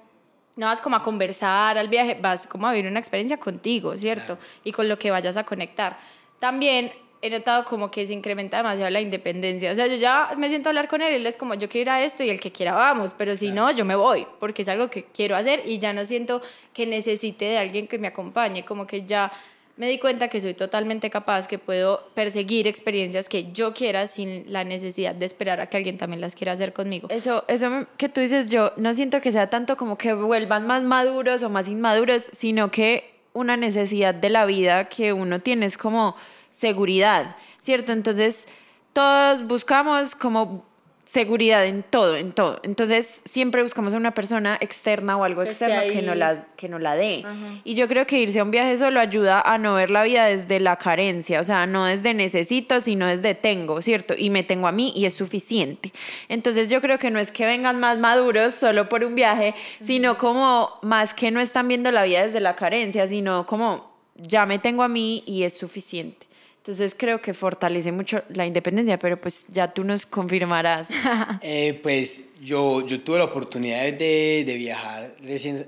no 0.55 0.65
vas 0.65 0.81
como 0.81 0.95
a 0.95 1.03
conversar 1.03 1.77
al 1.77 1.89
viaje, 1.89 2.17
vas 2.19 2.47
como 2.47 2.67
a 2.67 2.71
vivir 2.71 2.89
una 2.89 2.99
experiencia 2.99 3.37
contigo, 3.37 3.95
¿cierto? 3.97 4.37
Y 4.63 4.71
con 4.71 4.87
lo 4.87 4.97
que 4.97 5.11
vayas 5.11 5.37
a 5.37 5.43
conectar. 5.43 5.99
También 6.39 6.91
he 7.25 7.29
notado 7.29 7.65
como 7.65 7.89
que 7.89 8.05
se 8.05 8.13
incrementa 8.13 8.57
demasiado 8.57 8.89
la 8.91 9.01
independencia. 9.01 9.71
O 9.71 9.75
sea, 9.75 9.87
yo 9.87 9.95
ya 9.95 10.33
me 10.37 10.49
siento 10.49 10.69
a 10.69 10.71
hablar 10.71 10.87
con 10.87 11.01
él 11.01 11.13
y 11.13 11.15
él 11.15 11.25
es 11.25 11.37
como, 11.37 11.55
yo 11.55 11.67
quiero 11.67 11.81
ir 11.83 11.89
a 11.89 12.03
esto 12.03 12.23
y 12.23 12.29
el 12.29 12.39
que 12.39 12.51
quiera 12.51 12.73
vamos, 12.73 13.13
pero 13.13 13.35
si 13.35 13.51
no, 13.51 13.71
yo 13.71 13.85
me 13.85 13.95
voy, 13.95 14.27
porque 14.39 14.61
es 14.61 14.67
algo 14.67 14.89
que 14.89 15.05
quiero 15.05 15.35
hacer 15.35 15.63
y 15.65 15.79
ya 15.79 15.93
no 15.93 16.05
siento 16.05 16.41
que 16.73 16.85
necesite 16.85 17.45
de 17.45 17.57
alguien 17.57 17.87
que 17.87 17.97
me 17.97 18.07
acompañe, 18.07 18.63
como 18.63 18.85
que 18.85 19.05
ya 19.05 19.31
me 19.77 19.89
di 19.89 19.97
cuenta 19.97 20.27
que 20.29 20.39
soy 20.39 20.53
totalmente 20.53 21.09
capaz, 21.09 21.47
que 21.47 21.59
puedo 21.59 22.09
perseguir 22.13 22.67
experiencias 22.67 23.27
que 23.27 23.51
yo 23.51 23.73
quiera 23.73 24.07
sin 24.07 24.45
la 24.51 24.63
necesidad 24.63 25.13
de 25.13 25.25
esperar 25.25 25.59
a 25.59 25.67
que 25.67 25.77
alguien 25.77 25.97
también 25.97 26.21
las 26.21 26.35
quiera 26.35 26.53
hacer 26.53 26.71
conmigo. 26.71 27.09
Eso, 27.09 27.43
eso 27.47 27.85
que 27.97 28.07
tú 28.07 28.21
dices, 28.21 28.47
yo 28.47 28.71
no 28.77 28.93
siento 28.93 29.19
que 29.19 29.31
sea 29.31 29.49
tanto 29.49 29.75
como 29.75 29.97
que 29.97 30.13
vuelvan 30.13 30.65
más 30.65 30.83
maduros 30.83 31.43
o 31.43 31.49
más 31.49 31.67
inmaduros, 31.67 32.29
sino 32.31 32.71
que 32.71 33.15
una 33.33 33.57
necesidad 33.57 34.15
de 34.15 34.29
la 34.29 34.45
vida 34.45 34.87
que 34.87 35.11
uno 35.11 35.41
tiene 35.41 35.65
es 35.65 35.77
como 35.77 36.15
seguridad, 36.57 37.35
¿cierto? 37.61 37.91
Entonces, 37.91 38.47
todos 38.93 39.45
buscamos 39.45 40.15
como 40.15 40.65
seguridad 41.03 41.65
en 41.65 41.83
todo, 41.83 42.15
en 42.15 42.31
todo. 42.31 42.59
Entonces, 42.63 43.21
siempre 43.25 43.61
buscamos 43.61 43.93
a 43.93 43.97
una 43.97 44.13
persona 44.13 44.57
externa 44.59 45.17
o 45.17 45.23
algo 45.23 45.43
externo 45.43 45.81
que 45.91 46.01
no 46.01 46.15
la, 46.15 46.47
que 46.55 46.67
no 46.67 46.79
la 46.79 46.95
dé. 46.95 47.23
Y 47.63 47.75
yo 47.75 47.87
creo 47.87 48.07
que 48.07 48.19
irse 48.19 48.39
a 48.39 48.43
un 48.43 48.51
viaje 48.51 48.77
solo 48.77 48.99
ayuda 48.99 49.41
a 49.41 49.57
no 49.57 49.75
ver 49.75 49.91
la 49.91 50.03
vida 50.03 50.25
desde 50.25 50.59
la 50.59 50.77
carencia, 50.77 51.39
o 51.41 51.43
sea, 51.43 51.67
no 51.67 51.85
desde 51.85 52.13
necesito, 52.13 52.81
sino 52.81 53.05
desde 53.05 53.35
tengo, 53.35 53.81
¿cierto? 53.81 54.15
Y 54.17 54.29
me 54.31 54.43
tengo 54.43 54.67
a 54.67 54.71
mí 54.71 54.93
y 54.95 55.05
es 55.05 55.13
suficiente. 55.13 55.91
Entonces, 56.27 56.69
yo 56.69 56.81
creo 56.81 56.97
que 56.97 57.11
no 57.11 57.19
es 57.19 57.31
que 57.31 57.45
vengan 57.45 57.79
más 57.79 57.99
maduros 57.99 58.55
solo 58.55 58.89
por 58.89 59.03
un 59.03 59.13
viaje, 59.13 59.53
sino 59.81 60.17
como 60.17 60.79
más 60.81 61.13
que 61.13 61.29
no 61.29 61.39
están 61.39 61.67
viendo 61.67 61.91
la 61.91 62.03
vida 62.03 62.25
desde 62.25 62.39
la 62.39 62.55
carencia, 62.55 63.07
sino 63.07 63.45
como 63.45 63.93
ya 64.15 64.45
me 64.45 64.57
tengo 64.57 64.81
a 64.81 64.87
mí 64.87 65.23
y 65.27 65.43
es 65.43 65.55
suficiente. 65.55 66.25
Entonces 66.65 66.95
creo 66.97 67.21
que 67.21 67.35
fortalece 67.35 67.91
mucho 67.91 68.23
la 68.29 68.43
independencia, 68.43 68.97
pero 68.97 69.21
pues 69.21 69.45
ya 69.49 69.71
tú 69.71 69.83
nos 69.83 70.07
confirmarás. 70.07 70.87
Eh, 71.41 71.79
pues 71.83 72.29
yo, 72.41 72.83
yo 72.87 73.01
tuve 73.01 73.19
la 73.19 73.25
oportunidad 73.25 73.81
de, 73.83 74.43
de, 74.45 74.53
viajar 74.55 75.15
recién 75.21 75.63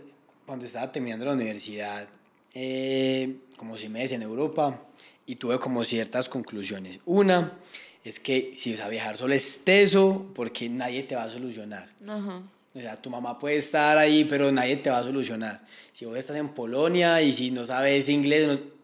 cuando 0.45 0.66
estaba 0.66 0.91
terminando 0.91 1.26
la 1.26 1.34
universidad, 1.34 2.08
eh, 2.54 3.36
como 3.58 3.78
si 3.78 3.89
meses 3.89 4.14
en 4.14 4.24
Europa, 4.24 4.82
y 5.28 5.36
tuve 5.36 5.60
como 5.60 5.84
ciertas 5.84 6.28
conclusiones. 6.30 7.00
Una 7.06 7.60
es 8.04 8.20
que 8.20 8.50
si 8.56 8.72
vas 8.72 8.82
a 8.82 8.89
viajar 8.89 9.18
solo 9.18 9.36
es 9.36 9.64
teso 9.64 10.32
porque 10.34 10.68
nadie 10.68 11.04
te 11.04 11.16
va 11.16 11.24
a 11.24 11.30
solucionar. 11.30 11.88
O 12.74 12.80
sea, 12.80 13.00
tu 13.00 13.12
mamá 13.12 13.38
puede 13.38 13.58
estar 13.58 14.00
ahí, 14.00 14.24
pero 14.24 14.52
nadie 14.52 14.78
te 14.78 14.89
va 14.89 14.98
a 14.98 15.04
solucionar. 15.04 15.62
Si 15.91 16.06
vos 16.06 16.18
estás 16.18 16.38
en 16.38 16.50
Polonia 16.50 17.22
y 17.22 17.34
si 17.34 17.52
no 17.52 17.66
sabes 17.68 18.10
inglés, 18.10 18.48
no, 18.48 18.76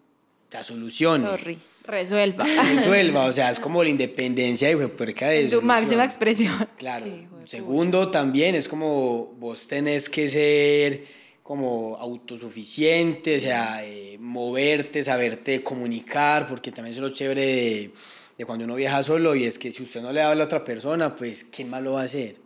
te 0.57 0.63
solucione. 0.63 1.25
Sorry. 1.25 1.57
Resuelva. 1.85 2.45
Resuelva, 2.75 3.25
o 3.25 3.33
sea, 3.33 3.51
es 3.51 3.59
como 3.59 3.83
la 3.83 3.89
independencia 3.89 4.71
y 4.71 4.75
puerca 4.75 5.27
de 5.29 5.41
En 5.41 5.49
su 5.49 5.61
máxima 5.61 6.05
expresión. 6.05 6.67
Claro. 6.77 7.05
Sí, 7.05 7.27
Segundo, 7.45 8.09
también 8.09 8.55
es 8.55 8.69
como 8.69 9.33
vos 9.37 9.67
tenés 9.67 10.09
que 10.09 10.29
ser 10.29 11.05
como 11.43 11.97
autosuficiente, 11.97 13.35
o 13.35 13.39
sea, 13.39 13.81
eh, 13.83 14.17
moverte, 14.17 15.03
saberte 15.03 15.61
comunicar, 15.61 16.47
porque 16.47 16.71
también 16.71 16.93
es 16.95 17.01
lo 17.01 17.09
chévere 17.09 17.41
de, 17.41 17.91
de 18.37 18.45
cuando 18.45 18.63
uno 18.63 18.75
viaja 18.75 19.03
solo 19.03 19.35
y 19.35 19.43
es 19.43 19.59
que 19.59 19.69
si 19.71 19.83
usted 19.83 20.01
no 20.01 20.13
le 20.13 20.21
habla 20.21 20.43
a 20.43 20.45
otra 20.45 20.63
persona, 20.63 21.13
pues 21.13 21.45
¿quién 21.51 21.69
más 21.69 21.81
lo 21.81 21.93
va 21.93 22.03
a 22.03 22.05
hacer? 22.05 22.37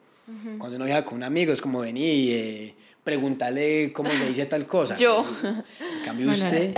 Cuando 0.57 0.75
uno 0.75 0.85
viaja 0.85 1.05
con 1.05 1.17
un 1.17 1.23
amigo 1.23 1.53
es 1.53 1.61
como 1.61 1.81
venir 1.81 2.13
y 2.13 2.33
eh, 2.33 2.75
preguntarle 3.03 3.93
cómo 3.93 4.09
se 4.09 4.27
dice 4.27 4.45
tal 4.47 4.65
cosa. 4.65 4.97
Yo. 4.97 5.23
En 5.43 6.03
cambio 6.03 6.29
usted, 6.29 6.75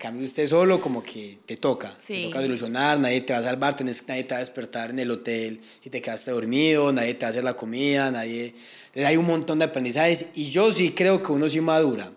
cambio 0.00 0.24
usted 0.24 0.46
solo 0.48 0.80
como 0.80 1.00
que 1.02 1.38
te 1.46 1.56
toca, 1.56 1.96
te 2.04 2.06
Sí. 2.16 2.22
toca 2.24 2.40
solucionar, 2.40 2.98
nadie 2.98 3.20
te 3.20 3.32
va 3.32 3.38
a 3.38 3.42
salvar, 3.42 3.76
tenés- 3.76 4.02
nadie 4.08 4.24
te 4.24 4.30
va 4.34 4.38
a 4.38 4.40
despertar 4.40 4.90
en 4.90 4.98
el 4.98 5.10
hotel 5.12 5.60
si 5.82 5.90
te 5.90 6.02
quedaste 6.02 6.32
dormido, 6.32 6.92
nadie 6.92 7.14
te 7.14 7.20
va 7.24 7.28
a 7.28 7.30
hacer 7.30 7.44
la 7.44 7.54
comida, 7.54 8.10
nadie... 8.10 8.54
Entonces 8.86 9.04
hay 9.06 9.16
un 9.16 9.26
montón 9.26 9.60
de 9.60 9.66
aprendizajes 9.66 10.26
y 10.34 10.50
yo 10.50 10.72
sí 10.72 10.90
creo 10.90 11.22
que 11.22 11.30
uno 11.30 11.48
sí 11.48 11.60
madura. 11.60 12.10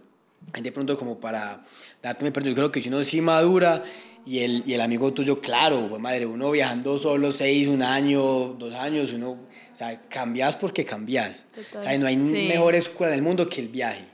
De 0.60 0.72
pronto 0.72 0.98
como 0.98 1.20
para 1.20 1.64
darte 2.02 2.24
mi 2.26 2.32
perdón, 2.32 2.50
yo 2.50 2.56
creo 2.56 2.72
que 2.72 2.82
si 2.82 2.90
uno 2.90 3.04
sí 3.04 3.22
madura 3.22 3.84
y 4.26 4.40
el, 4.40 4.64
y 4.66 4.74
el 4.74 4.82
amigo 4.82 5.14
tuyo, 5.14 5.40
claro, 5.40 5.88
fue 5.90 6.00
madre, 6.00 6.26
uno 6.26 6.50
viajando 6.52 6.98
solo 6.98 7.32
seis, 7.32 7.68
un 7.68 7.84
año, 7.84 8.56
dos 8.58 8.74
años, 8.74 9.12
uno, 9.14 9.32
o 9.32 9.76
sea, 9.76 10.02
cambias 10.10 10.56
porque 10.56 10.84
cambias. 10.86 11.46
Total. 11.54 11.80
O 11.82 11.84
sea, 11.84 11.98
no 12.00 12.08
hay 12.08 12.16
Sí. 12.16 12.48
mejor 12.48 12.74
escuela 12.76 13.12
del 13.12 13.22
mundo 13.22 13.48
que 13.50 13.62
el 13.62 13.68
viaje, 13.70 14.06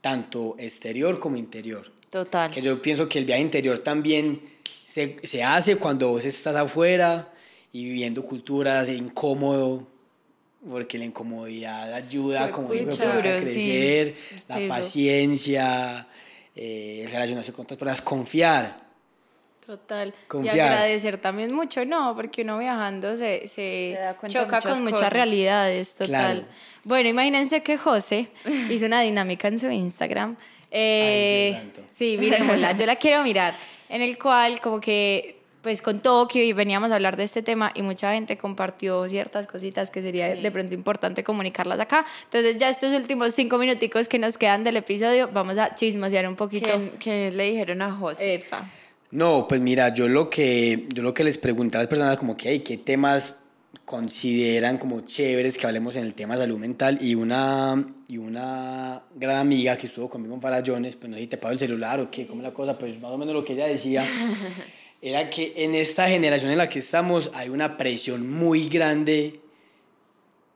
tanto 0.00 0.56
exterior 0.58 1.18
como 1.18 1.36
interior. 1.36 1.90
Total. 2.14 2.48
Que 2.48 2.62
yo 2.62 2.80
pienso 2.80 3.08
que 3.08 3.18
el 3.18 3.24
viaje 3.24 3.42
interior 3.42 3.80
también 3.80 4.40
se, 4.84 5.16
se 5.26 5.42
hace 5.42 5.74
cuando 5.74 6.10
vos 6.10 6.24
estás 6.24 6.54
afuera 6.54 7.28
y 7.72 7.86
viviendo 7.86 8.24
culturas 8.24 8.88
incómodo, 8.88 9.84
porque 10.70 10.96
la 10.96 11.06
incomodidad 11.06 11.92
ayuda 11.92 12.52
como 12.52 12.68
pucha. 12.68 12.86
a 12.86 12.92
Seguro, 12.92 13.38
sí. 13.40 13.44
crecer, 13.44 14.14
la 14.46 14.58
Eso. 14.60 14.68
paciencia, 14.68 16.06
eh, 16.54 17.08
relacionarse 17.10 17.52
con 17.52 17.64
otras 17.64 17.78
personas, 17.78 18.00
confiar. 18.00 18.84
Total. 19.66 20.14
Confiar. 20.28 20.56
Y 20.56 20.60
agradecer 20.60 21.18
también 21.18 21.52
mucho, 21.52 21.84
¿no? 21.84 22.14
Porque 22.14 22.42
uno 22.42 22.58
viajando 22.58 23.16
se, 23.16 23.48
se, 23.48 23.98
Se 24.20 24.28
choca 24.28 24.60
con 24.60 24.84
muchas 24.84 25.00
cosas. 25.00 25.12
realidades, 25.12 25.94
total. 25.96 26.06
Claro. 26.08 26.44
Bueno, 26.84 27.08
imagínense 27.08 27.64
que 27.64 27.76
José 27.76 28.28
hizo 28.70 28.86
una 28.86 29.00
dinámica 29.00 29.48
en 29.48 29.58
su 29.58 29.68
Instagram. 29.68 30.36
Eh, 30.70 31.48
Dios 31.50 31.62
santo. 31.62 31.83
Sí, 31.94 32.16
miremosla, 32.18 32.72
yo 32.76 32.86
la 32.86 32.96
quiero 32.96 33.22
mirar. 33.22 33.54
En 33.88 34.02
el 34.02 34.18
cual, 34.18 34.60
como 34.60 34.80
que, 34.80 35.36
pues 35.62 35.80
contó 35.80 36.26
que 36.28 36.40
hoy 36.40 36.52
veníamos 36.52 36.90
a 36.90 36.96
hablar 36.96 37.16
de 37.16 37.24
este 37.24 37.42
tema 37.42 37.70
y 37.74 37.82
mucha 37.82 38.12
gente 38.12 38.36
compartió 38.36 39.08
ciertas 39.08 39.46
cositas 39.46 39.90
que 39.90 40.02
sería 40.02 40.34
Sí. 40.34 40.42
de 40.42 40.50
pronto 40.50 40.74
importante 40.74 41.22
comunicarlas 41.24 41.78
acá. 41.80 42.04
Entonces, 42.24 42.58
ya 42.58 42.68
estos 42.68 42.92
últimos 42.94 43.34
cinco 43.34 43.56
minuticos 43.58 44.08
que 44.08 44.18
nos 44.18 44.36
quedan 44.38 44.64
del 44.64 44.76
episodio, 44.78 45.30
vamos 45.32 45.56
a 45.58 45.74
chismosear 45.74 46.26
un 46.28 46.36
poquito. 46.36 46.66
¿Qué, 46.68 46.92
qué 46.98 47.30
le 47.30 47.44
dijeron 47.50 47.80
a 47.82 47.92
José? 47.92 48.34
Epa. 48.34 48.62
No, 49.10 49.46
pues 49.48 49.60
mira, 49.60 49.94
yo 49.94 50.08
lo 50.08 50.28
que, 50.28 50.86
yo 50.92 51.02
lo 51.02 51.14
que 51.14 51.22
les 51.24 51.38
pregunté 51.38 51.76
a 51.76 51.80
las 51.80 51.88
personas 51.88 52.16
como 52.16 52.36
que, 52.36 52.50
hey, 52.50 52.60
¿qué 52.60 52.76
temas 52.78 53.34
consideran 53.84 54.78
como 54.78 55.02
chéveres 55.02 55.58
que 55.58 55.66
hablemos 55.66 55.96
en 55.96 56.04
el 56.04 56.14
tema 56.14 56.36
salud 56.36 56.58
mental? 56.58 56.98
Y 57.00 57.14
una, 57.14 57.84
y 58.08 58.18
una 58.18 59.02
gran 59.14 59.36
amiga 59.36 59.76
que 59.76 59.86
estuvo 59.86 60.08
conmigo 60.08 60.34
en 60.34 60.40
Farallones, 60.40 60.96
pues 60.96 61.10
no 61.10 61.16
sé 61.16 61.22
si 61.22 61.26
te 61.28 61.36
pago 61.36 61.52
el 61.52 61.58
celular 61.58 62.00
o 62.00 62.10
qué, 62.10 62.26
cómo 62.26 62.42
la 62.42 62.52
cosa, 62.52 62.78
pues 62.78 62.98
más 63.00 63.10
o 63.12 63.18
menos 63.18 63.34
lo 63.34 63.44
que 63.44 63.54
ella 63.54 63.66
decía, 63.66 64.06
era 65.02 65.28
que 65.30 65.52
en 65.56 65.74
esta 65.74 66.08
generación 66.08 66.50
en 66.50 66.58
la 66.58 66.68
que 66.68 66.78
estamos 66.78 67.30
hay 67.34 67.48
una 67.48 67.76
presión 67.76 68.30
muy 68.30 68.68
grande 68.68 69.40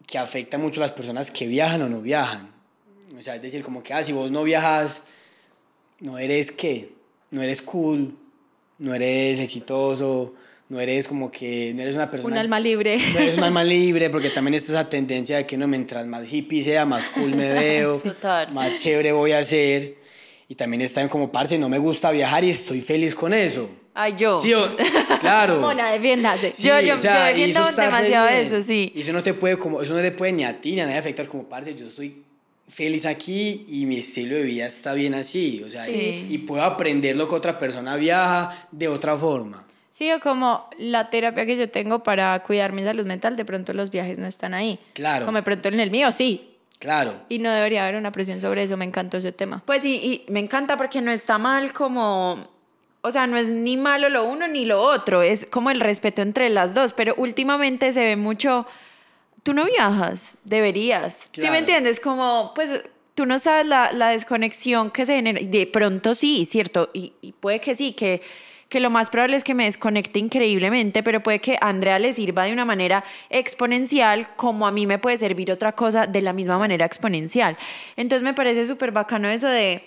que 0.06 0.18
afecta 0.18 0.56
mucho 0.56 0.80
a 0.80 0.84
las 0.84 0.92
personas 0.92 1.30
que 1.30 1.46
viajan 1.46 1.82
o 1.82 1.88
no 1.88 2.00
viajan. 2.00 2.50
O 3.18 3.22
sea, 3.22 3.36
es 3.36 3.42
decir, 3.42 3.62
como 3.62 3.82
que, 3.82 3.92
ah, 3.92 4.02
si 4.02 4.12
vos 4.12 4.30
no 4.30 4.42
viajas, 4.42 5.02
no 6.00 6.18
eres 6.18 6.50
qué, 6.50 6.92
no 7.30 7.42
eres 7.42 7.60
cool, 7.60 8.16
no 8.78 8.94
eres 8.94 9.38
exitoso, 9.40 10.34
no 10.68 10.80
eres 10.80 11.08
como 11.08 11.30
que, 11.30 11.72
no 11.74 11.82
eres 11.82 11.94
una 11.94 12.10
persona... 12.10 12.34
Un 12.34 12.38
alma 12.38 12.60
libre. 12.60 12.98
No 13.14 13.20
eres 13.20 13.36
un 13.36 13.44
alma 13.44 13.64
libre, 13.64 14.10
porque 14.10 14.30
también 14.30 14.54
está 14.54 14.72
esa 14.72 14.88
tendencia 14.88 15.36
de 15.38 15.46
que 15.46 15.56
no, 15.56 15.66
mientras 15.66 16.06
más 16.06 16.30
hippie 16.32 16.62
sea, 16.62 16.84
más 16.84 17.08
cool 17.10 17.34
me 17.34 17.52
veo, 17.54 17.98
Total. 17.98 18.52
más 18.52 18.80
chévere 18.82 19.12
voy 19.12 19.32
a 19.32 19.42
ser. 19.42 19.96
Y 20.48 20.54
también 20.54 20.80
está 20.82 21.06
como, 21.08 21.30
parce, 21.30 21.58
no 21.58 21.68
me 21.68 21.78
gusta 21.78 22.10
viajar 22.10 22.42
y 22.44 22.50
estoy 22.50 22.80
feliz 22.80 23.14
con 23.14 23.34
eso. 23.34 23.68
Ay, 23.94 24.14
yo. 24.16 24.36
Sí, 24.40 24.54
o- 24.54 24.76
claro. 25.20 25.56
Mona, 25.60 25.90
defiéndase. 25.92 26.52
Sí, 26.54 26.68
Yo- 26.68 26.80
yo- 26.80 26.94
o 26.94 26.98
sea, 26.98 27.30
yo 27.32 27.36
defiendo 27.38 27.68
eso 27.68 27.80
demasiado 27.80 28.28
eso, 28.28 28.62
sí. 28.62 28.92
Y 28.94 29.00
eso 29.00 29.12
no 29.12 29.22
te 29.22 29.34
puede 29.34 29.56
como, 29.58 29.82
eso 29.82 29.92
no 29.94 30.00
le 30.00 30.10
puede 30.12 30.32
ni 30.32 30.44
a 30.44 30.60
ti 30.60 30.72
ni 30.74 30.80
a 30.82 30.86
nadie 30.86 30.98
afectar 30.98 31.26
como 31.28 31.48
parce, 31.48 31.74
yo 31.74 31.86
estoy 31.88 32.22
feliz 32.68 33.04
aquí 33.06 33.64
y 33.68 33.86
mi 33.86 33.98
estilo 33.98 34.36
de 34.36 34.42
vida 34.42 34.66
está 34.66 34.92
bien 34.92 35.14
así, 35.14 35.62
o 35.66 35.70
sea, 35.70 35.84
Sí. 35.86 36.26
y, 36.28 36.34
y 36.34 36.38
puedo 36.38 36.62
aprender 36.62 37.16
lo 37.16 37.28
que 37.28 37.34
otra 37.34 37.58
persona 37.58 37.96
viaja 37.96 38.68
de 38.70 38.88
otra 38.88 39.16
forma. 39.18 39.66
Sí, 39.98 40.12
o 40.12 40.20
como 40.20 40.70
la 40.78 41.10
terapia 41.10 41.44
que 41.44 41.56
yo 41.56 41.68
tengo 41.68 42.04
para 42.04 42.40
cuidar 42.44 42.72
mi 42.72 42.84
salud 42.84 43.04
mental, 43.04 43.34
de 43.34 43.44
pronto 43.44 43.72
los 43.72 43.90
viajes 43.90 44.20
no 44.20 44.28
están 44.28 44.54
ahí. 44.54 44.78
Claro. 44.92 45.26
Como 45.26 45.38
de 45.38 45.42
pronto 45.42 45.66
en 45.70 45.80
el 45.80 45.90
mío, 45.90 46.12
sí. 46.12 46.54
Claro. 46.78 47.14
Y 47.28 47.40
no 47.40 47.50
debería 47.50 47.82
haber 47.82 47.96
una 47.96 48.12
presión 48.12 48.40
sobre 48.40 48.62
eso, 48.62 48.76
me 48.76 48.84
encantó 48.84 49.16
ese 49.16 49.32
tema. 49.32 49.60
Pues 49.66 49.84
y, 49.84 49.96
y 49.96 50.24
me 50.28 50.38
encanta 50.38 50.76
porque 50.76 51.00
no 51.00 51.10
está 51.10 51.36
mal 51.36 51.72
como, 51.72 52.46
o 53.00 53.10
sea, 53.10 53.26
no 53.26 53.36
es 53.38 53.48
ni 53.48 53.76
malo 53.76 54.08
lo 54.08 54.22
uno 54.22 54.46
ni 54.46 54.64
lo 54.66 54.80
otro, 54.82 55.22
es 55.22 55.46
como 55.50 55.72
el 55.72 55.80
respeto 55.80 56.22
entre 56.22 56.48
las 56.48 56.74
dos, 56.74 56.92
pero 56.92 57.14
últimamente 57.16 57.92
se 57.92 58.04
ve 58.04 58.14
mucho, 58.14 58.68
tú 59.42 59.52
no 59.52 59.64
viajas, 59.64 60.36
deberías. 60.44 61.14
¿Sí 61.32 61.40
Claro. 61.40 61.50
me 61.54 61.58
entiendes? 61.58 61.98
Como, 61.98 62.52
pues 62.54 62.84
tú 63.16 63.26
no 63.26 63.40
sabes 63.40 63.66
la, 63.66 63.90
la 63.92 64.10
desconexión 64.10 64.92
que 64.92 65.06
se 65.06 65.16
genera, 65.16 65.40
de 65.42 65.66
pronto 65.66 66.14
sí, 66.14 66.44
cierto, 66.44 66.88
y, 66.94 67.14
y 67.20 67.32
puede 67.32 67.60
que 67.60 67.74
sí, 67.74 67.94
que 67.94 68.22
que 68.68 68.80
lo 68.80 68.90
más 68.90 69.08
probable 69.10 69.36
es 69.36 69.44
que 69.44 69.54
me 69.54 69.64
desconecte 69.64 70.18
increíblemente, 70.18 71.02
pero 71.02 71.22
puede 71.22 71.40
que 71.40 71.56
a 71.60 71.68
Andrea 71.68 71.98
le 71.98 72.12
sirva 72.12 72.44
de 72.44 72.52
una 72.52 72.64
manera 72.64 73.02
exponencial 73.30 74.28
como 74.36 74.66
a 74.66 74.70
mí 74.70 74.86
me 74.86 74.98
puede 74.98 75.16
servir 75.18 75.50
otra 75.50 75.72
cosa 75.72 76.06
de 76.06 76.20
la 76.22 76.32
misma 76.32 76.58
manera 76.58 76.84
exponencial. 76.84 77.56
Entonces 77.96 78.22
me 78.22 78.34
parece 78.34 78.66
súper 78.66 78.92
bacano 78.92 79.28
eso 79.28 79.48
de 79.48 79.84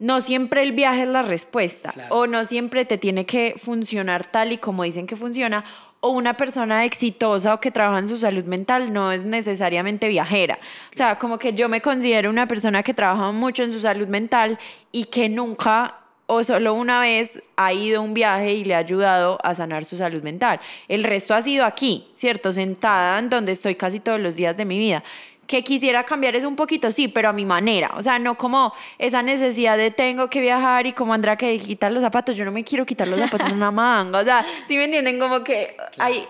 no 0.00 0.20
siempre 0.22 0.62
el 0.62 0.72
viaje 0.72 1.02
es 1.02 1.08
la 1.08 1.22
respuesta 1.22 1.90
Claro. 1.90 2.14
o 2.14 2.26
no 2.26 2.44
siempre 2.46 2.84
te 2.84 2.98
tiene 2.98 3.26
que 3.26 3.54
funcionar 3.58 4.26
tal 4.26 4.50
y 4.52 4.58
como 4.58 4.82
dicen 4.82 5.06
que 5.06 5.14
funciona 5.14 5.64
o 6.00 6.08
una 6.10 6.34
persona 6.38 6.86
exitosa 6.86 7.52
o 7.54 7.60
que 7.60 7.70
trabaja 7.70 7.98
en 7.98 8.08
su 8.08 8.16
salud 8.16 8.44
mental 8.44 8.92
no 8.92 9.12
es 9.12 9.26
necesariamente 9.26 10.08
viajera. 10.08 10.58
O 10.92 10.96
sea, 10.96 11.18
como 11.18 11.38
que 11.38 11.52
yo 11.52 11.68
me 11.68 11.82
considero 11.82 12.30
una 12.30 12.48
persona 12.48 12.82
que 12.82 12.94
trabaja 12.94 13.30
mucho 13.32 13.62
en 13.62 13.72
su 13.74 13.80
salud 13.80 14.08
mental 14.08 14.58
y 14.92 15.04
que 15.04 15.28
nunca 15.28 15.99
o 16.32 16.44
solo 16.44 16.74
una 16.74 17.00
vez 17.00 17.42
ha 17.56 17.72
ido 17.72 17.98
a 17.98 18.02
un 18.04 18.14
viaje 18.14 18.54
y 18.54 18.64
le 18.64 18.76
ha 18.76 18.78
ayudado 18.78 19.36
a 19.42 19.52
sanar 19.52 19.84
su 19.84 19.96
salud 19.96 20.22
mental. 20.22 20.60
El 20.86 21.02
resto 21.02 21.34
ha 21.34 21.42
sido 21.42 21.64
aquí, 21.64 22.06
¿cierto? 22.14 22.52
Sentada 22.52 23.18
en 23.18 23.28
donde 23.28 23.50
estoy 23.50 23.74
casi 23.74 23.98
todos 23.98 24.20
los 24.20 24.36
días 24.36 24.56
de 24.56 24.64
mi 24.64 24.78
vida. 24.78 25.02
Que 25.48 25.64
quisiera 25.64 26.04
cambiar 26.04 26.36
es 26.36 26.44
un 26.44 26.54
poquito, 26.54 26.92
sí, 26.92 27.08
pero 27.08 27.30
a 27.30 27.32
mi 27.32 27.44
manera. 27.44 27.90
O 27.96 28.02
sea, 28.02 28.20
no 28.20 28.38
como 28.38 28.72
esa 28.96 29.24
necesidad 29.24 29.76
de 29.76 29.90
tengo 29.90 30.30
que 30.30 30.40
viajar 30.40 30.86
y 30.86 30.92
como 30.92 31.12
Andrea 31.12 31.34
que 31.34 31.58
quitar 31.58 31.90
los 31.90 32.00
zapatos. 32.00 32.36
Yo 32.36 32.44
no 32.44 32.52
me 32.52 32.62
quiero 32.62 32.86
quitar 32.86 33.08
los 33.08 33.18
zapatos 33.18 33.48
en 33.48 33.56
una 33.56 33.70
manga. 33.72 34.20
O 34.20 34.24
sea, 34.24 34.46
¿sí 34.68 34.76
me 34.76 34.84
entienden? 34.84 35.18
Como 35.18 35.42
que 35.42 35.76
hay 35.98 36.28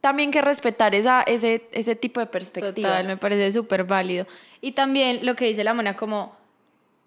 también 0.00 0.30
que 0.30 0.40
respetar 0.40 0.94
esa, 0.94 1.20
ese, 1.20 1.68
ese 1.72 1.96
tipo 1.96 2.18
de 2.20 2.26
perspectiva. 2.26 2.88
Total, 2.88 3.06
me 3.06 3.18
parece 3.18 3.52
súper 3.52 3.84
válido. 3.84 4.26
Y 4.62 4.72
también 4.72 5.26
lo 5.26 5.36
que 5.36 5.44
dice 5.44 5.64
la 5.64 5.74
mona, 5.74 5.96
como 5.96 6.43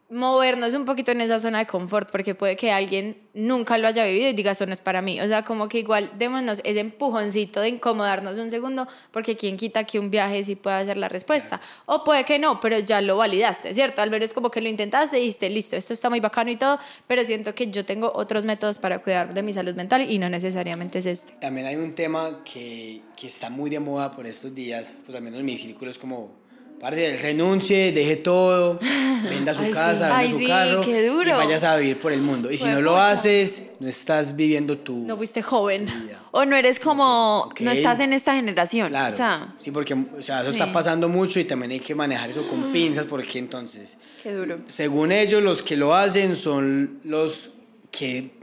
movernos 0.10 0.74
un 0.74 0.86
poquito 0.86 1.12
en 1.12 1.22
esa 1.22 1.40
zona 1.40 1.60
de 1.60 1.68
confort, 1.68 2.10
porque 2.12 2.34
puede 2.34 2.56
que 2.56 2.72
alguien 2.72 3.18
nunca 3.34 3.78
lo 3.78 3.88
haya 3.88 4.06
vivido 4.06 4.30
y 4.30 4.34
diga, 4.34 4.52
eso 4.52 4.66
no 4.66 4.72
es 4.72 4.80
para 4.80 5.02
mí. 5.02 5.20
O 5.20 5.28
sea, 5.28 5.44
como 5.44 5.68
que 5.68 5.80
igual 5.80 6.12
démonos 6.18 6.62
ese 6.64 6.80
empujoncito 6.80 7.60
de 7.60 7.70
incomodarnos 7.70 8.38
un 8.38 8.50
segundo, 8.50 8.88
porque 9.12 9.36
quien 9.36 9.58
quita 9.58 9.84
que 9.84 10.00
un 10.00 10.10
viaje 10.10 10.44
sí 10.44 10.56
pueda 10.56 10.84
ser 10.86 10.98
la 10.98 11.10
respuesta. 11.10 11.60
O 11.86 12.04
puede 12.04 12.24
que 12.24 12.40
no, 12.40 12.60
pero 12.62 12.80
ya 12.80 13.02
lo 13.02 13.18
validaste, 13.18 13.74
¿cierto? 13.74 14.02
Al 14.02 14.10
menos 14.10 14.32
como 14.32 14.50
que 14.50 14.62
lo 14.62 14.70
intentaste 14.70 15.18
y 15.18 15.22
dijiste, 15.22 15.50
listo, 15.50 15.76
esto 15.76 15.94
está 15.94 16.10
muy 16.10 16.22
bacano 16.22 16.52
y 16.52 16.56
todo, 16.56 16.80
pero 17.06 17.26
siento 17.26 17.54
que 17.54 17.70
yo 17.70 17.84
tengo 17.84 18.12
otros 18.16 18.46
métodos 18.46 18.80
para 18.80 19.00
cuidar 19.00 19.34
de 19.34 19.44
mi 19.44 19.52
salud 19.52 19.76
mental 19.76 20.10
y 20.10 20.20
no 20.20 20.30
necesariamente 20.30 21.00
es 21.00 21.06
este. 21.06 21.34
También 21.34 21.68
hay 21.68 21.76
un 21.76 21.94
tema 21.94 22.44
que, 22.46 23.02
que 23.18 23.28
está 23.28 23.50
muy 23.50 23.70
de 23.70 23.82
moda 23.82 24.12
por 24.12 24.26
estos 24.26 24.56
días, 24.56 24.98
pues 25.06 25.18
al 25.18 25.24
menos 25.24 25.42
en 25.42 25.46
mi 25.46 25.58
círculo 25.58 25.92
es 25.92 25.98
como 25.98 26.47
Parce, 26.80 27.18
renuncie, 27.18 27.92
deje 27.92 28.18
todo, 28.18 28.80
venda 29.30 29.54
su 29.56 29.62
Ay, 29.64 29.68
sí. 29.70 29.74
casa, 29.74 30.04
venda 30.10 30.18
Ay, 30.18 30.32
su 30.32 30.38
sí, 30.38 30.48
carro 30.48 30.82
qué 30.82 31.08
duro. 31.08 31.30
y 31.30 31.34
vayas 31.34 31.64
a 31.64 31.76
vivir 31.78 31.98
por 31.98 32.12
el 32.12 32.22
mundo. 32.22 32.52
Y 32.52 32.58
si 32.58 32.64
Fue 32.66 32.74
no 32.74 32.82
lo 32.82 32.98
haces, 32.98 33.64
no 33.80 33.88
estás 33.88 34.36
viviendo 34.36 34.78
tu 34.78 34.94
No 34.96 35.18
fuiste 35.18 35.42
joven. 35.42 35.86
vida. 35.86 36.22
O 36.32 36.46
no 36.46 36.56
eres 36.56 36.80
como, 36.80 37.40
Ok. 37.48 37.62
no 37.62 37.72
estás 37.72 38.00
en 38.00 38.14
esta 38.14 38.36
generación. 38.36 38.90
Claro. 38.90 39.12
O 39.14 39.18
sea, 39.18 39.56
sí, 39.58 39.72
porque 39.72 39.96
o 39.96 40.22
sea, 40.22 40.42
eso 40.42 40.52
Sí. 40.52 40.60
está 40.60 40.72
pasando 40.72 41.10
mucho 41.10 41.40
y 41.40 41.46
también 41.46 41.72
hay 41.72 41.80
que 41.80 41.96
manejar 41.96 42.30
eso 42.30 42.48
con 42.48 42.72
pinzas 42.72 43.08
porque 43.08 43.40
entonces, 43.40 43.98
qué 44.22 44.34
duro. 44.34 44.60
según 44.68 45.12
ellos, 45.12 45.42
los 45.42 45.64
que 45.64 45.76
lo 45.78 45.96
hacen 45.96 46.36
son 46.36 47.00
los 47.04 47.50
que 47.90 48.37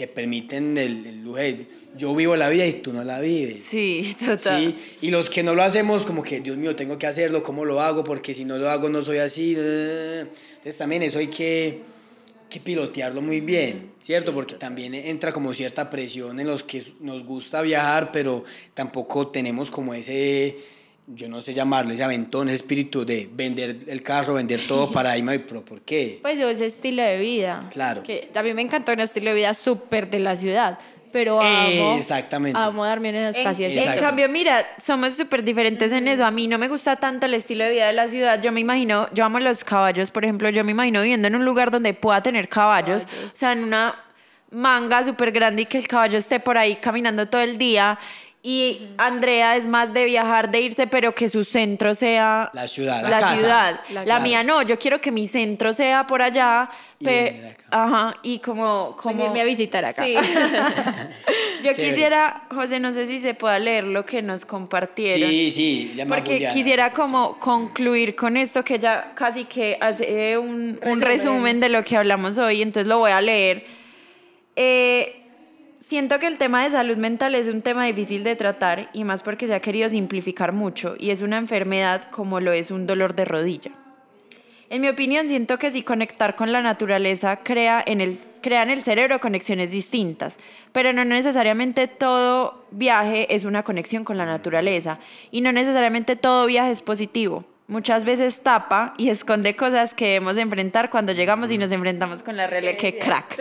te 0.00 0.06
permiten 0.06 0.78
el, 0.78 1.04
el 1.06 1.22
lujo 1.22 1.36
de, 1.36 1.66
yo 1.94 2.14
vivo 2.14 2.34
la 2.34 2.48
vida 2.48 2.66
y 2.66 2.72
tú 2.72 2.90
no 2.90 3.04
la 3.04 3.20
vives. 3.20 3.64
Sí, 3.68 4.16
total. 4.24 4.62
Sí, 4.62 4.96
y 5.02 5.10
los 5.10 5.28
que 5.28 5.42
no 5.42 5.54
lo 5.54 5.62
hacemos, 5.62 6.06
como 6.06 6.22
que, 6.22 6.40
Dios 6.40 6.56
mío, 6.56 6.74
tengo 6.74 6.96
que 6.96 7.06
hacerlo, 7.06 7.42
¿cómo 7.42 7.66
lo 7.66 7.82
hago? 7.82 8.02
Porque 8.02 8.32
si 8.32 8.46
no 8.46 8.56
lo 8.56 8.70
hago, 8.70 8.88
no 8.88 9.02
soy 9.02 9.18
así. 9.18 9.52
Entonces 9.52 10.76
también 10.78 11.02
eso 11.02 11.18
hay 11.18 11.26
que, 11.26 11.80
que 12.48 12.60
pilotearlo 12.60 13.20
muy 13.20 13.42
bien, 13.42 13.92
¿cierto? 14.00 14.32
Porque 14.32 14.54
también 14.54 14.94
entra 14.94 15.34
como 15.34 15.52
cierta 15.52 15.90
presión 15.90 16.40
en 16.40 16.46
los 16.46 16.62
que 16.62 16.82
nos 17.00 17.22
gusta 17.24 17.60
viajar, 17.60 18.10
pero 18.10 18.44
tampoco 18.72 19.28
tenemos 19.28 19.70
como 19.70 19.92
ese, 19.92 20.56
yo 21.14 21.28
no 21.28 21.40
sé 21.40 21.52
llamarlo, 21.54 21.92
ese 21.92 22.04
aventón, 22.04 22.48
ese 22.48 22.56
espíritu 22.56 23.04
de 23.04 23.28
vender 23.32 23.78
el 23.86 24.02
carro, 24.02 24.34
vender 24.34 24.60
todo 24.66 24.90
para 24.92 25.16
irme, 25.18 25.38
pero 25.40 25.64
¿por 25.64 25.80
qué? 25.82 26.18
Pues 26.22 26.38
ese 26.38 26.66
estilo 26.66 27.02
de 27.02 27.18
vida. 27.18 27.66
Claro. 27.70 28.02
Que 28.02 28.30
a 28.34 28.42
mí 28.42 28.52
me 28.54 28.62
encantó 28.62 28.92
un 28.92 29.00
estilo 29.00 29.30
de 29.30 29.36
vida 29.36 29.54
súper 29.54 30.08
de 30.10 30.20
la 30.20 30.36
ciudad, 30.36 30.78
pero 31.12 31.40
amo. 31.40 31.96
Exactamente. 31.98 32.56
Amo 32.58 32.84
darme 32.84 33.10
unos 33.10 33.34
En, 33.36 33.40
espacios. 33.42 33.72
en 33.72 33.78
Exacto. 33.80 34.00
cambio, 34.00 34.28
mira, 34.28 34.64
somos 34.84 35.14
súper 35.14 35.42
diferentes 35.42 35.90
en 35.90 36.06
eso. 36.06 36.24
A 36.24 36.30
mí 36.30 36.46
no 36.46 36.56
me 36.58 36.68
gusta 36.68 36.94
tanto 36.96 37.26
el 37.26 37.34
estilo 37.34 37.64
de 37.64 37.70
vida 37.70 37.86
de 37.88 37.92
la 37.92 38.06
ciudad. 38.06 38.40
Yo 38.40 38.52
me 38.52 38.60
imagino, 38.60 39.08
yo 39.12 39.24
amo 39.24 39.40
los 39.40 39.64
caballos, 39.64 40.10
por 40.12 40.24
ejemplo, 40.24 40.48
yo 40.50 40.62
me 40.64 40.70
imagino 40.70 41.02
viviendo 41.02 41.26
en 41.26 41.34
un 41.34 41.44
lugar 41.44 41.70
donde 41.72 41.94
pueda 41.94 42.22
tener 42.22 42.48
caballos, 42.48 43.06
Caballos. 43.06 43.34
o 43.34 43.36
sea, 43.36 43.52
en 43.52 43.64
una 43.64 44.04
manga 44.52 45.04
súper 45.04 45.30
grande 45.32 45.62
y 45.62 45.66
que 45.66 45.78
el 45.78 45.86
caballo 45.88 46.18
esté 46.18 46.40
por 46.40 46.56
ahí 46.58 46.76
caminando 46.76 47.26
todo 47.28 47.40
el 47.40 47.58
día. 47.58 47.98
Y 48.42 48.88
Andrea 48.96 49.56
es 49.56 49.66
más 49.66 49.92
de 49.92 50.06
viajar, 50.06 50.50
de 50.50 50.62
irse, 50.62 50.86
pero 50.86 51.14
que 51.14 51.28
su 51.28 51.44
centro 51.44 51.94
sea 51.94 52.50
La 52.54 52.66
ciudad, 52.68 53.02
la 53.02 53.10
la 53.10 53.20
casa. 53.20 53.36
ciudad. 53.36 53.80
La 53.90 54.02
La, 54.04 54.18
mía 54.18 54.42
no, 54.42 54.62
yo 54.62 54.78
quiero 54.78 54.98
que 54.98 55.12
mi 55.12 55.26
centro 55.26 55.74
sea 55.74 56.06
por 56.06 56.22
allá. 56.22 56.70
Y 56.98 57.04
pe- 57.04 57.56
ajá, 57.70 58.14
y 58.22 58.38
como, 58.38 58.96
como 58.96 59.16
Venirme 59.16 59.42
a 59.42 59.44
visitar 59.44 59.84
acá. 59.84 60.04
Sí. 60.04 60.14
yo 61.62 61.70
Chévere. 61.72 61.90
quisiera, 61.90 62.44
José, 62.54 62.80
no 62.80 62.94
sé 62.94 63.06
si 63.06 63.20
se 63.20 63.34
pueda 63.34 63.58
leer 63.58 63.84
lo 63.84 64.06
que 64.06 64.22
nos 64.22 64.46
compartieron. 64.46 65.28
Sí, 65.28 65.50
sí, 65.50 65.92
llama 65.94 66.16
Porque 66.16 66.32
Juliana. 66.34 66.54
quisiera 66.54 66.92
como 66.92 67.38
concluir 67.38 68.16
con 68.16 68.38
esto 68.38 68.64
que 68.64 68.78
ya 68.78 69.12
casi 69.14 69.44
que 69.44 69.76
hace 69.82 70.38
un, 70.38 70.48
un 70.50 70.78
Resumen. 70.80 71.02
resumen 71.02 71.60
de 71.60 71.68
lo 71.68 71.84
que 71.84 71.94
hablamos 71.98 72.38
hoy, 72.38 72.62
entonces 72.62 72.88
lo 72.88 72.98
voy 73.00 73.10
a 73.10 73.20
leer. 73.20 73.66
Eh, 74.56 75.19
siento 75.90 76.20
que 76.20 76.28
el 76.28 76.38
tema 76.38 76.62
de 76.62 76.70
salud 76.70 76.98
mental 76.98 77.34
es 77.34 77.48
un 77.48 77.62
tema 77.62 77.84
difícil 77.84 78.22
de 78.22 78.36
tratar 78.36 78.90
y 78.92 79.02
más 79.02 79.22
porque 79.22 79.48
se 79.48 79.54
ha 79.54 79.60
querido 79.60 79.90
simplificar 79.90 80.52
mucho 80.52 80.94
y 80.96 81.10
es 81.10 81.20
una 81.20 81.36
enfermedad 81.36 82.10
como 82.12 82.38
lo 82.38 82.52
es 82.52 82.70
un 82.70 82.86
dolor 82.86 83.16
de 83.16 83.24
rodilla. 83.24 83.72
En 84.68 84.82
mi 84.82 84.88
opinión, 84.88 85.26
siento 85.26 85.58
que 85.58 85.72
si 85.72 85.82
conectar 85.82 86.36
con 86.36 86.52
la 86.52 86.62
naturaleza 86.62 87.40
crea 87.42 87.82
en 87.84 88.00
el, 88.00 88.20
crea 88.40 88.62
en 88.62 88.70
el 88.70 88.84
cerebro 88.84 89.18
conexiones 89.18 89.72
distintas, 89.72 90.38
pero 90.70 90.92
no 90.92 91.04
necesariamente 91.04 91.88
todo 91.88 92.64
viaje 92.70 93.34
es 93.34 93.44
una 93.44 93.64
conexión 93.64 94.04
con 94.04 94.16
la 94.16 94.26
naturaleza 94.26 95.00
y 95.32 95.40
no 95.40 95.50
necesariamente 95.50 96.14
todo 96.14 96.46
viaje 96.46 96.70
es 96.70 96.82
positivo. 96.82 97.44
Muchas 97.70 98.04
veces 98.04 98.40
tapa 98.40 98.94
y 98.98 99.10
esconde 99.10 99.54
cosas 99.54 99.94
que 99.94 100.06
debemos 100.06 100.36
enfrentar 100.36 100.90
cuando 100.90 101.12
llegamos 101.12 101.52
y 101.52 101.56
nos 101.56 101.70
enfrentamos 101.70 102.24
con 102.24 102.36
la 102.36 102.48
realidad. 102.48 102.74
¡Qué 102.76 102.98
crack! 102.98 103.40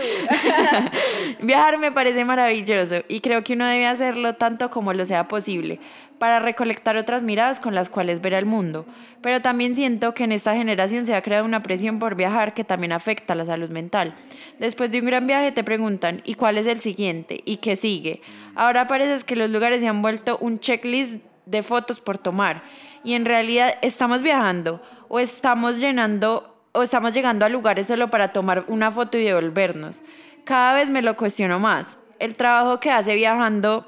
Viajar 1.41 1.79
me 1.79 1.91
parece 1.91 2.23
maravilloso 2.25 2.97
y 3.07 3.21
creo 3.21 3.43
que 3.43 3.53
uno 3.53 3.65
debe 3.65 3.87
hacerlo 3.87 4.35
tanto 4.35 4.69
como 4.69 4.93
lo 4.93 5.03
sea 5.07 5.27
posible 5.27 5.79
para 6.19 6.39
recolectar 6.39 6.95
otras 6.95 7.23
miradas 7.23 7.59
con 7.59 7.73
las 7.73 7.89
cuales 7.89 8.21
ver 8.21 8.35
al 8.35 8.45
mundo. 8.45 8.85
Pero 9.23 9.41
también 9.41 9.73
siento 9.73 10.13
que 10.13 10.25
en 10.25 10.31
esta 10.31 10.53
generación 10.53 11.07
se 11.07 11.15
ha 11.15 11.23
creado 11.23 11.43
una 11.43 11.63
presión 11.63 11.97
por 11.97 12.13
viajar 12.13 12.53
que 12.53 12.63
también 12.63 12.91
afecta 12.91 13.33
a 13.33 13.35
la 13.35 13.45
salud 13.45 13.71
mental. 13.71 14.13
Después 14.59 14.91
de 14.91 14.99
un 14.99 15.07
gran 15.07 15.25
viaje 15.25 15.51
te 15.51 15.63
preguntan, 15.63 16.21
¿y 16.23 16.35
cuál 16.35 16.59
es 16.59 16.67
el 16.67 16.81
siguiente? 16.81 17.41
¿Y 17.45 17.57
qué 17.57 17.75
sigue? 17.75 18.21
Ahora 18.53 18.85
parece 18.85 19.25
que 19.25 19.35
los 19.35 19.49
lugares 19.49 19.79
se 19.79 19.87
han 19.87 20.03
vuelto 20.03 20.37
un 20.39 20.59
checklist 20.59 21.15
de 21.49 21.63
fotos 21.63 21.99
por 21.99 22.17
tomar 22.17 22.63
y 23.03 23.13
en 23.13 23.25
realidad 23.25 23.75
estamos 23.81 24.21
viajando 24.21 24.81
o 25.07 25.19
estamos 25.19 25.79
llenando 25.79 26.55
o 26.71 26.83
estamos 26.83 27.13
llegando 27.13 27.45
a 27.45 27.49
lugares 27.49 27.87
solo 27.87 28.09
para 28.09 28.29
tomar 28.29 28.65
una 28.67 28.91
foto 28.91 29.17
y 29.17 29.23
devolvernos. 29.23 30.03
Cada 30.43 30.75
vez 30.75 30.89
me 30.89 31.01
lo 31.01 31.17
cuestiono 31.17 31.59
más. 31.59 31.97
El 32.19 32.35
trabajo 32.35 32.79
que 32.79 32.91
hace 32.91 33.15
viajando, 33.15 33.85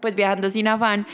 pues 0.00 0.14
viajando 0.14 0.50
sin 0.50 0.66
afán, 0.66 1.06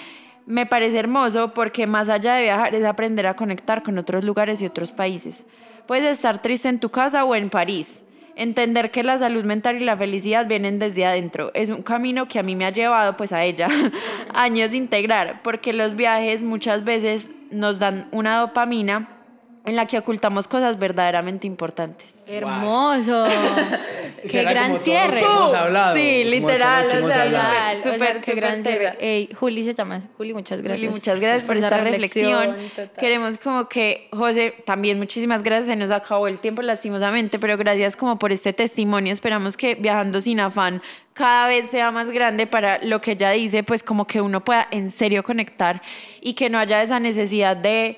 me 0.46 0.66
parece 0.66 0.98
hermoso 0.98 1.52
porque 1.52 1.86
más 1.86 2.08
allá 2.08 2.34
de 2.34 2.44
viajar 2.44 2.74
es 2.74 2.84
aprender 2.84 3.26
a 3.26 3.34
conectar 3.34 3.82
con 3.82 3.98
otros 3.98 4.24
lugares 4.24 4.62
y 4.62 4.66
otros 4.66 4.90
países. 4.90 5.46
Puedes 5.86 6.06
estar 6.06 6.40
triste 6.40 6.68
en 6.68 6.78
tu 6.78 6.90
casa 6.90 7.24
o 7.24 7.34
en 7.34 7.50
París. 7.50 8.02
Entender 8.36 8.90
que 8.90 9.02
la 9.02 9.18
salud 9.18 9.44
mental 9.44 9.76
y 9.76 9.84
la 9.84 9.96
felicidad 9.96 10.46
vienen 10.46 10.78
desde 10.78 11.06
adentro. 11.06 11.50
Es 11.54 11.68
un 11.68 11.82
camino 11.82 12.28
que 12.28 12.38
a 12.38 12.42
mí 12.42 12.56
me 12.56 12.64
ha 12.64 12.70
llevado, 12.70 13.16
pues 13.16 13.32
a 13.32 13.44
ella, 13.44 13.68
años 14.34 14.74
integrar, 14.74 15.42
porque 15.42 15.72
los 15.72 15.94
viajes 15.94 16.42
muchas 16.42 16.84
veces 16.84 17.30
nos 17.50 17.78
dan 17.78 18.08
una 18.10 18.38
dopamina 18.38 19.21
en 19.64 19.76
la 19.76 19.86
que 19.86 19.98
ocultamos 19.98 20.48
cosas 20.48 20.78
verdaderamente 20.78 21.46
importantes. 21.46 22.08
Hermoso. 22.26 23.26
Qué 24.22 24.28
Será 24.28 24.50
gran 24.52 24.66
como 24.66 24.74
todo 24.76 24.84
cierre. 24.84 25.20
lo 25.20 25.26
que 25.26 25.34
hemos 25.34 25.54
hablado, 25.54 25.96
Sí, 25.96 26.20
como 26.22 26.30
literal, 26.30 26.84
todo 26.84 26.84
lo 26.84 26.90
que 26.90 26.94
o 26.94 26.98
hemos 27.00 27.12
sea, 27.12 27.22
hablado. 27.22 27.48
Total, 27.48 27.76
o 27.76 27.82
sea, 27.82 27.92
Súper, 27.92 28.20
qué 28.20 28.34
gran 28.34 28.62
cierre. 28.62 28.96
Ey, 29.00 29.28
Juli 29.34 29.64
se 29.64 29.74
llama. 29.74 29.98
Juli, 30.16 30.32
muchas 30.32 30.62
gracias. 30.62 30.88
Juli, 30.88 31.00
muchas 31.00 31.20
gracias 31.20 31.46
por 31.46 31.56
esta 31.56 31.78
reflexión. 31.78 32.56
Queremos 32.98 33.38
como 33.38 33.68
que, 33.68 34.08
José, 34.12 34.54
también 34.64 34.98
muchísimas 34.98 35.42
gracias. 35.42 35.66
Se 35.66 35.76
nos 35.76 35.90
acabó 35.90 36.28
el 36.28 36.38
tiempo 36.38 36.62
lastimosamente, 36.62 37.40
pero 37.40 37.56
gracias 37.56 37.96
como 37.96 38.16
por 38.18 38.30
este 38.30 38.52
testimonio. 38.52 39.12
Esperamos 39.12 39.56
que 39.56 39.74
Viajando 39.74 40.20
sin 40.20 40.38
afán 40.38 40.80
cada 41.14 41.48
vez 41.48 41.70
sea 41.70 41.90
más 41.90 42.08
grande 42.10 42.46
para 42.46 42.78
lo 42.82 43.00
que 43.00 43.12
ella 43.12 43.30
dice, 43.30 43.64
pues 43.64 43.82
como 43.82 44.06
que 44.06 44.20
uno 44.20 44.44
pueda 44.44 44.68
en 44.70 44.90
serio 44.92 45.24
conectar 45.24 45.82
y 46.20 46.34
que 46.34 46.48
no 46.48 46.58
haya 46.58 46.82
esa 46.82 47.00
necesidad 47.00 47.56
de... 47.56 47.96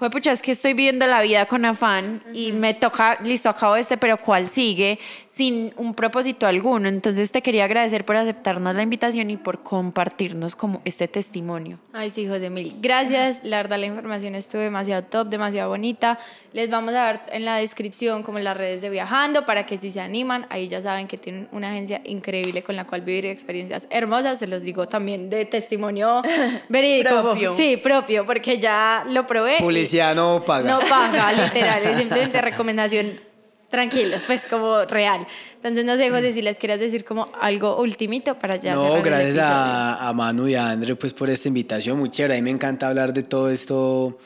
Pues 0.00 0.10
pucha, 0.10 0.32
es 0.32 0.40
que 0.40 0.52
estoy 0.52 0.72
viviendo 0.72 1.06
la 1.06 1.20
vida 1.20 1.44
con 1.44 1.62
afán 1.66 2.22
y 2.32 2.52
me 2.52 2.72
toca, 2.72 3.18
listo, 3.22 3.50
acabo 3.50 3.76
este, 3.76 3.98
pero 3.98 4.16
¿cuál 4.16 4.48
sigue? 4.48 4.98
Sin 5.40 5.72
un 5.78 5.94
propósito 5.94 6.46
alguno. 6.46 6.86
Entonces 6.86 7.30
te 7.30 7.40
quería 7.40 7.64
agradecer 7.64 8.04
por 8.04 8.14
aceptarnos 8.14 8.76
la 8.76 8.82
invitación 8.82 9.30
y 9.30 9.38
por 9.38 9.62
compartirnos 9.62 10.54
como 10.54 10.82
este 10.84 11.08
testimonio. 11.08 11.78
Ay, 11.94 12.10
sí, 12.10 12.28
José 12.28 12.50
Mil. 12.50 12.76
Gracias. 12.82 13.40
La 13.42 13.56
verdad, 13.56 13.78
la 13.78 13.86
información 13.86 14.34
estuvo 14.34 14.60
demasiado 14.60 15.02
top, 15.04 15.28
demasiado 15.28 15.70
bonita. 15.70 16.18
Les 16.52 16.68
vamos 16.68 16.90
a 16.90 16.98
dar 16.98 17.26
en 17.32 17.46
la 17.46 17.56
descripción 17.56 18.22
como 18.22 18.38
las 18.38 18.54
redes 18.54 18.82
de 18.82 18.90
Viajando 18.90 19.46
para 19.46 19.64
que 19.64 19.78
si 19.78 19.90
se 19.90 20.02
animan, 20.02 20.44
ahí 20.50 20.68
ya 20.68 20.82
saben 20.82 21.08
que 21.08 21.16
tienen 21.16 21.48
una 21.52 21.70
agencia 21.70 22.02
increíble 22.04 22.62
con 22.62 22.76
la 22.76 22.86
cual 22.86 23.00
vivir 23.00 23.24
experiencias 23.24 23.88
hermosas. 23.88 24.40
Se 24.40 24.46
los 24.46 24.62
digo 24.62 24.88
también 24.88 25.30
de 25.30 25.46
testimonio 25.46 26.20
verídico. 26.68 27.22
Propio. 27.22 27.56
Sí, 27.56 27.78
propio, 27.78 28.26
porque 28.26 28.58
ya 28.58 29.04
lo 29.08 29.26
probé. 29.26 29.56
Publicidad 29.60 30.14
no 30.14 30.44
paga. 30.44 30.70
No 30.70 30.80
paga, 30.86 31.32
literal. 31.44 31.82
Es 31.84 31.96
simplemente 31.96 32.42
recomendación 32.42 33.29
tranquilos, 33.70 34.24
pues 34.26 34.46
como 34.48 34.84
real. 34.84 35.26
Entonces, 35.54 35.84
no 35.84 35.96
sé, 35.96 36.10
José, 36.10 36.32
si 36.32 36.42
les 36.42 36.58
quieras 36.58 36.80
decir 36.80 37.04
como 37.04 37.30
algo 37.40 37.80
ultimito 37.80 38.38
para 38.38 38.56
ya 38.56 38.74
No, 38.74 38.96
el 38.96 39.02
gracias 39.02 39.36
episodio. 39.36 39.54
a, 39.54 40.08
a 40.08 40.12
Manu 40.12 40.48
y 40.48 40.54
a 40.56 40.70
André 40.70 40.96
pues 40.96 41.12
por 41.12 41.30
esta 41.30 41.48
invitación, 41.48 41.98
muy 41.98 42.10
chévere. 42.10 42.34
A 42.34 42.36
mí 42.36 42.42
me 42.42 42.50
encanta 42.50 42.88
hablar 42.88 43.12
de 43.14 43.22
todo 43.22 43.48
esto, 43.50 44.18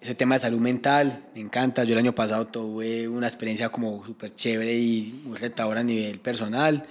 ese 0.00 0.14
tema 0.14 0.36
de 0.36 0.40
salud 0.40 0.60
mental, 0.60 1.24
me 1.34 1.40
encanta. 1.40 1.84
Yo 1.84 1.92
el 1.94 1.98
año 1.98 2.14
pasado 2.14 2.46
tuve 2.46 3.08
una 3.08 3.26
experiencia 3.26 3.68
como 3.70 4.04
súper 4.06 4.34
chévere 4.34 4.74
y 4.74 5.20
muy 5.24 5.36
retadora 5.36 5.80
a 5.80 5.84
nivel 5.84 6.18
personal. 6.20 6.84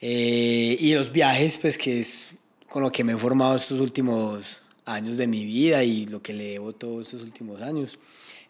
Eh, 0.00 0.76
y 0.80 0.94
los 0.94 1.12
viajes, 1.12 1.58
pues 1.58 1.78
que 1.78 2.00
es 2.00 2.30
con 2.68 2.82
lo 2.82 2.90
que 2.90 3.04
me 3.04 3.12
he 3.12 3.16
formado 3.16 3.56
estos 3.56 3.78
últimos 3.80 4.60
años 4.84 5.16
de 5.16 5.26
mi 5.26 5.44
vida 5.44 5.84
y 5.84 6.06
lo 6.06 6.20
que 6.20 6.32
le 6.32 6.44
debo 6.52 6.72
todos 6.72 7.06
estos 7.06 7.22
últimos 7.22 7.62
años. 7.62 7.98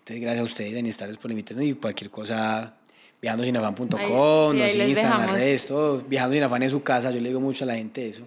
Entonces, 0.03 0.20
gracias 0.20 0.40
a 0.40 0.44
ustedes, 0.44 0.76
Anistables, 0.76 1.16
por 1.16 1.26
la 1.26 1.34
invitación 1.34 1.64
y 1.64 1.74
cualquier 1.74 2.11
cosa, 2.11 2.74
viajandosinafan.com, 3.20 4.53
sí, 4.53 4.59
nos 4.59 4.74
Instagram, 4.74 5.20
las 5.20 5.32
redes, 5.32 5.66
todo. 5.66 6.00
Viajando 6.00 6.34
sin 6.34 6.42
afán 6.42 6.62
en 6.64 6.70
su 6.70 6.82
casa, 6.82 7.12
yo 7.12 7.20
le 7.20 7.28
digo 7.28 7.40
mucho 7.40 7.62
a 7.62 7.68
la 7.68 7.76
gente 7.76 8.09
eso, 8.09 8.24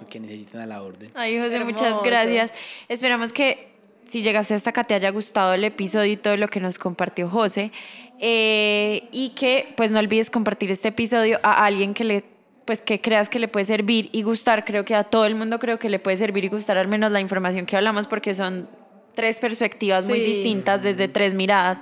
lo 0.00 0.06
que 0.06 0.20
necesitan 0.20 0.60
a 0.60 0.66
la 0.66 0.84
orden. 0.84 1.10
Ay, 1.14 1.36
José, 1.36 1.56
Hermoso. 1.56 1.72
muchas 1.72 2.02
gracias. 2.04 2.52
Esperamos 2.88 3.32
que 3.32 3.70
si 4.08 4.22
llegaste 4.22 4.54
hasta 4.54 4.70
acá 4.70 4.84
te 4.84 4.94
haya 4.94 5.10
gustado 5.10 5.52
el 5.52 5.64
episodio 5.64 6.12
y 6.12 6.16
todo 6.16 6.36
lo 6.36 6.46
que 6.46 6.60
nos 6.60 6.78
compartió 6.78 7.28
José. 7.28 7.72
Eh, 8.20 9.08
y 9.10 9.30
que 9.30 9.74
pues 9.76 9.90
no 9.90 9.98
olvides 9.98 10.30
compartir 10.30 10.70
este 10.70 10.88
episodio 10.88 11.40
a 11.42 11.64
alguien 11.64 11.92
que 11.92 12.04
le 12.04 12.24
pues 12.64 12.80
que 12.80 13.00
creas 13.00 13.28
que 13.28 13.38
le 13.38 13.48
puede 13.48 13.64
servir 13.66 14.10
y 14.12 14.22
gustar. 14.22 14.64
Creo 14.64 14.84
que 14.84 14.94
a 14.94 15.04
todo 15.04 15.26
el 15.26 15.34
mundo 15.34 15.58
creo 15.58 15.78
que 15.78 15.88
le 15.88 15.98
puede 15.98 16.16
servir 16.16 16.44
y 16.44 16.48
gustar 16.48 16.78
al 16.78 16.88
menos 16.88 17.10
la 17.10 17.20
información 17.20 17.66
que 17.66 17.76
hablamos 17.76 18.06
porque 18.06 18.34
son 18.34 18.68
tres 19.16 19.40
perspectivas 19.40 20.08
muy 20.08 20.20
distintas 20.20 20.80
desde 20.84 21.08
tres 21.08 21.34
miradas. 21.34 21.78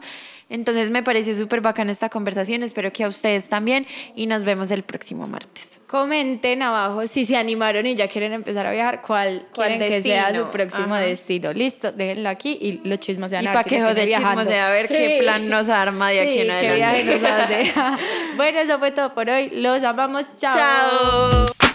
Entonces 0.51 0.91
me 0.91 1.03
pareció 1.03 1.35
súper 1.35 1.61
bacana 1.63 1.91
esta 1.91 2.09
conversación, 2.09 2.63
espero 2.63 2.93
que 2.93 3.05
a 3.05 3.09
ustedes 3.09 3.49
también 3.49 3.87
y 4.15 4.27
nos 4.27 4.45
vemos 4.45 4.71
el 4.71 4.83
próximo 4.83 5.27
martes. 5.27 5.69
Comenten 5.87 6.63
abajo 6.63 7.07
si 7.07 7.25
se 7.25 7.37
animaron 7.37 7.87
y 7.87 7.95
ya 7.95 8.09
quieren 8.09 8.33
empezar 8.33 8.67
a 8.67 8.73
viajar, 8.73 9.01
cuál, 9.01 9.47
¿Cuál 9.55 9.69
quieren 9.79 9.89
que 9.89 10.03
sea 10.03 10.35
su 10.35 10.51
próximo 10.51 10.95
Ajá. 10.95 11.01
destino. 11.05 11.53
Listo, 11.53 11.93
déjenlo 11.93 12.29
aquí 12.29 12.59
y 12.61 12.87
los 12.89 12.99
chismos 12.99 13.31
se 13.31 13.37
van 13.37 13.45
Y 13.45 13.49
a 13.49 13.53
para 13.53 13.63
ver 13.63 13.71
si 13.71 13.77
que 13.77 13.81
les 13.81 13.89
José 13.89 14.09
chismosee 14.09 14.61
a 14.61 14.71
ver 14.71 14.89
qué 14.89 15.19
plan 15.23 15.49
nos 15.49 15.69
arma 15.69 16.11
de 16.11 16.21
aquí 16.21 16.33
Sí, 16.33 16.39
en 16.41 16.47
qué 16.47 16.53
adelante. 16.53 17.03
viaje 17.03 17.21
nos 17.21 17.31
hace. 17.31 17.73
bueno, 18.37 18.59
eso 18.61 18.79
fue 18.79 18.91
todo 18.93 19.15
por 19.15 19.29
hoy. 19.31 19.51
Los 19.51 19.83
amamos. 19.83 20.27
Chao. 20.37 20.55
Chao. 20.55 21.74